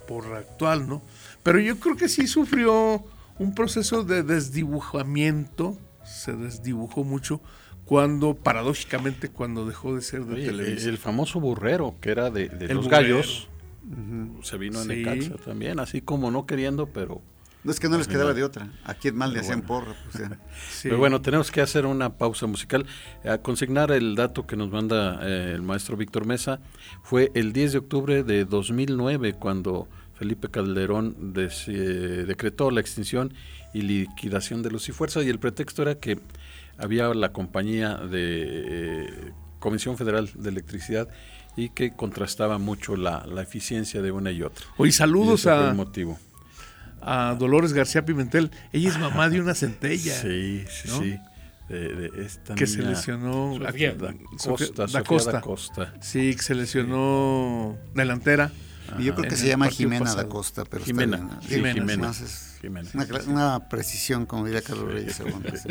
porra 0.09 0.39
actual, 0.39 0.89
¿no? 0.89 1.03
Pero 1.45 1.61
yo 1.61 1.79
creo 1.79 1.97
que 1.97 2.09
sí 2.09 2.27
sufrió 2.27 3.05
un 3.39 3.55
proceso 3.55 4.03
de 4.03 4.25
desdibujamiento, 4.25 5.79
se 6.05 6.33
desdibujó 6.33 7.05
mucho 7.05 7.41
cuando, 7.85 8.35
paradójicamente, 8.35 9.29
cuando 9.29 9.65
dejó 9.67 9.95
de 9.95 10.03
ser 10.03 10.25
de 10.25 10.45
televisión. 10.45 10.91
El 10.91 10.99
famoso 10.99 11.39
burrero, 11.39 11.95
que 12.01 12.11
era 12.11 12.31
de, 12.31 12.49
los 12.75 12.89
gallos, 12.89 13.49
se 14.43 14.59
vino 14.59 14.81
a 14.81 14.85
Necaxa 14.85 15.37
también, 15.37 15.79
así 15.79 16.01
como 16.01 16.33
no 16.33 16.45
queriendo, 16.45 16.89
pero... 16.89 17.23
No 17.65 17.71
es 17.71 17.79
que 17.79 17.89
no 17.89 17.97
les 17.97 18.09
quedaba 18.09 18.35
de 18.35 18.43
otra. 18.43 18.69
Aquí 18.85 19.09
en 19.09 19.17
mal 19.17 19.33
le 19.33 19.41
hacían 19.41 19.63
porra. 19.63 19.95
Pues, 20.11 20.29
Pero 20.83 20.99
bueno, 20.99 21.23
tenemos 21.23 21.51
que 21.51 21.61
hacer 21.61 21.87
una 21.87 22.17
pausa 22.19 22.47
musical. 22.47 22.87
A 23.25 23.39
consignar 23.39 23.93
el 23.93 24.17
dato 24.17 24.47
que 24.47 24.57
nos 24.57 24.71
manda 24.71 25.21
eh, 25.23 25.53
el 25.55 25.63
maestro 25.63 25.97
Víctor 25.97 26.27
Mesa. 26.27 26.61
Fue 27.05 27.31
el 27.35 27.53
10 27.53 27.73
de 27.73 27.79
octubre 27.79 28.25
de 28.25 28.45
2009 28.45 29.35
cuando 29.35 29.89
Felipe 30.15 30.49
Calderón 30.49 31.35
eh, 31.37 32.25
decretó 32.27 32.71
la 32.73 32.81
extinción 32.81 33.33
y 33.73 33.83
liquidación 33.83 34.63
de 34.63 34.71
los 34.71 34.85
Cifuerzas 34.85 35.25
y 35.25 35.29
el 35.29 35.39
pretexto 35.39 35.83
era 35.83 35.97
que 35.97 36.19
había 36.79 37.15
la 37.15 37.33
compañía 37.33 37.97
de 37.97 39.07
eh, 39.07 39.33
Comisión 39.61 39.97
Federal 39.97 40.31
de 40.35 40.49
Electricidad 40.49 41.09
y 41.57 41.69
que 41.69 41.95
contrastaba 41.95 42.59
mucho 42.59 42.97
la, 42.97 43.25
eficiencia 43.41 44.03
de 44.03 44.11
una 44.11 44.33
y 44.33 44.43
otra. 44.43 44.67
Hoy 44.77 44.91
saludos 44.91 45.47
a, 45.47 45.73
motivo. 45.75 46.19
A 47.03 47.35
Dolores 47.39 47.73
García 47.73 48.05
Pimentel. 48.05 48.51
Ella 48.73 48.91
es 48.91 48.99
mamá 48.99 49.29
de 49.29 49.41
una 49.41 49.55
centella. 49.55 50.15
Sí, 50.15 50.65
sí, 50.71 50.89
sí. 50.89 51.19
que 52.57 52.67
se 52.67 52.83
lesionó 52.83 53.59
da, 53.59 53.73
Costa, 54.39 54.87
da, 54.87 55.03
Costa. 55.03 55.41
Costa. 55.41 55.95
Sí, 56.01 56.35
que 56.35 56.43
se 56.43 56.55
lesionó 56.55 57.77
delantera. 57.95 58.51
Y 58.99 59.05
yo 59.05 59.15
creo 59.15 59.29
que 59.29 59.37
se 59.37 59.49
llama 59.49 59.69
Jimena 59.69 60.15
da 60.15 60.29
Costa, 60.29 60.65
pero 60.65 60.85
Jimena, 60.85 61.41
Jimena. 61.43 62.13
Una, 63.27 63.69
precisión, 63.69 64.27
como 64.27 64.45
diría 64.45 64.63
Carlos 64.63 64.93
Reyes. 64.93 65.23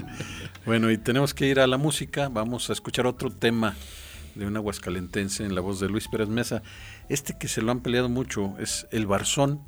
bueno, 0.66 0.92
y 0.92 0.98
tenemos 0.98 1.34
que 1.34 1.48
ir 1.48 1.60
a 1.60 1.68
la 1.68 1.78
música. 1.78 2.30
Vamos 2.30 2.70
a 2.70 2.74
escuchar 2.74 3.06
otro 3.06 3.30
tema 3.30 3.76
de 4.36 4.48
un 4.48 4.56
aguascalentense 4.58 5.46
en 5.46 5.56
la 5.56 5.62
voz 5.62 5.80
de 5.80 5.90
Luis 5.90 6.08
Pérez 6.08 6.30
Mesa. 6.30 6.64
Este 7.10 7.38
que 7.38 7.48
se 7.48 7.62
lo 7.62 7.72
han 7.72 7.82
peleado 7.82 8.10
mucho 8.10 8.56
es 8.60 8.88
El 8.92 9.06
Barzón, 9.06 9.62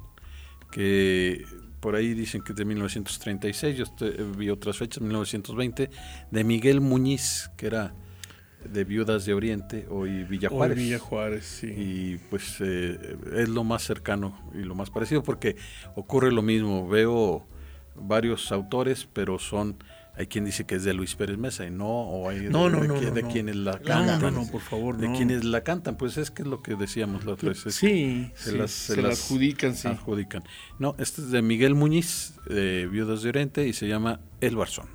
que 0.73 1.45
por 1.79 1.95
ahí 1.95 2.13
dicen 2.13 2.41
que 2.41 2.53
es 2.53 2.57
de 2.57 2.65
1936, 2.65 3.77
yo 3.77 3.85
vi 4.35 4.49
otras 4.49 4.77
fechas, 4.77 5.01
1920, 5.01 5.89
de 6.31 6.43
Miguel 6.43 6.81
Muñiz, 6.81 7.51
que 7.57 7.67
era 7.67 7.93
de 8.63 8.83
Viudas 8.83 9.25
de 9.25 9.33
Oriente, 9.33 9.85
hoy 9.89 10.23
Villa 10.23 10.49
Juárez. 10.49 10.77
Villa 10.77 10.99
Juárez, 10.99 11.45
sí. 11.45 11.67
Y 11.67 12.17
pues 12.29 12.55
eh, 12.61 13.17
es 13.35 13.49
lo 13.49 13.63
más 13.63 13.83
cercano 13.83 14.49
y 14.53 14.59
lo 14.59 14.75
más 14.75 14.89
parecido 14.89 15.21
porque 15.23 15.57
ocurre 15.95 16.31
lo 16.31 16.41
mismo. 16.41 16.87
Veo 16.87 17.45
varios 17.95 18.51
autores, 18.51 19.07
pero 19.11 19.37
son 19.37 19.77
hay 20.15 20.27
quien 20.27 20.45
dice 20.45 20.65
que 20.65 20.75
es 20.75 20.83
de 20.83 20.93
Luis 20.93 21.15
Pérez 21.15 21.39
Mesa 21.39 21.65
y 21.65 21.71
no, 21.71 21.87
o 21.87 22.29
hay 22.29 22.41
no, 22.41 22.69
de, 22.69 22.87
no, 22.87 22.99
de, 22.99 23.23
quienes 23.23 23.55
la 23.55 23.79
cantan. 23.79 24.21
No, 24.21 24.29
no, 24.29 24.47
por 24.47 24.61
favor, 24.61 24.97
De 24.97 25.11
quienes 25.11 25.43
la 25.43 25.61
cantan, 25.61 25.97
pues 25.97 26.17
es 26.17 26.29
que 26.29 26.43
es 26.43 26.47
lo 26.47 26.61
que 26.61 26.75
decíamos 26.75 27.25
la 27.25 27.33
otra 27.33 27.49
vez. 27.49 27.63
sí, 27.69 28.31
se, 28.35 28.51
las, 28.55 28.69
se, 28.69 29.01
las, 29.01 29.19
adjudican, 29.19 29.75
sí. 29.75 29.87
Adjudican. 29.87 30.43
No, 30.77 30.95
este 30.99 31.21
es 31.21 31.31
de 31.31 31.41
Miguel 31.41 31.73
Muñiz, 31.73 32.35
de 32.47 32.87
Viudas 32.87 33.23
de 33.23 33.29
Oriente, 33.29 33.67
y 33.67 33.73
se 33.73 33.87
llama 33.87 34.19
El 34.39 34.55
Barzón. 34.55 34.87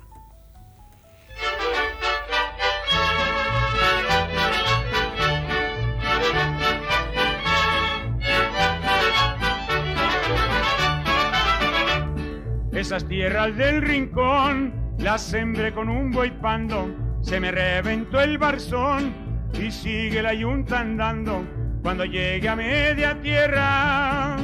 Esas 12.71 13.05
tierras 13.09 13.57
del 13.57 13.81
rincón 13.81 14.88
la 14.99 15.17
sembré 15.17 15.73
con 15.73 15.89
un 15.89 16.11
buey 16.11 16.31
pando, 16.41 16.93
se 17.21 17.39
me 17.39 17.51
reventó 17.51 18.21
el 18.21 18.37
barzón 18.37 19.13
y 19.53 19.71
sigue 19.71 20.21
la 20.21 20.33
yunta 20.33 20.81
andando. 20.81 21.45
Cuando 21.81 22.03
llegue 22.03 22.47
a 22.49 22.55
media 22.55 23.19
tierra, 23.21 24.35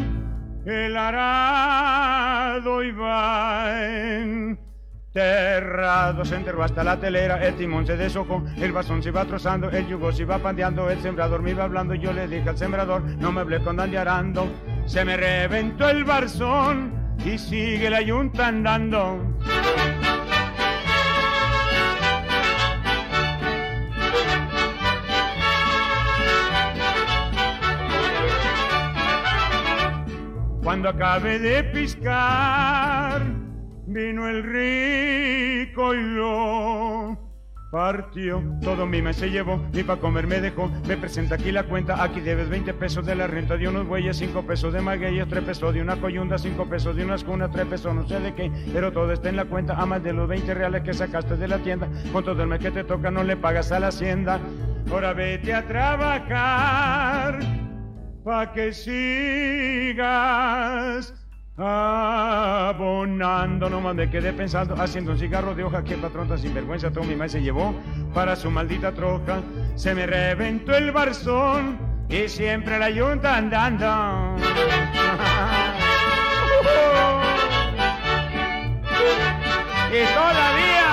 el 0.66 0.96
arado 0.96 2.82
iba 2.82 3.86
enterrado, 5.14 6.24
se 6.24 6.36
enterró 6.36 6.64
hasta 6.64 6.84
la 6.84 6.98
telera, 6.98 7.46
el 7.46 7.56
timón 7.56 7.86
se 7.86 7.98
deshojó, 7.98 8.44
el 8.58 8.72
barzón 8.72 9.04
se 9.04 9.10
iba 9.10 9.26
trozando, 9.26 9.70
el 9.70 9.88
yugo 9.88 10.14
se 10.14 10.22
iba 10.24 10.40
pandeando, 10.40 10.90
el 10.90 11.02
sembrador 11.02 11.42
me 11.42 11.52
iba 11.52 11.66
hablando, 11.66 11.94
yo 11.94 12.14
le 12.14 12.28
dije 12.28 12.50
al 12.50 12.58
sembrador, 12.58 13.02
no 13.02 13.34
me 13.34 13.42
hablé 13.42 13.62
con 13.62 13.76
dandearando, 13.76 14.48
se 14.86 15.04
me 15.04 15.18
reventó 15.18 15.90
el 15.90 16.06
barzón 16.06 16.94
y 17.26 17.38
sigue 17.38 17.90
la 17.90 18.02
yunta 18.02 18.48
andando. 18.48 19.20
Cuando 30.66 30.90
acabé 30.90 31.38
de 31.38 31.64
piscar, 31.66 33.22
vino 33.86 34.28
el 34.28 34.42
rico 34.42 35.94
y 35.94 36.02
lo 36.02 37.20
partió, 37.72 38.44
todo 38.64 38.88
mi 38.88 39.00
mes 39.00 39.18
se 39.18 39.30
llevó, 39.30 39.64
ni 39.74 39.84
pa' 39.84 39.98
comer 39.98 40.26
me 40.26 40.42
dejó, 40.42 40.72
me 40.88 40.98
presenta 40.98 41.36
aquí 41.36 41.52
la 41.52 41.66
cuenta, 41.66 42.04
aquí 42.04 42.20
debes 42.20 42.50
20 42.50 42.74
pesos 42.74 43.06
de 43.06 43.14
la 43.14 43.28
renta 43.28 43.58
de 43.58 43.68
unos 43.68 43.86
bueyes, 43.86 44.18
5 44.18 44.42
pesos 44.48 44.74
de 44.74 44.82
magueyes, 44.82 45.28
3 45.28 45.44
pesos 45.44 45.72
de 45.72 45.84
una 45.84 45.98
coyunda, 45.98 46.40
5 46.40 46.66
pesos 46.66 46.96
de 46.96 47.06
unas 47.06 47.24
cunas, 47.24 47.52
3 47.52 47.68
pesos 47.68 47.94
no 47.94 48.08
sé 48.08 48.20
de 48.20 48.34
qué, 48.34 48.52
pero 48.74 48.92
todo 48.92 49.12
está 49.12 49.30
en 49.30 49.36
la 49.36 49.46
cuenta, 49.46 49.76
a 49.76 49.86
más 49.86 50.02
de 50.02 50.14
los 50.14 50.28
20 50.28 50.52
reales 50.52 50.82
que 50.82 50.96
sacaste 50.96 51.38
de 51.38 51.48
la 51.48 51.60
tienda, 51.60 51.88
con 52.12 52.24
todo 52.24 52.42
el 52.42 52.50
mes 52.50 52.60
que 52.60 52.72
te 52.72 52.84
toca 52.84 53.12
no 53.12 53.24
le 53.24 53.38
pagas 53.38 53.72
a 53.72 53.80
la 53.80 53.90
hacienda, 53.90 54.40
ahora 54.90 55.14
vete 55.14 55.54
a 55.54 55.62
trabajar, 55.68 57.38
pa' 58.26 58.52
que 58.52 58.74
sigas 58.74 60.04
Abonando, 61.58 62.90
no 63.70 63.80
me 63.94 64.10
quedé 64.10 64.34
pensando, 64.34 64.76
haciendo 64.76 65.12
un 65.12 65.20
cigarro 65.20 65.56
de 65.56 65.64
hoja 65.64 65.86
que 65.86 65.96
patrón 65.96 66.28
tan 66.28 66.38
sinvergüenza 66.38 66.92
todo 66.92 67.06
mi 67.06 67.16
madre 67.16 67.30
se 67.30 67.42
llevó 67.42 67.74
para 68.14 68.36
su 68.36 68.52
maldita 68.52 68.92
troca. 68.92 69.42
Se 69.76 69.96
me 69.96 70.06
reventó 70.06 70.76
el 70.76 70.92
barzón 70.92 71.80
y 72.10 72.28
siempre 72.28 72.78
la 72.78 72.90
yunta 72.90 73.38
andando. 73.38 74.36
y 79.94 80.04
todavía 80.14 80.90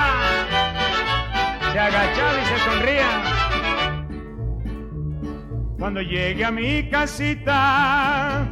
se 1.73 1.79
agachaba 1.79 2.41
y 2.41 2.45
se 2.45 2.57
sonría. 2.59 3.32
Cuando 5.83 6.01
llegue 6.01 6.45
a 6.45 6.49
mi 6.49 6.87
casita, 6.87 8.47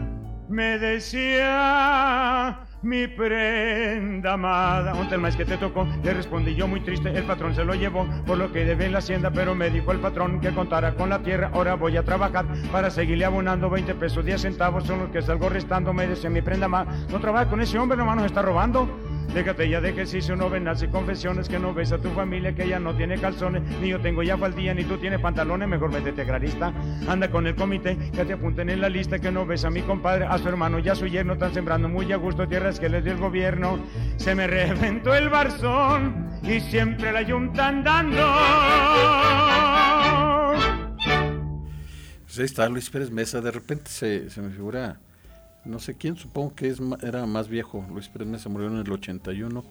me 0.50 0.78
decía 0.78 2.60
mi 2.82 3.08
prenda 3.08 4.34
amada. 4.34 4.94
Un 4.96 5.26
el 5.26 5.38
que 5.38 5.46
te 5.46 5.56
tocó, 5.56 5.88
le 6.04 6.14
respondí 6.14 6.56
yo 6.56 6.68
muy 6.68 6.82
triste, 6.82 7.08
el 7.08 7.24
patrón 7.24 7.56
se 7.56 7.64
lo 7.64 7.74
llevó 7.74 8.06
por 8.26 8.38
lo 8.38 8.52
que 8.52 8.66
debe 8.66 8.88
en 8.88 8.92
la 8.92 8.98
hacienda, 8.98 9.32
pero 9.32 9.56
me 9.56 9.70
dijo 9.70 9.94
el 9.94 10.00
patrón 10.00 10.42
que 10.42 10.54
contara 10.54 10.94
con 10.96 11.08
la 11.08 11.20
tierra, 11.20 11.52
ahora 11.54 11.76
voy 11.76 11.96
a 11.96 12.04
trabajar 12.04 12.48
para 12.70 12.90
seguirle 12.90 13.24
abonando 13.24 13.70
20 13.70 13.96
pesos, 13.96 14.26
10 14.26 14.42
centavos 14.42 14.84
son 14.84 15.00
los 15.00 15.10
que 15.12 15.22
salgo 15.22 15.48
restando, 15.48 15.94
me 15.94 16.08
decía 16.08 16.30
mi 16.30 16.42
prenda 16.42 16.66
amada, 16.66 16.94
no 17.10 17.22
trabaja 17.22 17.50
con 17.50 17.62
ese 17.62 17.80
hombre, 17.80 17.98
nomás 17.98 18.18
nos 18.18 18.26
está 18.26 18.42
robando. 18.42 18.90
Déjate 19.34 19.70
ya 19.70 19.80
de 19.80 19.90
ejercicio, 19.90 20.36
no 20.36 20.50
vendas 20.50 20.84
y 20.84 20.88
confesiones 20.88 21.48
que 21.48 21.58
no 21.58 21.74
ves 21.74 21.92
a 21.94 21.98
tu 21.98 22.10
familia 22.10 22.54
que 22.54 22.68
ya 22.68 22.80
no 22.80 22.94
tiene 22.96 23.18
calzones, 23.18 23.64
ni 23.80 23.90
yo 23.90 24.00
tengo 24.00 24.24
ya 24.24 24.38
faldilla, 24.38 24.74
ni 24.74 24.84
tú 24.84 24.98
tienes 24.98 25.22
pantalones, 25.22 25.70
mejor 25.70 25.92
métete 25.92 26.26
grarista. 26.26 26.74
Anda 27.08 27.32
con 27.32 27.48
el 27.48 27.56
comité, 27.56 27.98
que 28.12 28.26
te 28.26 28.34
apunten 28.34 28.70
en 28.70 28.82
la 28.82 28.90
lista 28.90 29.20
que 29.20 29.32
no 29.32 29.46
ves 29.46 29.64
a 29.64 29.70
mi 29.70 29.82
compadre, 29.84 30.26
a 30.26 30.38
su 30.38 30.50
hermano 30.50 30.80
y 30.80 30.90
a 30.90 30.96
su 30.96 31.08
yerno, 31.08 31.34
están 31.34 31.54
sembrando 31.54 31.88
muy 31.88 32.12
a 32.12 32.18
gusto 32.18 32.48
tierras 32.48 32.80
que 32.80 32.90
les 32.90 33.04
dio 33.04 33.14
el 33.14 33.20
gobierno. 33.20 33.80
Se 34.18 34.36
me 34.36 34.48
reventó 34.48 35.16
el 35.16 35.30
barzón 35.30 36.30
y 36.44 36.60
siempre 36.60 37.14
la 37.14 37.22
yunta 37.22 37.70
andando. 37.70 38.22
Pues 42.26 42.40
ahí 42.40 42.46
está 42.46 42.68
Luis 42.70 42.90
Pérez 42.90 43.12
Mesa, 43.12 43.42
de 43.42 43.52
repente 43.52 43.90
se, 43.90 44.30
se 44.30 44.42
me 44.42 44.50
figura 44.52 45.00
no 45.66 45.80
sé 45.80 45.96
quién, 45.96 46.18
supongo 46.18 46.56
que 46.56 46.70
es 46.70 46.80
era 47.04 47.26
más 47.26 47.48
viejo. 47.48 47.86
Luis 47.90 48.10
Pérez 48.10 48.42
se 48.42 48.50
murió 48.50 48.68
en 48.68 48.78
el 48.78 48.92
81, 48.92 49.64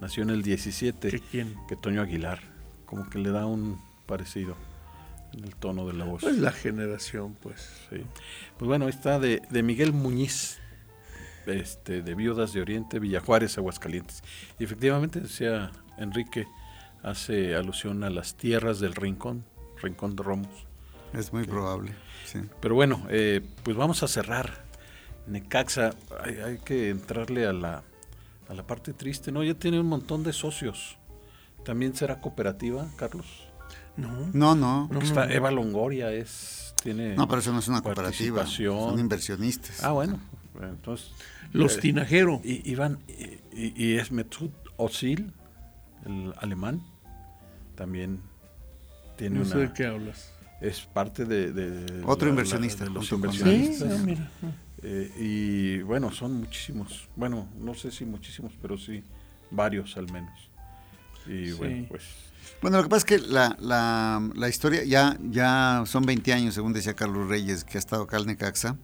nació 0.00 0.22
en 0.22 0.30
el 0.30 0.42
17. 0.42 1.10
¿Qué 1.10 1.20
quién? 1.20 1.54
Que 1.68 1.76
Toño 1.76 2.00
Aguilar. 2.00 2.40
Como 2.86 3.08
que 3.10 3.18
le 3.18 3.30
da 3.30 3.46
un 3.46 3.78
parecido 4.06 4.56
en 5.32 5.44
el 5.44 5.54
tono 5.56 5.86
de 5.86 5.94
la 5.94 6.04
voz. 6.04 6.22
Pues 6.22 6.38
la 6.38 6.52
generación, 6.52 7.36
pues. 7.42 7.86
Sí. 7.90 8.02
Pues 8.58 8.66
bueno, 8.66 8.88
está 8.88 9.18
de, 9.18 9.42
de 9.50 9.62
Miguel 9.62 9.92
Muñiz, 9.92 10.58
este, 11.46 12.02
de 12.02 12.14
Viudas 12.14 12.52
de 12.52 12.60
Oriente, 12.60 12.98
Villajuárez, 12.98 13.58
Aguascalientes. 13.58 14.22
Y 14.58 14.64
efectivamente, 14.64 15.20
decía 15.20 15.72
Enrique, 15.98 16.46
hace 17.02 17.54
alusión 17.54 18.02
a 18.04 18.10
las 18.10 18.34
tierras 18.36 18.80
del 18.80 18.94
Rincón, 18.94 19.44
Rincón 19.82 20.16
de 20.16 20.22
Romos. 20.22 20.66
Es 21.12 21.32
muy 21.32 21.44
probable, 21.44 21.92
sí. 22.24 22.40
Pero 22.60 22.74
bueno, 22.74 23.06
eh, 23.08 23.40
pues 23.62 23.76
vamos 23.76 24.02
a 24.02 24.08
cerrar 24.08 24.63
Necaxa, 25.26 25.94
hay, 26.22 26.58
que 26.64 26.90
entrarle 26.90 27.46
a 27.46 27.52
la, 27.52 27.82
a 28.48 28.54
la 28.54 28.66
parte 28.66 28.92
triste, 28.92 29.32
¿no? 29.32 29.42
Ya 29.42 29.54
tiene 29.54 29.80
un 29.80 29.86
montón 29.86 30.22
de 30.22 30.32
socios. 30.32 30.98
¿También 31.64 31.94
será 31.94 32.20
cooperativa, 32.20 32.86
Carlos? 32.96 33.26
No. 33.96 34.28
No, 34.32 34.54
no. 34.54 35.00
Está 35.00 35.32
Eva 35.32 35.50
Longoria, 35.50 36.12
es, 36.12 36.74
tiene. 36.82 37.14
No, 37.14 37.26
pero 37.28 37.40
eso 37.40 37.52
no 37.52 37.60
es 37.60 37.68
una 37.68 37.80
cooperativa. 37.80 38.46
Son 38.46 38.98
inversionistas. 38.98 39.82
Ah, 39.82 39.92
bueno. 39.92 40.20
Entonces. 40.60 41.12
Los 41.52 41.76
eh, 41.76 41.80
Tinajero. 41.80 42.40
Y, 42.44 42.68
Iván, 42.70 42.98
y, 43.52 43.94
es 43.94 44.10
Mesut 44.12 44.52
Özil, 44.76 45.32
el 46.04 46.34
alemán, 46.38 46.82
también 47.76 48.20
tiene 49.16 49.36
no 49.36 49.42
una. 49.42 49.50
sé 49.50 49.58
de 49.58 49.72
qué 49.72 49.86
hablas. 49.86 50.32
Es 50.60 50.80
parte 50.80 51.24
de. 51.24 52.02
Otro 52.04 52.28
inversionista. 52.28 52.84
de 52.84 52.90
los 52.90 53.10
inversionistas. 53.12 53.98
Sí, 53.98 54.02
mira. 54.04 54.30
Eh, 54.86 55.10
y 55.18 55.82
bueno, 55.82 56.12
son 56.12 56.40
muchísimos. 56.40 57.08
Bueno, 57.16 57.48
no 57.58 57.72
sé 57.72 57.90
si 57.90 58.04
muchísimos, 58.04 58.52
pero 58.60 58.76
sí 58.76 59.02
varios 59.50 59.96
al 59.96 60.12
menos. 60.12 60.50
Y 61.26 61.52
bueno, 61.52 61.86
pues. 61.88 62.02
Bueno, 62.60 62.76
lo 62.76 62.82
que 62.82 62.90
pasa 62.90 62.98
es 62.98 63.04
que 63.04 63.26
la, 63.26 63.56
la, 63.58 64.22
la, 64.34 64.48
historia 64.50 64.84
ya, 64.84 65.16
ya 65.22 65.84
son 65.86 66.04
20 66.04 66.32
años, 66.34 66.54
según 66.54 66.74
decía 66.74 66.92
Carlos 66.92 67.28
Reyes, 67.28 67.64
que 67.64 67.78
ha 67.78 67.80
estado 67.80 68.02
acá 68.02 68.18
en 68.18 68.26
Necaxa. 68.26 68.76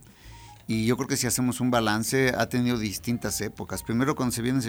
Y 0.66 0.86
yo 0.86 0.96
creo 0.96 1.09
que 1.09 1.16
si 1.18 1.26
hacemos 1.26 1.61
un 1.61 1.70
balance, 1.70 2.32
ha 2.34 2.48
tenido 2.48 2.78
distintas 2.78 3.38
épocas. 3.42 3.82
Primero, 3.82 4.14
cuando 4.14 4.34
se 4.34 4.40
viene 4.40 4.61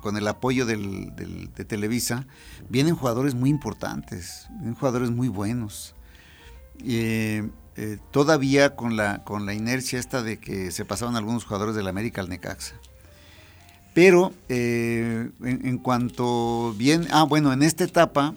con, 0.00 0.16
el 0.16 0.26
apoyo 0.28 0.64
del, 0.64 1.12
de 1.14 1.64
Televisa, 1.66 2.26
vienen 2.70 2.94
jugadores 2.94 3.34
muy 3.34 3.50
importantes, 3.50 4.46
vienen 4.52 4.74
jugadores 4.74 5.10
muy 5.10 5.28
buenos. 5.28 5.94
Eh, 6.84 7.50
eh, 7.76 7.98
todavía 8.10 8.76
con 8.76 8.96
la, 8.96 9.24
con 9.24 9.46
la 9.46 9.54
inercia 9.54 9.98
esta 9.98 10.22
de 10.22 10.38
que 10.38 10.70
se 10.70 10.84
pasaban 10.84 11.16
algunos 11.16 11.44
jugadores 11.44 11.74
del 11.74 11.88
América 11.88 12.20
al 12.20 12.28
Necaxa. 12.28 12.74
Pero 13.94 14.32
eh, 14.48 15.30
en, 15.42 15.78
cuanto 15.78 16.74
bien, 16.76 17.06
ah 17.10 17.24
bueno, 17.24 17.52
en 17.52 17.62
esta 17.62 17.84
etapa 17.84 18.34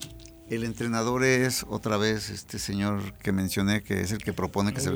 el 0.49 0.63
entrenador 0.63 1.23
es 1.23 1.65
otra 1.69 1.97
vez 1.97 2.29
este 2.29 2.59
señor 2.59 3.13
que 3.15 3.31
mencioné 3.31 3.81
que 3.81 4.01
es 4.01 4.11
el 4.11 4.19
que 4.19 4.33
propone 4.33 4.73
que 4.73 4.81
se 4.81 4.91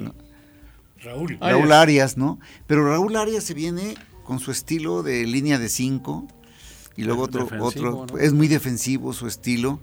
Raúl. 1.01 1.37
Raúl 1.39 1.71
Arias, 1.71 2.17
¿no? 2.17 2.39
Pero 2.67 2.87
Raúl 2.89 3.15
Arias 3.15 3.45
se 3.45 3.53
viene 3.53 3.95
con 4.25 4.39
su 4.39 4.51
estilo 4.51 5.01
de 5.01 5.25
línea 5.25 5.57
de 5.59 5.69
cinco 5.69 6.27
y 6.97 7.03
luego 7.03 7.23
otro, 7.23 7.47
otro 7.61 8.05
es 8.19 8.33
muy 8.33 8.49
defensivo 8.49 9.13
su 9.13 9.27
estilo 9.27 9.79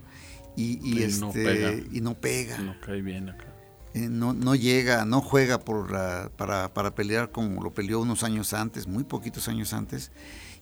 y, 0.55 1.01
este 1.01 1.83
y 1.91 2.01
no 2.01 2.13
pega. 2.15 2.57
No 2.59 2.79
cae 2.81 3.01
bien 3.01 3.29
acá. 3.29 3.56
Eh, 3.97 4.09
no, 4.11 4.33
no, 4.33 4.53
llega, 4.53 5.05
no 5.05 5.21
juega 5.21 5.57
para, 5.57 6.29
para, 6.69 6.91
pelear 6.93 7.31
como 7.31 7.63
lo 7.63 7.73
peleó 7.73 7.99
unos 7.99 8.21
años 8.21 8.53
antes, 8.53 8.85
muy 8.85 9.03
poquitos 9.03 9.47
años 9.47 9.73
antes, 9.73 10.11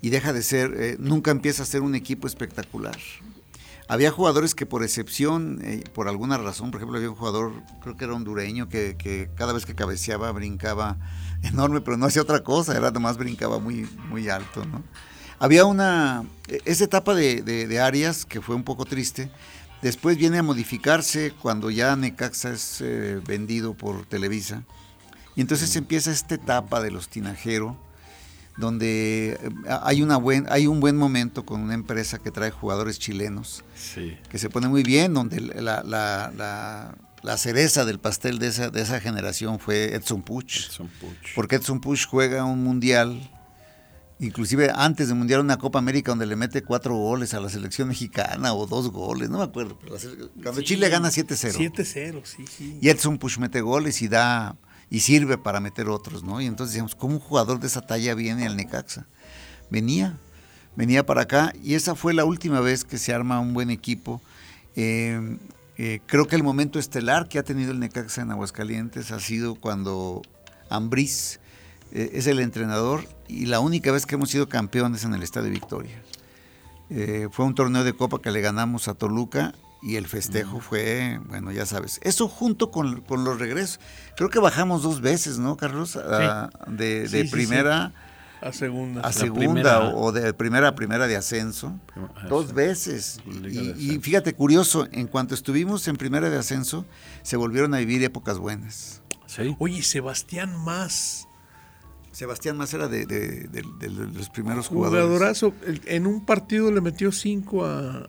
y 0.01 0.09
deja 0.09 0.31
de 0.31 0.41
ser, 0.41 0.73
eh, 0.77 0.95
nunca 0.99 1.31
empieza 1.31 1.63
a 1.63 1.65
ser 1.65 1.81
un 1.81 1.95
equipo 1.95 2.27
espectacular. 2.27 2.97
Había 3.89 4.09
jugadores 4.09 4.55
que 4.55 4.65
por 4.65 4.83
excepción, 4.83 5.59
eh, 5.65 5.83
por 5.93 6.07
alguna 6.07 6.38
razón, 6.38 6.71
por 6.71 6.79
ejemplo, 6.79 6.97
había 6.97 7.09
un 7.09 7.17
jugador, 7.17 7.51
creo 7.81 7.97
que 7.97 8.05
era 8.05 8.13
hondureño, 8.13 8.69
que, 8.69 9.29
cada 9.36 9.51
vez 9.51 9.65
que 9.65 9.75
cabeceaba 9.75 10.31
brincaba 10.31 10.95
enorme, 11.43 11.81
pero 11.81 11.97
no 11.97 12.05
hacía 12.05 12.21
otra 12.21 12.41
cosa, 12.41 12.77
era 12.77 12.91
nomás 12.91 13.17
brincaba 13.17 13.59
muy, 13.59 13.86
muy 14.07 14.29
alto. 14.29 14.63
Había 15.39 15.65
una, 15.65 16.23
e, 16.47 16.61
esa 16.63 16.86
etapa 16.86 17.13
de, 17.13 17.41
de, 17.41 17.67
de 17.67 17.79
Arias, 17.81 18.25
que 18.25 18.39
fue 18.39 18.55
un 18.55 18.63
poco 18.63 18.86
triste, 18.86 19.29
Después 19.86 20.17
viene 20.17 20.39
a 20.39 20.41
modificarse 20.41 21.31
cuando 21.43 21.69
ya 21.69 21.95
Necaxa 21.95 22.53
es 22.53 22.81
eh, 22.81 23.21
vendido 23.23 23.75
por 23.75 24.03
Televisa. 24.07 24.63
Y 25.36 25.41
entonces 25.41 25.75
empieza 25.75 26.09
esta 26.09 26.33
etapa 26.33 26.81
de 26.81 26.89
los 26.89 27.07
Tinajero, 27.07 27.77
donde 28.57 29.38
eh, 29.39 29.49
hay, 29.83 30.01
una 30.01 30.17
buen, 30.17 30.47
hay 30.49 30.65
un 30.65 30.79
buen 30.79 30.97
momento 30.97 31.45
con 31.45 31.61
una 31.61 31.75
empresa 31.75 32.17
que 32.17 32.31
trae 32.31 32.49
jugadores 32.49 32.97
chilenos, 32.97 33.63
que 34.27 34.39
se 34.39 34.49
pone 34.49 34.69
muy 34.69 34.81
bien, 34.81 35.13
donde 35.13 35.39
la, 35.39 35.83
la, 35.83 36.95
la, 37.21 37.38
cereza 37.38 37.86
del 37.86 37.99
pastel 37.99 38.39
de 38.39 38.47
esa, 38.47 38.71
de 38.71 38.81
esa 38.81 38.99
generación 38.99 39.59
fue 39.59 39.93
Edson 39.93 40.23
Puch, 40.23 40.65
Edson 40.65 40.89
Puch. 40.99 41.36
Porque 41.36 41.57
Edson 41.57 41.79
Puch 41.79 42.07
juega 42.07 42.43
un 42.43 42.63
mundial 42.63 43.29
inclusive 44.20 44.72
antes 44.74 45.07
de 45.07 45.13
Mundial 45.13 45.41
una 45.41 45.57
Copa 45.57 45.80
América 45.80 46.11
donde 46.11 46.26
le 46.26 46.36
mete 46.36 46.63
cuatro 46.63 46.95
goles 46.95 47.34
a 47.34 47.39
la 47.39 47.49
selección 47.49 47.88
mexicana 47.88 48.53
o 48.53 48.66
dos 48.66 48.91
goles, 48.91 49.30
no 49.30 49.39
me 49.39 49.43
acuerdo. 49.43 49.78
cuando 50.41 50.61
Chile 50.61 50.89
gana 50.89 51.09
7-0. 51.09 51.74
7-0, 51.74 52.22
sí, 52.24 52.45
sí. 52.47 52.78
Y 52.82 52.89
Edson 52.89 53.18
Push 53.18 53.39
mete 53.39 53.61
goles 53.61 54.01
y 54.01 54.07
da 54.07 54.55
y 54.89 54.99
sirve 54.99 55.38
para 55.38 55.59
meter 55.59 55.89
otros, 55.89 56.24
¿no? 56.24 56.39
Y 56.41 56.45
entonces 56.45 56.74
decíamos, 56.74 56.95
¿cómo 56.95 57.16
un 57.16 57.20
jugador 57.20 57.59
de 57.59 57.68
esa 57.68 57.82
talla 57.82 58.13
viene 58.13 58.45
al 58.45 58.55
Necaxa? 58.55 59.07
Venía, 59.70 60.18
venía 60.76 61.05
para 61.05 61.24
acá 61.24 61.53
y 61.63 61.74
esa 61.74 61.95
fue 61.95 62.13
la 62.13 62.24
última 62.24 62.61
vez 62.61 62.86
que 62.86 62.97
se 62.97 63.13
arma 63.13 63.39
un 63.39 63.53
buen 63.53 63.70
equipo. 63.70 64.22
Eh, 64.76 65.38
eh, 65.78 65.99
creo 66.05 66.28
que 66.28 66.36
el 66.36 66.43
momento 66.43 66.80
estelar 66.80 67.28
que 67.28 67.39
ha 67.39 67.43
tenido 67.43 67.72
el 67.72 67.80
Necaxa 67.80 68.22
en 68.22 68.32
Aguascalientes 68.32 69.11
ha 69.11 69.20
sido 69.20 69.55
cuando 69.55 70.22
Ambriz 70.70 71.39
eh, 71.91 72.11
es 72.13 72.27
el 72.27 72.39
entrenador 72.39 73.07
y 73.27 73.45
la 73.45 73.59
única 73.59 73.91
vez 73.91 74.05
que 74.05 74.15
hemos 74.15 74.29
sido 74.29 74.49
campeones 74.49 75.03
en 75.03 75.13
el 75.13 75.23
Estadio 75.23 75.51
Victoria. 75.51 76.01
Eh, 76.89 77.27
fue 77.31 77.45
un 77.45 77.55
torneo 77.55 77.83
de 77.83 77.93
copa 77.93 78.21
que 78.21 78.31
le 78.31 78.41
ganamos 78.41 78.88
a 78.88 78.93
Toluca 78.93 79.53
y 79.81 79.95
el 79.95 80.07
festejo 80.07 80.59
fue, 80.59 81.19
bueno, 81.27 81.51
ya 81.51 81.65
sabes, 81.65 81.99
eso 82.03 82.27
junto 82.27 82.71
con, 82.71 83.03
los 83.09 83.39
regresos. 83.39 83.79
Creo 84.15 84.29
que 84.29 84.39
bajamos 84.39 84.83
dos 84.83 85.01
veces, 85.01 85.38
¿no, 85.38 85.57
Carlos? 85.57 85.95
Ah, 85.95 86.49
de, 86.67 87.27
primera 87.31 87.93
a 88.41 88.51
segunda. 88.53 89.01
A 89.01 89.11
segunda 89.11 89.89
o 89.95 90.11
de 90.11 90.33
primera 90.33 90.67
a 90.67 90.75
primera 90.75 91.07
de 91.07 91.15
ascenso. 91.15 91.79
Dos 92.29 92.53
veces. 92.53 93.19
Y, 93.77 93.97
fíjate, 93.99 94.33
curioso, 94.33 94.88
en 94.91 95.07
cuanto 95.07 95.33
estuvimos 95.33 95.88
en 95.88 95.95
primera 95.95 96.29
de 96.29 96.38
ascenso, 96.38 96.86
se 97.23 97.38
volvieron 97.38 97.73
a 97.73 97.79
vivir 97.79 98.03
épocas 98.03 98.38
buenas. 98.38 99.01
Oye, 99.57 99.81
Sebastián 99.81 100.55
Más. 100.63 101.27
Sebastián 102.16 102.55
Más 102.55 102.74
era 102.74 102.88
de, 102.88 103.05
los 104.13 104.30
primeros 104.30 104.70
jugadores. 104.70 105.03
Jugadorazo. 105.03 105.53
En 105.86 106.07
un 106.07 106.26
partido 106.26 106.72
le 106.72 106.80
metió 106.80 107.11
cinco 107.11 107.66
a, 107.66 108.07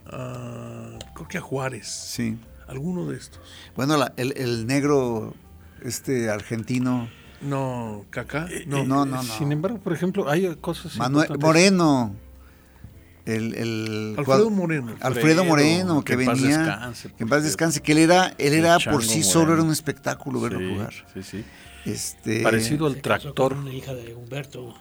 creo 1.12 1.28
que 1.28 1.38
a 1.38 1.40
Juárez. 1.40 1.88
Sí. 1.88 2.38
Alguno 2.68 3.06
de 3.06 3.16
estos. 3.16 3.40
Bueno, 3.74 3.96
el, 4.16 4.66
negro 4.68 5.34
este 5.82 6.30
argentino. 6.30 7.10
No, 7.40 8.04
Cacá. 8.10 8.46
Eh, 8.48 8.62
no. 8.68 8.84
no, 8.84 9.06
no, 9.06 9.24
Sin 9.24 9.50
embargo, 9.50 9.78
por 9.78 9.92
ejemplo, 9.92 10.30
hay 10.30 10.54
cosas. 10.54 10.96
Manuel 10.98 11.36
Moreno. 11.40 12.14
El, 13.24 14.14
Alfredo 14.16 14.50
Moreno. 14.50 14.94
Alfredo 15.00 15.44
Moreno, 15.44 16.04
que, 16.04 16.14
venía. 16.14 16.92
que 17.16 17.24
en 17.24 17.28
paz 17.28 17.42
descanse. 17.42 17.82
Que 17.82 17.90
él 17.90 17.98
era, 17.98 18.32
él 18.38 18.54
era 18.54 18.78
por 18.78 19.02
sí 19.02 19.24
solo, 19.24 19.52
era 19.52 19.64
un 19.64 19.72
espectáculo 19.72 20.40
verlo 20.40 20.60
jugar. 20.60 20.92
Sí, 21.12 21.24
sí. 21.24 21.44
Este, 21.86 22.42
Parecido 22.42 22.86
al 22.86 23.00
tractor. 23.00 23.54
Una 23.54 23.72
hija 23.72 23.94
de 23.94 24.14
Humberto. 24.14 24.74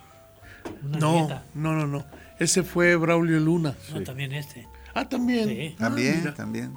no, 0.84 1.30
no, 1.54 1.74
no, 1.74 1.88
no. 1.88 2.06
Ese 2.40 2.64
fue 2.64 2.96
Braulio 2.96 3.40
Luna. 3.40 3.76
No, 3.94 4.02
también 4.04 4.34
este. 4.34 4.68
Ah, 4.94 5.08
también. 5.08 5.76
También, 5.76 6.28
ah, 6.28 6.34
también. 6.34 6.74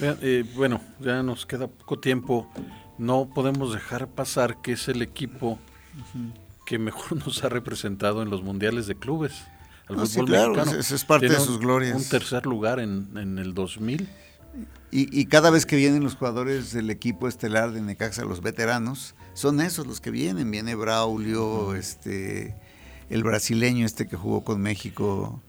Eh, 0.00 0.44
bueno, 0.54 0.80
ya 1.00 1.22
nos 1.22 1.46
queda 1.46 1.68
poco 1.68 1.98
tiempo. 1.98 2.50
No 2.98 3.30
podemos 3.32 3.72
dejar 3.72 4.08
pasar 4.08 4.60
que 4.62 4.72
es 4.72 4.88
el 4.88 5.02
equipo 5.02 5.58
que 6.66 6.78
mejor 6.78 7.16
nos 7.26 7.42
ha 7.44 7.48
representado 7.48 8.22
en 8.22 8.30
los 8.30 8.42
mundiales 8.42 8.86
de 8.86 8.94
clubes. 8.94 9.32
Al 9.88 10.06
fútbol 10.06 10.26
claro, 10.26 10.62
es 10.62 11.04
parte 11.04 11.28
de 11.28 11.40
sus 11.40 11.58
glorias. 11.58 11.96
Un 11.96 12.08
tercer 12.08 12.46
lugar 12.46 12.78
en, 12.78 13.08
en 13.16 13.38
el 13.38 13.54
2000. 13.54 14.08
Y, 14.90 15.20
y, 15.20 15.26
cada 15.26 15.50
vez 15.50 15.64
que 15.64 15.76
vienen 15.76 16.02
los 16.02 16.16
jugadores 16.16 16.72
del 16.72 16.90
equipo 16.90 17.26
estelar 17.26 17.72
de 17.72 17.80
Necaxa, 17.80 18.24
los 18.24 18.42
veteranos, 18.42 19.14
son 19.34 19.60
esos 19.60 19.86
los 19.86 20.00
que 20.00 20.10
vienen. 20.10 20.50
Viene 20.50 20.74
Braulio, 20.74 21.74
este, 21.74 22.54
el 23.10 23.22
brasileño 23.22 23.86
este 23.86 24.06
que 24.06 24.16
jugó 24.16 24.44
con 24.44 24.60
México, 24.60 25.40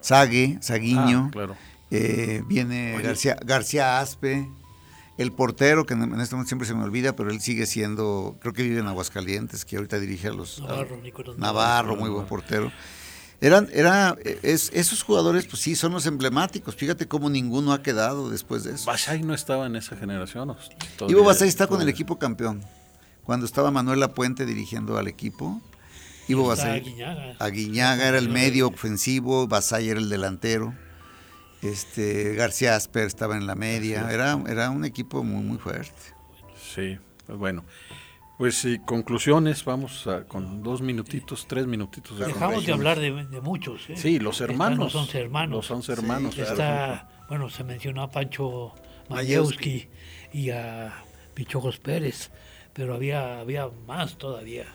Sague, 0.00 0.58
Saguiño. 0.60 1.30
Ah, 1.36 1.54
eh, 1.90 2.42
viene 2.46 3.00
García, 3.02 3.36
García 3.44 4.00
Aspe, 4.00 4.48
el 5.16 5.32
portero, 5.32 5.86
que 5.86 5.94
en 5.94 6.02
este 6.20 6.34
momento 6.34 6.48
siempre 6.48 6.66
se 6.66 6.74
me 6.74 6.82
olvida, 6.82 7.14
pero 7.14 7.30
él 7.30 7.40
sigue 7.40 7.66
siendo, 7.66 8.36
creo 8.40 8.52
que 8.52 8.62
vive 8.62 8.80
en 8.80 8.88
Aguascalientes, 8.88 9.64
que 9.64 9.76
ahorita 9.76 9.98
dirige 10.00 10.28
a 10.28 10.32
los... 10.32 10.60
Navarro, 10.60 10.98
Navarro, 11.36 11.96
muy 11.96 12.10
buen 12.10 12.26
portero. 12.26 12.72
Eran, 13.40 13.68
era, 13.72 14.16
es, 14.42 14.70
esos 14.72 15.02
jugadores, 15.02 15.46
pues 15.46 15.60
sí, 15.60 15.76
son 15.76 15.92
los 15.92 16.06
emblemáticos. 16.06 16.74
Fíjate 16.74 17.06
cómo 17.06 17.28
ninguno 17.28 17.72
ha 17.72 17.82
quedado 17.82 18.30
después 18.30 18.64
de 18.64 18.74
eso. 18.74 18.86
Basay 18.86 19.22
no 19.22 19.34
estaba 19.34 19.66
en 19.66 19.76
esa 19.76 19.96
generación. 19.96 20.56
Ivo 21.08 21.24
Basay 21.24 21.48
está 21.48 21.66
con 21.66 21.82
el 21.82 21.88
equipo 21.88 22.18
campeón 22.18 22.64
cuando 23.24 23.46
estaba 23.46 23.70
Manuel 23.70 24.00
Lapuente 24.00 24.46
dirigiendo 24.46 24.98
al 24.98 25.08
equipo. 25.08 25.60
Ivo 26.28 26.46
Basay. 26.46 26.80
Aguiñaga. 27.38 28.08
era 28.08 28.18
el 28.18 28.28
medio 28.28 28.68
ofensivo, 28.68 29.46
Basay 29.46 29.88
era 29.88 30.00
el 30.00 30.08
delantero. 30.08 30.74
Este, 31.62 32.34
García 32.34 32.76
Asper 32.76 33.06
estaba 33.06 33.36
en 33.36 33.46
la 33.46 33.54
media. 33.54 34.10
Era, 34.10 34.38
era 34.48 34.70
un 34.70 34.84
equipo 34.84 35.24
muy, 35.24 35.42
muy 35.42 35.58
fuerte. 35.58 35.92
Sí, 36.74 36.98
pues 37.26 37.38
bueno. 37.38 37.64
Pues 38.36 38.56
sí, 38.56 38.80
conclusiones, 38.84 39.64
vamos 39.64 40.06
a, 40.08 40.24
con 40.24 40.62
dos 40.62 40.82
minutitos, 40.82 41.46
tres 41.46 41.66
minutitos. 41.66 42.18
De 42.18 42.26
Dejamos 42.26 42.66
de 42.66 42.72
hablar 42.72 42.98
de, 42.98 43.40
muchos. 43.40 43.88
¿eh? 43.88 43.96
Sí, 43.96 44.18
los 44.18 44.40
hermanos. 44.40 44.92
Los 44.92 44.94
once 44.94 45.20
hermanos. 45.20 45.56
Los 45.56 45.70
once 45.70 45.92
hermanos. 45.92 46.36
está, 46.36 47.08
bueno, 47.28 47.48
se 47.48 47.62
mencionó 47.62 48.02
a 48.02 48.10
Pancho 48.10 48.74
Mayewski 49.08 49.88
y 50.32 50.50
a 50.50 50.92
Pichojos 51.34 51.78
Pérez 51.78 52.30
pero 52.74 52.94
había, 52.94 53.40
había 53.40 53.68
más 53.86 54.16
todavía. 54.18 54.66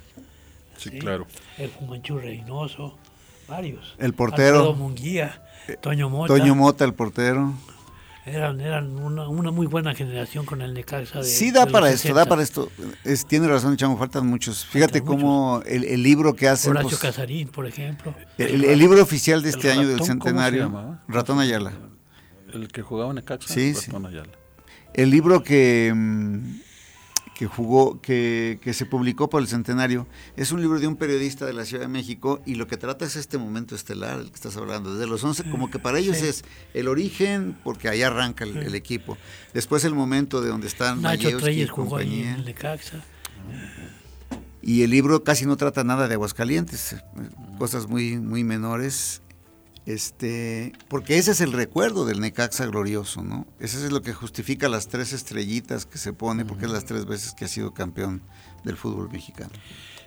Sí, 0.77 0.91
claro. 0.91 1.27
El 1.57 1.69
Fumanchu 1.69 2.17
Reynoso, 2.17 2.97
varios. 3.47 3.95
El 3.99 4.13
portero. 4.13 4.59
Alfredo 4.59 4.75
Munguía, 4.75 5.43
eh, 5.67 5.77
Toño 5.79 6.09
Mota. 6.09 6.33
Toño 6.33 6.55
Mota, 6.55 6.85
el 6.85 6.93
portero. 6.93 7.53
Eran, 8.25 8.61
eran 8.61 8.95
una, 8.97 9.27
una 9.27 9.51
muy 9.51 9.65
buena 9.65 9.95
generación 9.95 10.45
con 10.45 10.61
el 10.61 10.73
Necaxa. 10.73 11.19
De, 11.19 11.25
sí, 11.25 11.51
da 11.51 11.65
para 11.65 11.89
esto, 11.89 12.13
da 12.13 12.25
para 12.25 12.43
esto. 12.43 12.69
Es, 13.03 13.25
tiene 13.25 13.47
razón, 13.47 13.75
Chamo, 13.75 13.97
faltan 13.97 14.27
muchos. 14.27 14.65
Fíjate 14.65 15.01
cómo 15.01 15.63
El, 15.65 15.83
el, 15.83 16.03
libro 16.03 16.35
que 16.35 16.47
hace. 16.47 16.69
Horacio 16.69 16.89
pues, 16.89 17.01
Casarín, 17.01 17.47
por 17.47 17.65
ejemplo. 17.65 18.13
El, 18.37 18.77
libro 18.77 19.01
oficial 19.01 19.41
de 19.41 19.49
este 19.49 19.71
año 19.71 19.87
del 19.87 20.03
centenario. 20.03 20.99
Ratón 21.07 21.39
Ayala. 21.39 21.73
El 22.53 22.67
que 22.67 22.81
jugaba 22.81 23.09
en 23.09 23.15
Necaxa. 23.15 23.51
Sí, 23.53 23.73
Ratón 23.73 24.05
Ayala. 24.05 24.31
El 24.93 25.09
libro 25.09 25.43
que. 25.43 25.91
Mm, 25.95 26.68
que 27.39 27.47
jugó, 27.47 28.01
que, 28.01 28.59
se 28.73 28.85
publicó 28.85 29.29
por 29.29 29.41
el 29.41 29.47
centenario, 29.47 30.07
es 30.35 30.51
un 30.51 30.59
libro 30.59 30.77
de 30.77 30.87
un 30.87 30.97
periodista 30.97 31.45
de 31.45 31.53
la 31.53 31.63
Ciudad 31.63 31.83
de 31.83 31.87
México 31.87 32.41
y 32.45 32.55
lo 32.55 32.67
que 32.67 32.75
trata 32.75 33.05
es 33.05 33.15
este 33.15 33.37
momento 33.37 33.75
estelar, 33.75 34.19
el 34.19 34.27
que 34.27 34.35
estás 34.35 34.57
hablando, 34.57 34.93
desde 34.93 35.07
los 35.07 35.23
11, 35.23 35.49
como 35.49 35.71
que 35.71 35.79
para 35.79 35.99
ellos 35.99 36.17
es 36.17 36.43
el 36.73 36.89
origen, 36.89 37.57
porque 37.63 37.87
ahí 37.87 38.03
arranca 38.03 38.43
el, 38.43 38.75
equipo. 38.75 39.17
Después 39.53 39.85
el 39.85 39.95
momento 39.95 40.41
de 40.41 40.49
donde 40.49 40.67
están 40.67 41.01
Nacho 41.01 41.37
Treyes 41.37 41.71
jugó 41.71 41.95
ahí 41.95 42.23
en 42.23 42.43
Y 44.61 44.81
el 44.81 44.89
libro 44.89 45.23
casi 45.23 45.45
no 45.45 45.55
trata 45.55 45.85
nada 45.85 46.09
de 46.09 46.15
Aguascalientes, 46.15 46.97
cosas 47.57 47.87
muy, 47.87 48.17
muy 48.17 48.43
menores 48.43 49.21
este, 49.89 50.73
porque 50.87 51.17
ese 51.17 51.31
es 51.31 51.41
el 51.41 51.51
recuerdo 51.51 52.05
del 52.05 52.21
Necaxa 52.21 52.67
glorioso, 52.67 53.23
¿no? 53.23 53.47
Ese 53.59 53.83
es 53.83 53.91
lo 53.91 54.03
que 54.03 54.13
justifica 54.13 54.69
las 54.69 54.87
tres 54.87 55.13
estrellitas 55.13 55.87
que 55.87 55.97
se 55.97 56.13
pone, 56.13 56.45
porque 56.45 56.65
es 56.65 56.71
las 56.71 56.85
tres 56.85 57.07
veces 57.07 57.33
que 57.33 57.45
ha 57.45 57.47
sido 57.47 57.73
campeón 57.73 58.21
del 58.63 58.77
fútbol 58.77 59.09
mexicano. 59.11 59.49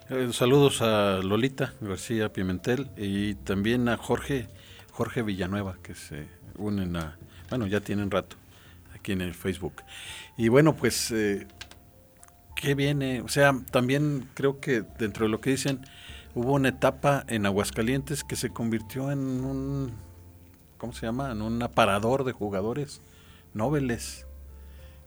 Eh, 0.09 0.29
saludos 0.33 0.83
a 0.83 1.19
Lolita 1.19 1.75
García 1.81 2.33
Pimentel 2.33 2.91
y 2.97 3.35
también 3.35 3.89
a 3.89 3.97
Jorge, 3.97 4.47
Jorge 4.93 5.23
Villanueva, 5.23 5.77
que 5.83 5.97
se 5.97 6.29
unen 6.59 6.95
a, 6.95 7.19
bueno, 7.51 7.67
ya 7.67 7.81
tienen 7.81 8.09
rato 8.09 8.37
aquí 8.95 9.11
en 9.11 9.21
el 9.21 9.35
Facebook. 9.35 9.83
Y 10.37 10.47
bueno, 10.47 10.77
pues, 10.77 11.11
eh, 11.11 11.49
¿qué 12.55 12.77
viene? 12.77 13.21
O 13.23 13.29
sea, 13.29 13.53
también 13.73 14.29
creo 14.35 14.61
que 14.61 14.85
dentro 14.97 15.27
de 15.27 15.31
lo 15.31 15.41
que 15.41 15.51
dicen, 15.51 15.85
hubo 16.35 16.55
una 16.55 16.71
etapa 16.71 17.25
en 17.29 17.47
Aguascalientes 17.47 18.25
que 18.25 18.37
se 18.37 18.51
convirtió 18.51 19.11
en 19.11 19.19
un, 19.19 19.93
¿cómo 20.79 20.93
se 20.93 21.07
llama? 21.07 21.33
En 21.33 21.43
un 21.43 21.63
aparador 21.63 22.25
de 22.25 22.33
jugadores 22.33 23.03
nobles 23.55 24.27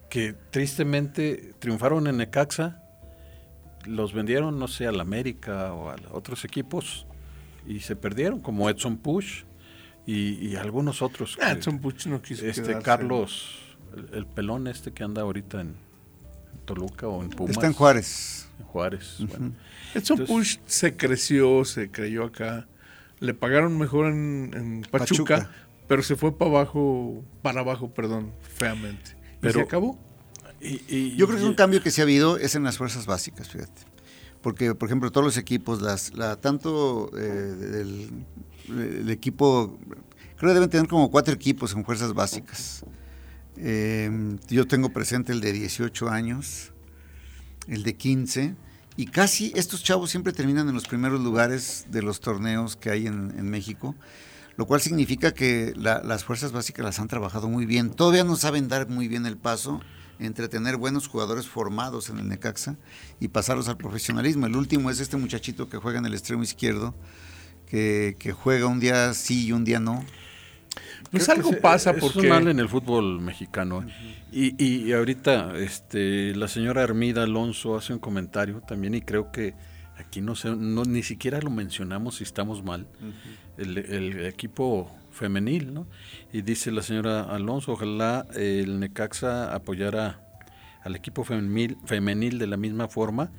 que 0.08 0.34
tristemente 0.50 1.54
triunfaron 1.58 2.06
en 2.06 2.18
Necaxa, 2.18 2.82
los 3.86 4.12
vendieron, 4.12 4.58
no 4.58 4.68
sé, 4.68 4.86
al 4.86 5.00
América 5.00 5.72
o 5.72 5.90
a 5.90 5.96
otros 6.12 6.44
equipos 6.44 7.06
y 7.66 7.80
se 7.80 7.96
perdieron, 7.96 8.40
como 8.40 8.70
Edson 8.70 8.96
Push 8.96 9.44
y, 10.06 10.54
algunos 10.54 11.02
otros. 11.02 11.36
Ah, 11.42 11.52
Edson 11.52 11.80
Push 11.80 12.06
no 12.06 12.22
quiso 12.22 12.46
Este 12.46 12.78
Carlos, 12.78 13.58
el, 14.12 14.26
pelón 14.26 14.68
este 14.68 14.92
que 14.92 15.02
anda 15.02 15.22
ahorita 15.22 15.60
en 15.60 15.74
Toluca 16.64 17.08
o 17.08 17.22
en 17.22 17.30
Pumas. 17.30 17.52
Está 17.52 17.66
en 17.66 17.72
Juárez. 17.72 18.48
En 18.58 18.66
Juárez, 18.66 19.16
bueno. 19.28 19.52
Edson 19.94 20.24
Push 20.26 20.58
se 20.66 20.96
creció, 20.96 21.64
se 21.64 21.90
creyó 21.90 22.24
acá. 22.24 22.66
Le 23.18 23.32
pagaron 23.32 23.78
mejor 23.78 24.06
en, 24.06 24.86
Pachuca, 24.90 25.50
pero 25.88 26.02
se 26.02 26.16
fue 26.16 26.36
para 26.36 26.50
abajo, 26.50 27.24
para 27.42 27.60
abajo, 27.60 27.90
perdón, 27.90 28.32
feamente. 28.42 29.16
Pero, 29.40 29.54
se 29.54 29.60
acabó. 29.62 29.98
Y, 30.60 31.16
Yo 31.16 31.26
creo 31.26 31.38
que 31.38 31.44
un 31.44 31.54
cambio 31.54 31.82
que 31.82 31.90
se 31.90 32.02
ha 32.02 32.04
habido 32.04 32.38
es 32.38 32.54
en 32.54 32.64
las 32.64 32.76
fuerzas 32.76 33.06
básicas, 33.06 33.48
fíjate. 33.48 33.82
Porque, 34.42 34.74
por 34.74 34.88
ejemplo, 34.88 35.10
todos 35.10 35.24
los 35.24 35.36
equipos, 35.38 35.82
las, 35.82 36.14
la, 36.14 36.36
tanto 36.36 37.10
eh, 37.18 37.82
el, 38.68 39.10
equipo, 39.10 39.78
creo 40.36 40.50
que 40.50 40.54
deben 40.54 40.70
tener 40.70 40.88
como 40.88 41.10
cuatro 41.10 41.34
equipos 41.34 41.72
en 41.72 41.84
fuerzas 41.84 42.12
básicas. 42.12 42.84
Eh, 43.58 44.36
yo 44.48 44.66
tengo 44.66 44.90
presente 44.90 45.32
el 45.32 45.40
de 45.40 45.52
18 45.52 46.08
años, 46.08 46.72
el 47.68 47.82
de 47.82 47.96
15 47.96 48.54
y 48.96 49.06
casi 49.06 49.52
estos 49.54 49.82
chavos 49.82 50.10
siempre 50.10 50.32
terminan 50.32 50.68
en 50.68 50.74
los 50.74 50.86
primeros 50.86 51.20
lugares 51.20 51.86
de 51.90 52.02
los 52.02 52.20
torneos 52.20 52.76
que 52.76 52.90
hay 52.90 53.06
en, 53.06 53.50
México, 53.50 53.94
lo 54.56 54.66
cual 54.66 54.80
significa 54.80 55.34
que 55.34 55.74
las 55.76 56.24
fuerzas 56.24 56.52
básicas 56.52 56.84
las 56.84 56.98
han 56.98 57.08
trabajado 57.08 57.48
muy 57.48 57.66
bien. 57.66 57.90
Todavía 57.90 58.24
no 58.24 58.36
saben 58.36 58.68
dar 58.68 58.88
muy 58.88 59.06
bien 59.06 59.26
el 59.26 59.36
paso 59.36 59.80
entre 60.18 60.48
tener 60.48 60.78
buenos 60.78 61.08
jugadores 61.08 61.46
formados 61.46 62.08
en 62.08 62.18
el 62.18 62.28
Necaxa 62.28 62.76
y 63.20 63.28
pasarlos 63.28 63.68
al 63.68 63.76
profesionalismo. 63.76 64.46
El 64.46 64.56
último 64.56 64.90
es 64.90 64.98
este 64.98 65.18
muchachito 65.18 65.68
que 65.68 65.76
juega 65.76 65.98
en 65.98 66.06
el 66.06 66.14
extremo 66.14 66.42
izquierdo, 66.42 66.94
que, 67.66 68.34
juega 68.42 68.66
un 68.66 68.80
día 68.80 69.12
sí 69.12 69.46
y 69.46 69.52
un 69.52 69.64
día 69.64 69.78
no. 69.78 70.06
Pues 71.10 71.28
algo 71.28 71.52
pasa 71.60 71.94
porque... 71.94 72.20
Es 72.20 72.28
mal 72.28 72.48
en 72.48 72.58
el 72.58 72.68
fútbol 72.68 73.20
mexicano. 73.20 73.84
y, 74.32 74.62
y, 74.62 74.92
ahorita 74.92 75.56
este, 75.56 76.34
la 76.34 76.48
señora 76.48 76.82
Armida 76.82 77.22
Alonso 77.22 77.76
hace 77.76 77.92
un 77.92 77.98
comentario 77.98 78.60
también 78.60 78.94
y 78.94 79.02
creo 79.02 79.30
que 79.30 79.54
aquí 79.98 80.20
no, 80.20 80.34
sé, 80.34 80.54
no 80.54 80.84
ni 80.84 81.02
siquiera 81.02 81.40
lo 81.40 81.50
mencionamos 81.50 82.16
si 82.16 82.24
estamos 82.24 82.62
mal. 82.62 82.86
el, 83.56 83.78
el, 83.78 84.26
equipo 84.26 84.90
femenil, 85.10 85.72
¿no? 85.72 85.86
Y 86.32 86.42
dice 86.42 86.70
la 86.70 86.82
señora 86.82 87.22
Alonso, 87.22 87.72
ojalá 87.72 88.26
el 88.34 88.78
Necaxa 88.78 89.54
apoyara 89.54 90.20
al 90.84 90.94
equipo 90.94 91.24
femenil, 91.24 91.78
femenil 91.84 92.38
de 92.38 92.46
la 92.46 92.56
misma 92.56 92.88
forma 92.88 93.30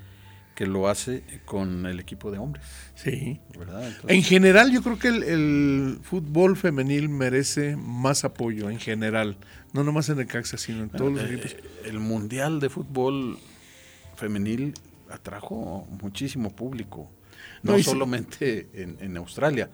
que 0.58 0.66
lo 0.66 0.90
hace 0.90 1.22
con 1.46 1.86
el 1.86 2.00
equipo 2.00 2.32
de 2.32 2.40
hombres. 2.40 2.66
Sí. 2.96 3.40
en 4.08 4.24
general, 4.24 4.72
yo 4.72 4.82
creo 4.82 4.98
que 4.98 5.10
el, 5.10 6.00
fútbol 6.02 6.58
femenil 6.58 7.10
merece 7.10 7.76
más 7.76 8.24
apoyo, 8.24 8.68
en 8.72 8.80
general. 8.80 9.38
No 9.72 9.84
nomás 9.84 10.10
en 10.10 10.20
el 10.20 10.26
Caxa, 10.26 10.58
sino 10.58 10.82
en 10.82 10.90
todos 10.90 11.14
los 11.14 11.22
eh, 11.22 11.36
equipos. 11.36 11.56
El 11.86 12.00
Mundial 12.00 12.60
de 12.60 12.70
Fútbol 12.70 13.38
Femenil 14.16 14.74
atrajo 15.12 15.88
muchísimo 16.02 16.50
público. 16.50 17.12
No, 17.62 17.78
solamente 17.84 18.68
en, 18.74 18.98
en, 19.00 19.16
Australia, 19.16 19.70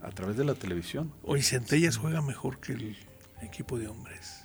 a 0.00 0.10
través 0.10 0.36
de 0.36 0.44
la 0.44 0.54
televisión. 0.54 1.12
Hoy 1.24 1.42
Centellas 1.42 1.96
juega 1.96 2.22
mejor 2.22 2.60
que 2.60 2.74
el 2.74 2.96
equipo 3.42 3.80
de 3.80 3.88
hombres. 3.88 4.39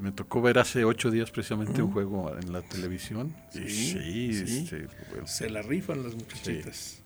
Me 0.00 0.12
tocó 0.12 0.42
ver 0.42 0.58
hace 0.58 0.84
ocho 0.84 1.10
días 1.10 1.30
precisamente 1.30 1.82
un 1.82 1.92
juego 1.92 2.34
en 2.38 2.52
la 2.52 2.62
televisión. 2.62 3.34
Sí, 3.50 3.68
sí, 3.68 4.30
este, 4.32 4.88
se 5.24 5.50
la 5.50 5.62
rifan 5.62 6.02
las 6.02 6.14
muchachitas. 6.14 7.02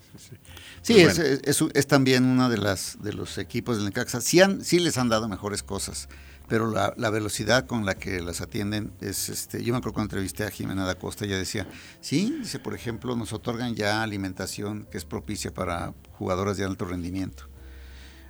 Sí, 0.83 1.01
es, 1.01 1.19
es, 1.19 1.87
también 1.87 2.25
uno 2.25 2.49
de 2.49 2.59
las 2.59 2.99
de 3.01 3.13
los 3.13 3.39
equipos 3.39 3.77
del 3.77 3.87
Necaxa. 3.87 4.21
Sí, 4.21 4.41
han, 4.41 4.65
sí 4.65 4.81
les 4.81 4.99
han 4.99 5.09
dado 5.09 5.29
mejores 5.29 5.63
cosas, 5.63 6.09
pero 6.49 6.71
la, 6.71 6.95
la, 6.97 7.11
velocidad 7.11 7.67
con 7.67 7.85
la 7.85 7.95
que 7.95 8.21
las 8.21 8.41
atienden 8.41 8.93
es, 9.01 9.29
este, 9.29 9.63
yo 9.63 9.73
me 9.73 9.79
acuerdo 9.79 9.95
cuando 9.95 10.15
entrevisté 10.15 10.45
a 10.45 10.51
Jimena 10.51 10.85
da 10.85 10.97
Costa, 10.97 11.27
ella 11.27 11.39
decía, 11.39 11.69
sí, 12.01 12.39
dice, 12.41 12.59
por 12.59 12.75
ejemplo, 12.75 13.15
nos 13.15 13.33
otorgan 13.33 13.75
ya 13.75 14.03
alimentación 14.03 14.89
que 14.91 14.99
es 14.99 15.05
propicia 15.05 15.55
para 15.55 15.95
jugadoras 16.13 16.57
de 16.57 16.65
alto 16.65 16.87
rendimiento. 16.87 17.49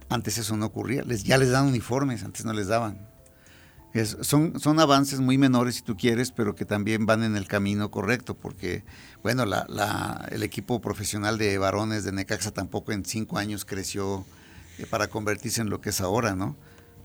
Antes 0.09 0.39
eso 0.39 0.57
no 0.57 0.67
ocurría, 0.67 1.03
les, 1.03 1.23
ya 1.23 1.39
les 1.39 1.51
dan 1.51 1.67
uniformes, 1.67 2.25
antes 2.25 2.45
no 2.45 2.53
les 2.53 2.67
daban 2.67 3.10
son, 4.21 4.61
son 4.61 4.81
avances 4.81 5.21
muy 5.21 5.39
menores 5.39 5.77
si 5.77 5.83
tú 5.83 5.97
quieres, 5.97 6.31
pero 6.31 6.55
que 6.55 6.65
también 6.65 7.07
van 7.07 7.25
en 7.25 7.37
el 7.37 7.47
camino 7.47 7.91
correcto, 7.91 8.35
porque, 8.35 8.85
bueno, 9.23 9.47
la, 9.47 9.67
la, 9.69 10.29
el 10.31 10.43
equipo 10.43 10.81
profesional 10.81 11.39
de 11.39 11.59
varones 11.59 12.05
de 12.05 12.13
Necaxa 12.13 12.53
tampoco 12.53 12.93
en 12.93 13.05
cinco 13.05 13.39
años 13.39 13.65
creció 13.65 14.25
eh, 14.79 14.87
para 14.87 15.09
convertirse 15.09 15.61
en 15.61 15.71
lo 15.71 15.81
que 15.81 15.91
es 15.91 16.01
ahora, 16.01 16.35
¿no? 16.35 16.57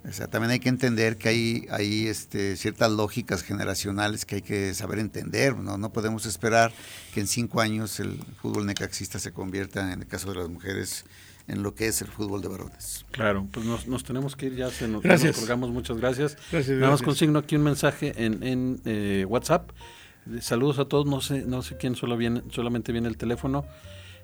O 0.08 0.14
sea, 0.14 0.28
también 0.28 0.52
hay 0.52 0.60
que 0.60 0.70
entender 0.70 1.18
que 1.18 1.30
hay, 1.30 1.68
hay 1.72 2.08
este, 2.08 2.58
ciertas 2.58 2.92
lógicas 2.92 3.42
generacionales 3.42 4.26
que 4.26 4.36
hay 4.36 4.42
que 4.44 4.74
saber 4.76 5.00
entender, 5.00 5.58
¿no? 5.58 5.80
No 5.80 5.92
podemos 5.92 6.28
esperar 6.28 6.72
que 7.14 7.22
en 7.22 7.28
cinco 7.28 7.60
años 7.60 8.00
el 8.00 8.24
fútbol 8.40 8.68
necaxista 8.68 9.18
se 9.18 9.32
convierta, 9.32 9.92
en 9.92 10.02
el 10.02 10.08
caso 10.08 10.30
de 10.30 10.36
las 10.36 10.50
mujeres, 10.50 11.06
en 11.48 11.64
lo 11.64 11.76
que 11.76 11.88
es 11.88 12.02
el 12.02 12.08
fútbol 12.08 12.42
de 12.42 12.48
varones. 12.48 13.06
Claro, 13.12 13.48
pues 13.52 13.66
nos, 13.66 14.04
tenemos 14.04 14.36
que 14.36 14.48
ir, 14.48 14.56
ya 14.56 14.70
se 14.70 14.88
nos, 14.88 15.04
gracias. 15.04 15.38
colgamos, 15.38 15.70
muchas 15.70 15.98
gracias. 15.98 16.38
Nada 16.52 16.92
más 16.92 17.02
consigno 17.02 17.40
aquí 17.40 17.56
un 17.56 17.64
mensaje 17.64 18.14
en, 18.18 18.44
en 18.44 18.82
eh, 18.86 19.26
WhatsApp. 19.28 19.72
Saludos 20.42 20.80
a 20.80 20.86
todos, 20.86 21.06
no 21.06 21.22
sé, 21.22 21.44
no 21.46 21.62
sé 21.62 21.78
quién 21.78 21.96
solo 21.96 22.18
viene, 22.18 22.42
solamente 22.50 22.92
viene 22.92 23.08
el 23.08 23.18
teléfono. 23.18 23.66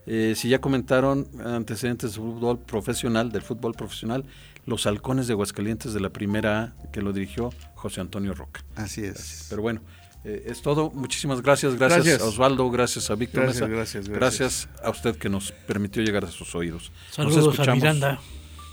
Eh, 0.08 0.34
si 0.36 0.50
ya 0.50 0.60
comentaron 0.60 1.28
antecedentes 1.46 2.14
del 2.14 2.24
fútbol 2.24 2.58
profesional, 2.60 3.32
del 3.32 3.44
fútbol 3.44 3.74
profesional, 3.74 4.26
los 4.66 4.88
halcones 4.88 5.28
de 5.28 5.34
Aguascalientes 5.34 5.94
de 5.94 6.00
la 6.00 6.10
primera 6.10 6.62
A, 6.64 6.92
que 6.92 7.02
lo 7.02 7.14
dirigió 7.14 7.52
José 7.76 8.02
Antonio 8.02 8.34
Roca. 8.34 8.64
Así 8.76 9.04
es. 9.04 9.46
Pero 9.50 9.62
bueno, 9.62 9.82
eh, 10.24 10.44
es 10.48 10.62
todo. 10.62 10.92
Muchísimas 10.92 11.42
gracias. 11.42 11.78
Gracias, 11.78 12.22
a 12.22 12.26
Osvaldo, 12.26 12.70
gracias 12.70 13.10
a 13.10 13.16
Víctor 13.16 13.44
gracias, 13.44 13.70
Gracias, 13.70 14.10
gracias, 14.10 14.70
a 14.84 14.90
usted 14.90 15.16
que 15.16 15.30
nos 15.30 15.52
permitió 15.52 16.04
llegar 16.04 16.26
a 16.26 16.32
sus 16.32 16.54
oídos. 16.56 16.92
Saludos 17.10 17.38
nos 17.38 17.46
escuchamos, 17.54 17.70
a 17.70 17.76
Miranda. 17.76 18.20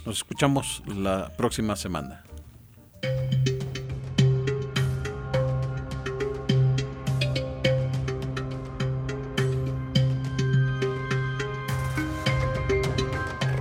Nos 0.04 0.16
escuchamos 0.18 0.82
la 0.86 1.32
próxima 1.36 1.76
semana. 1.76 2.24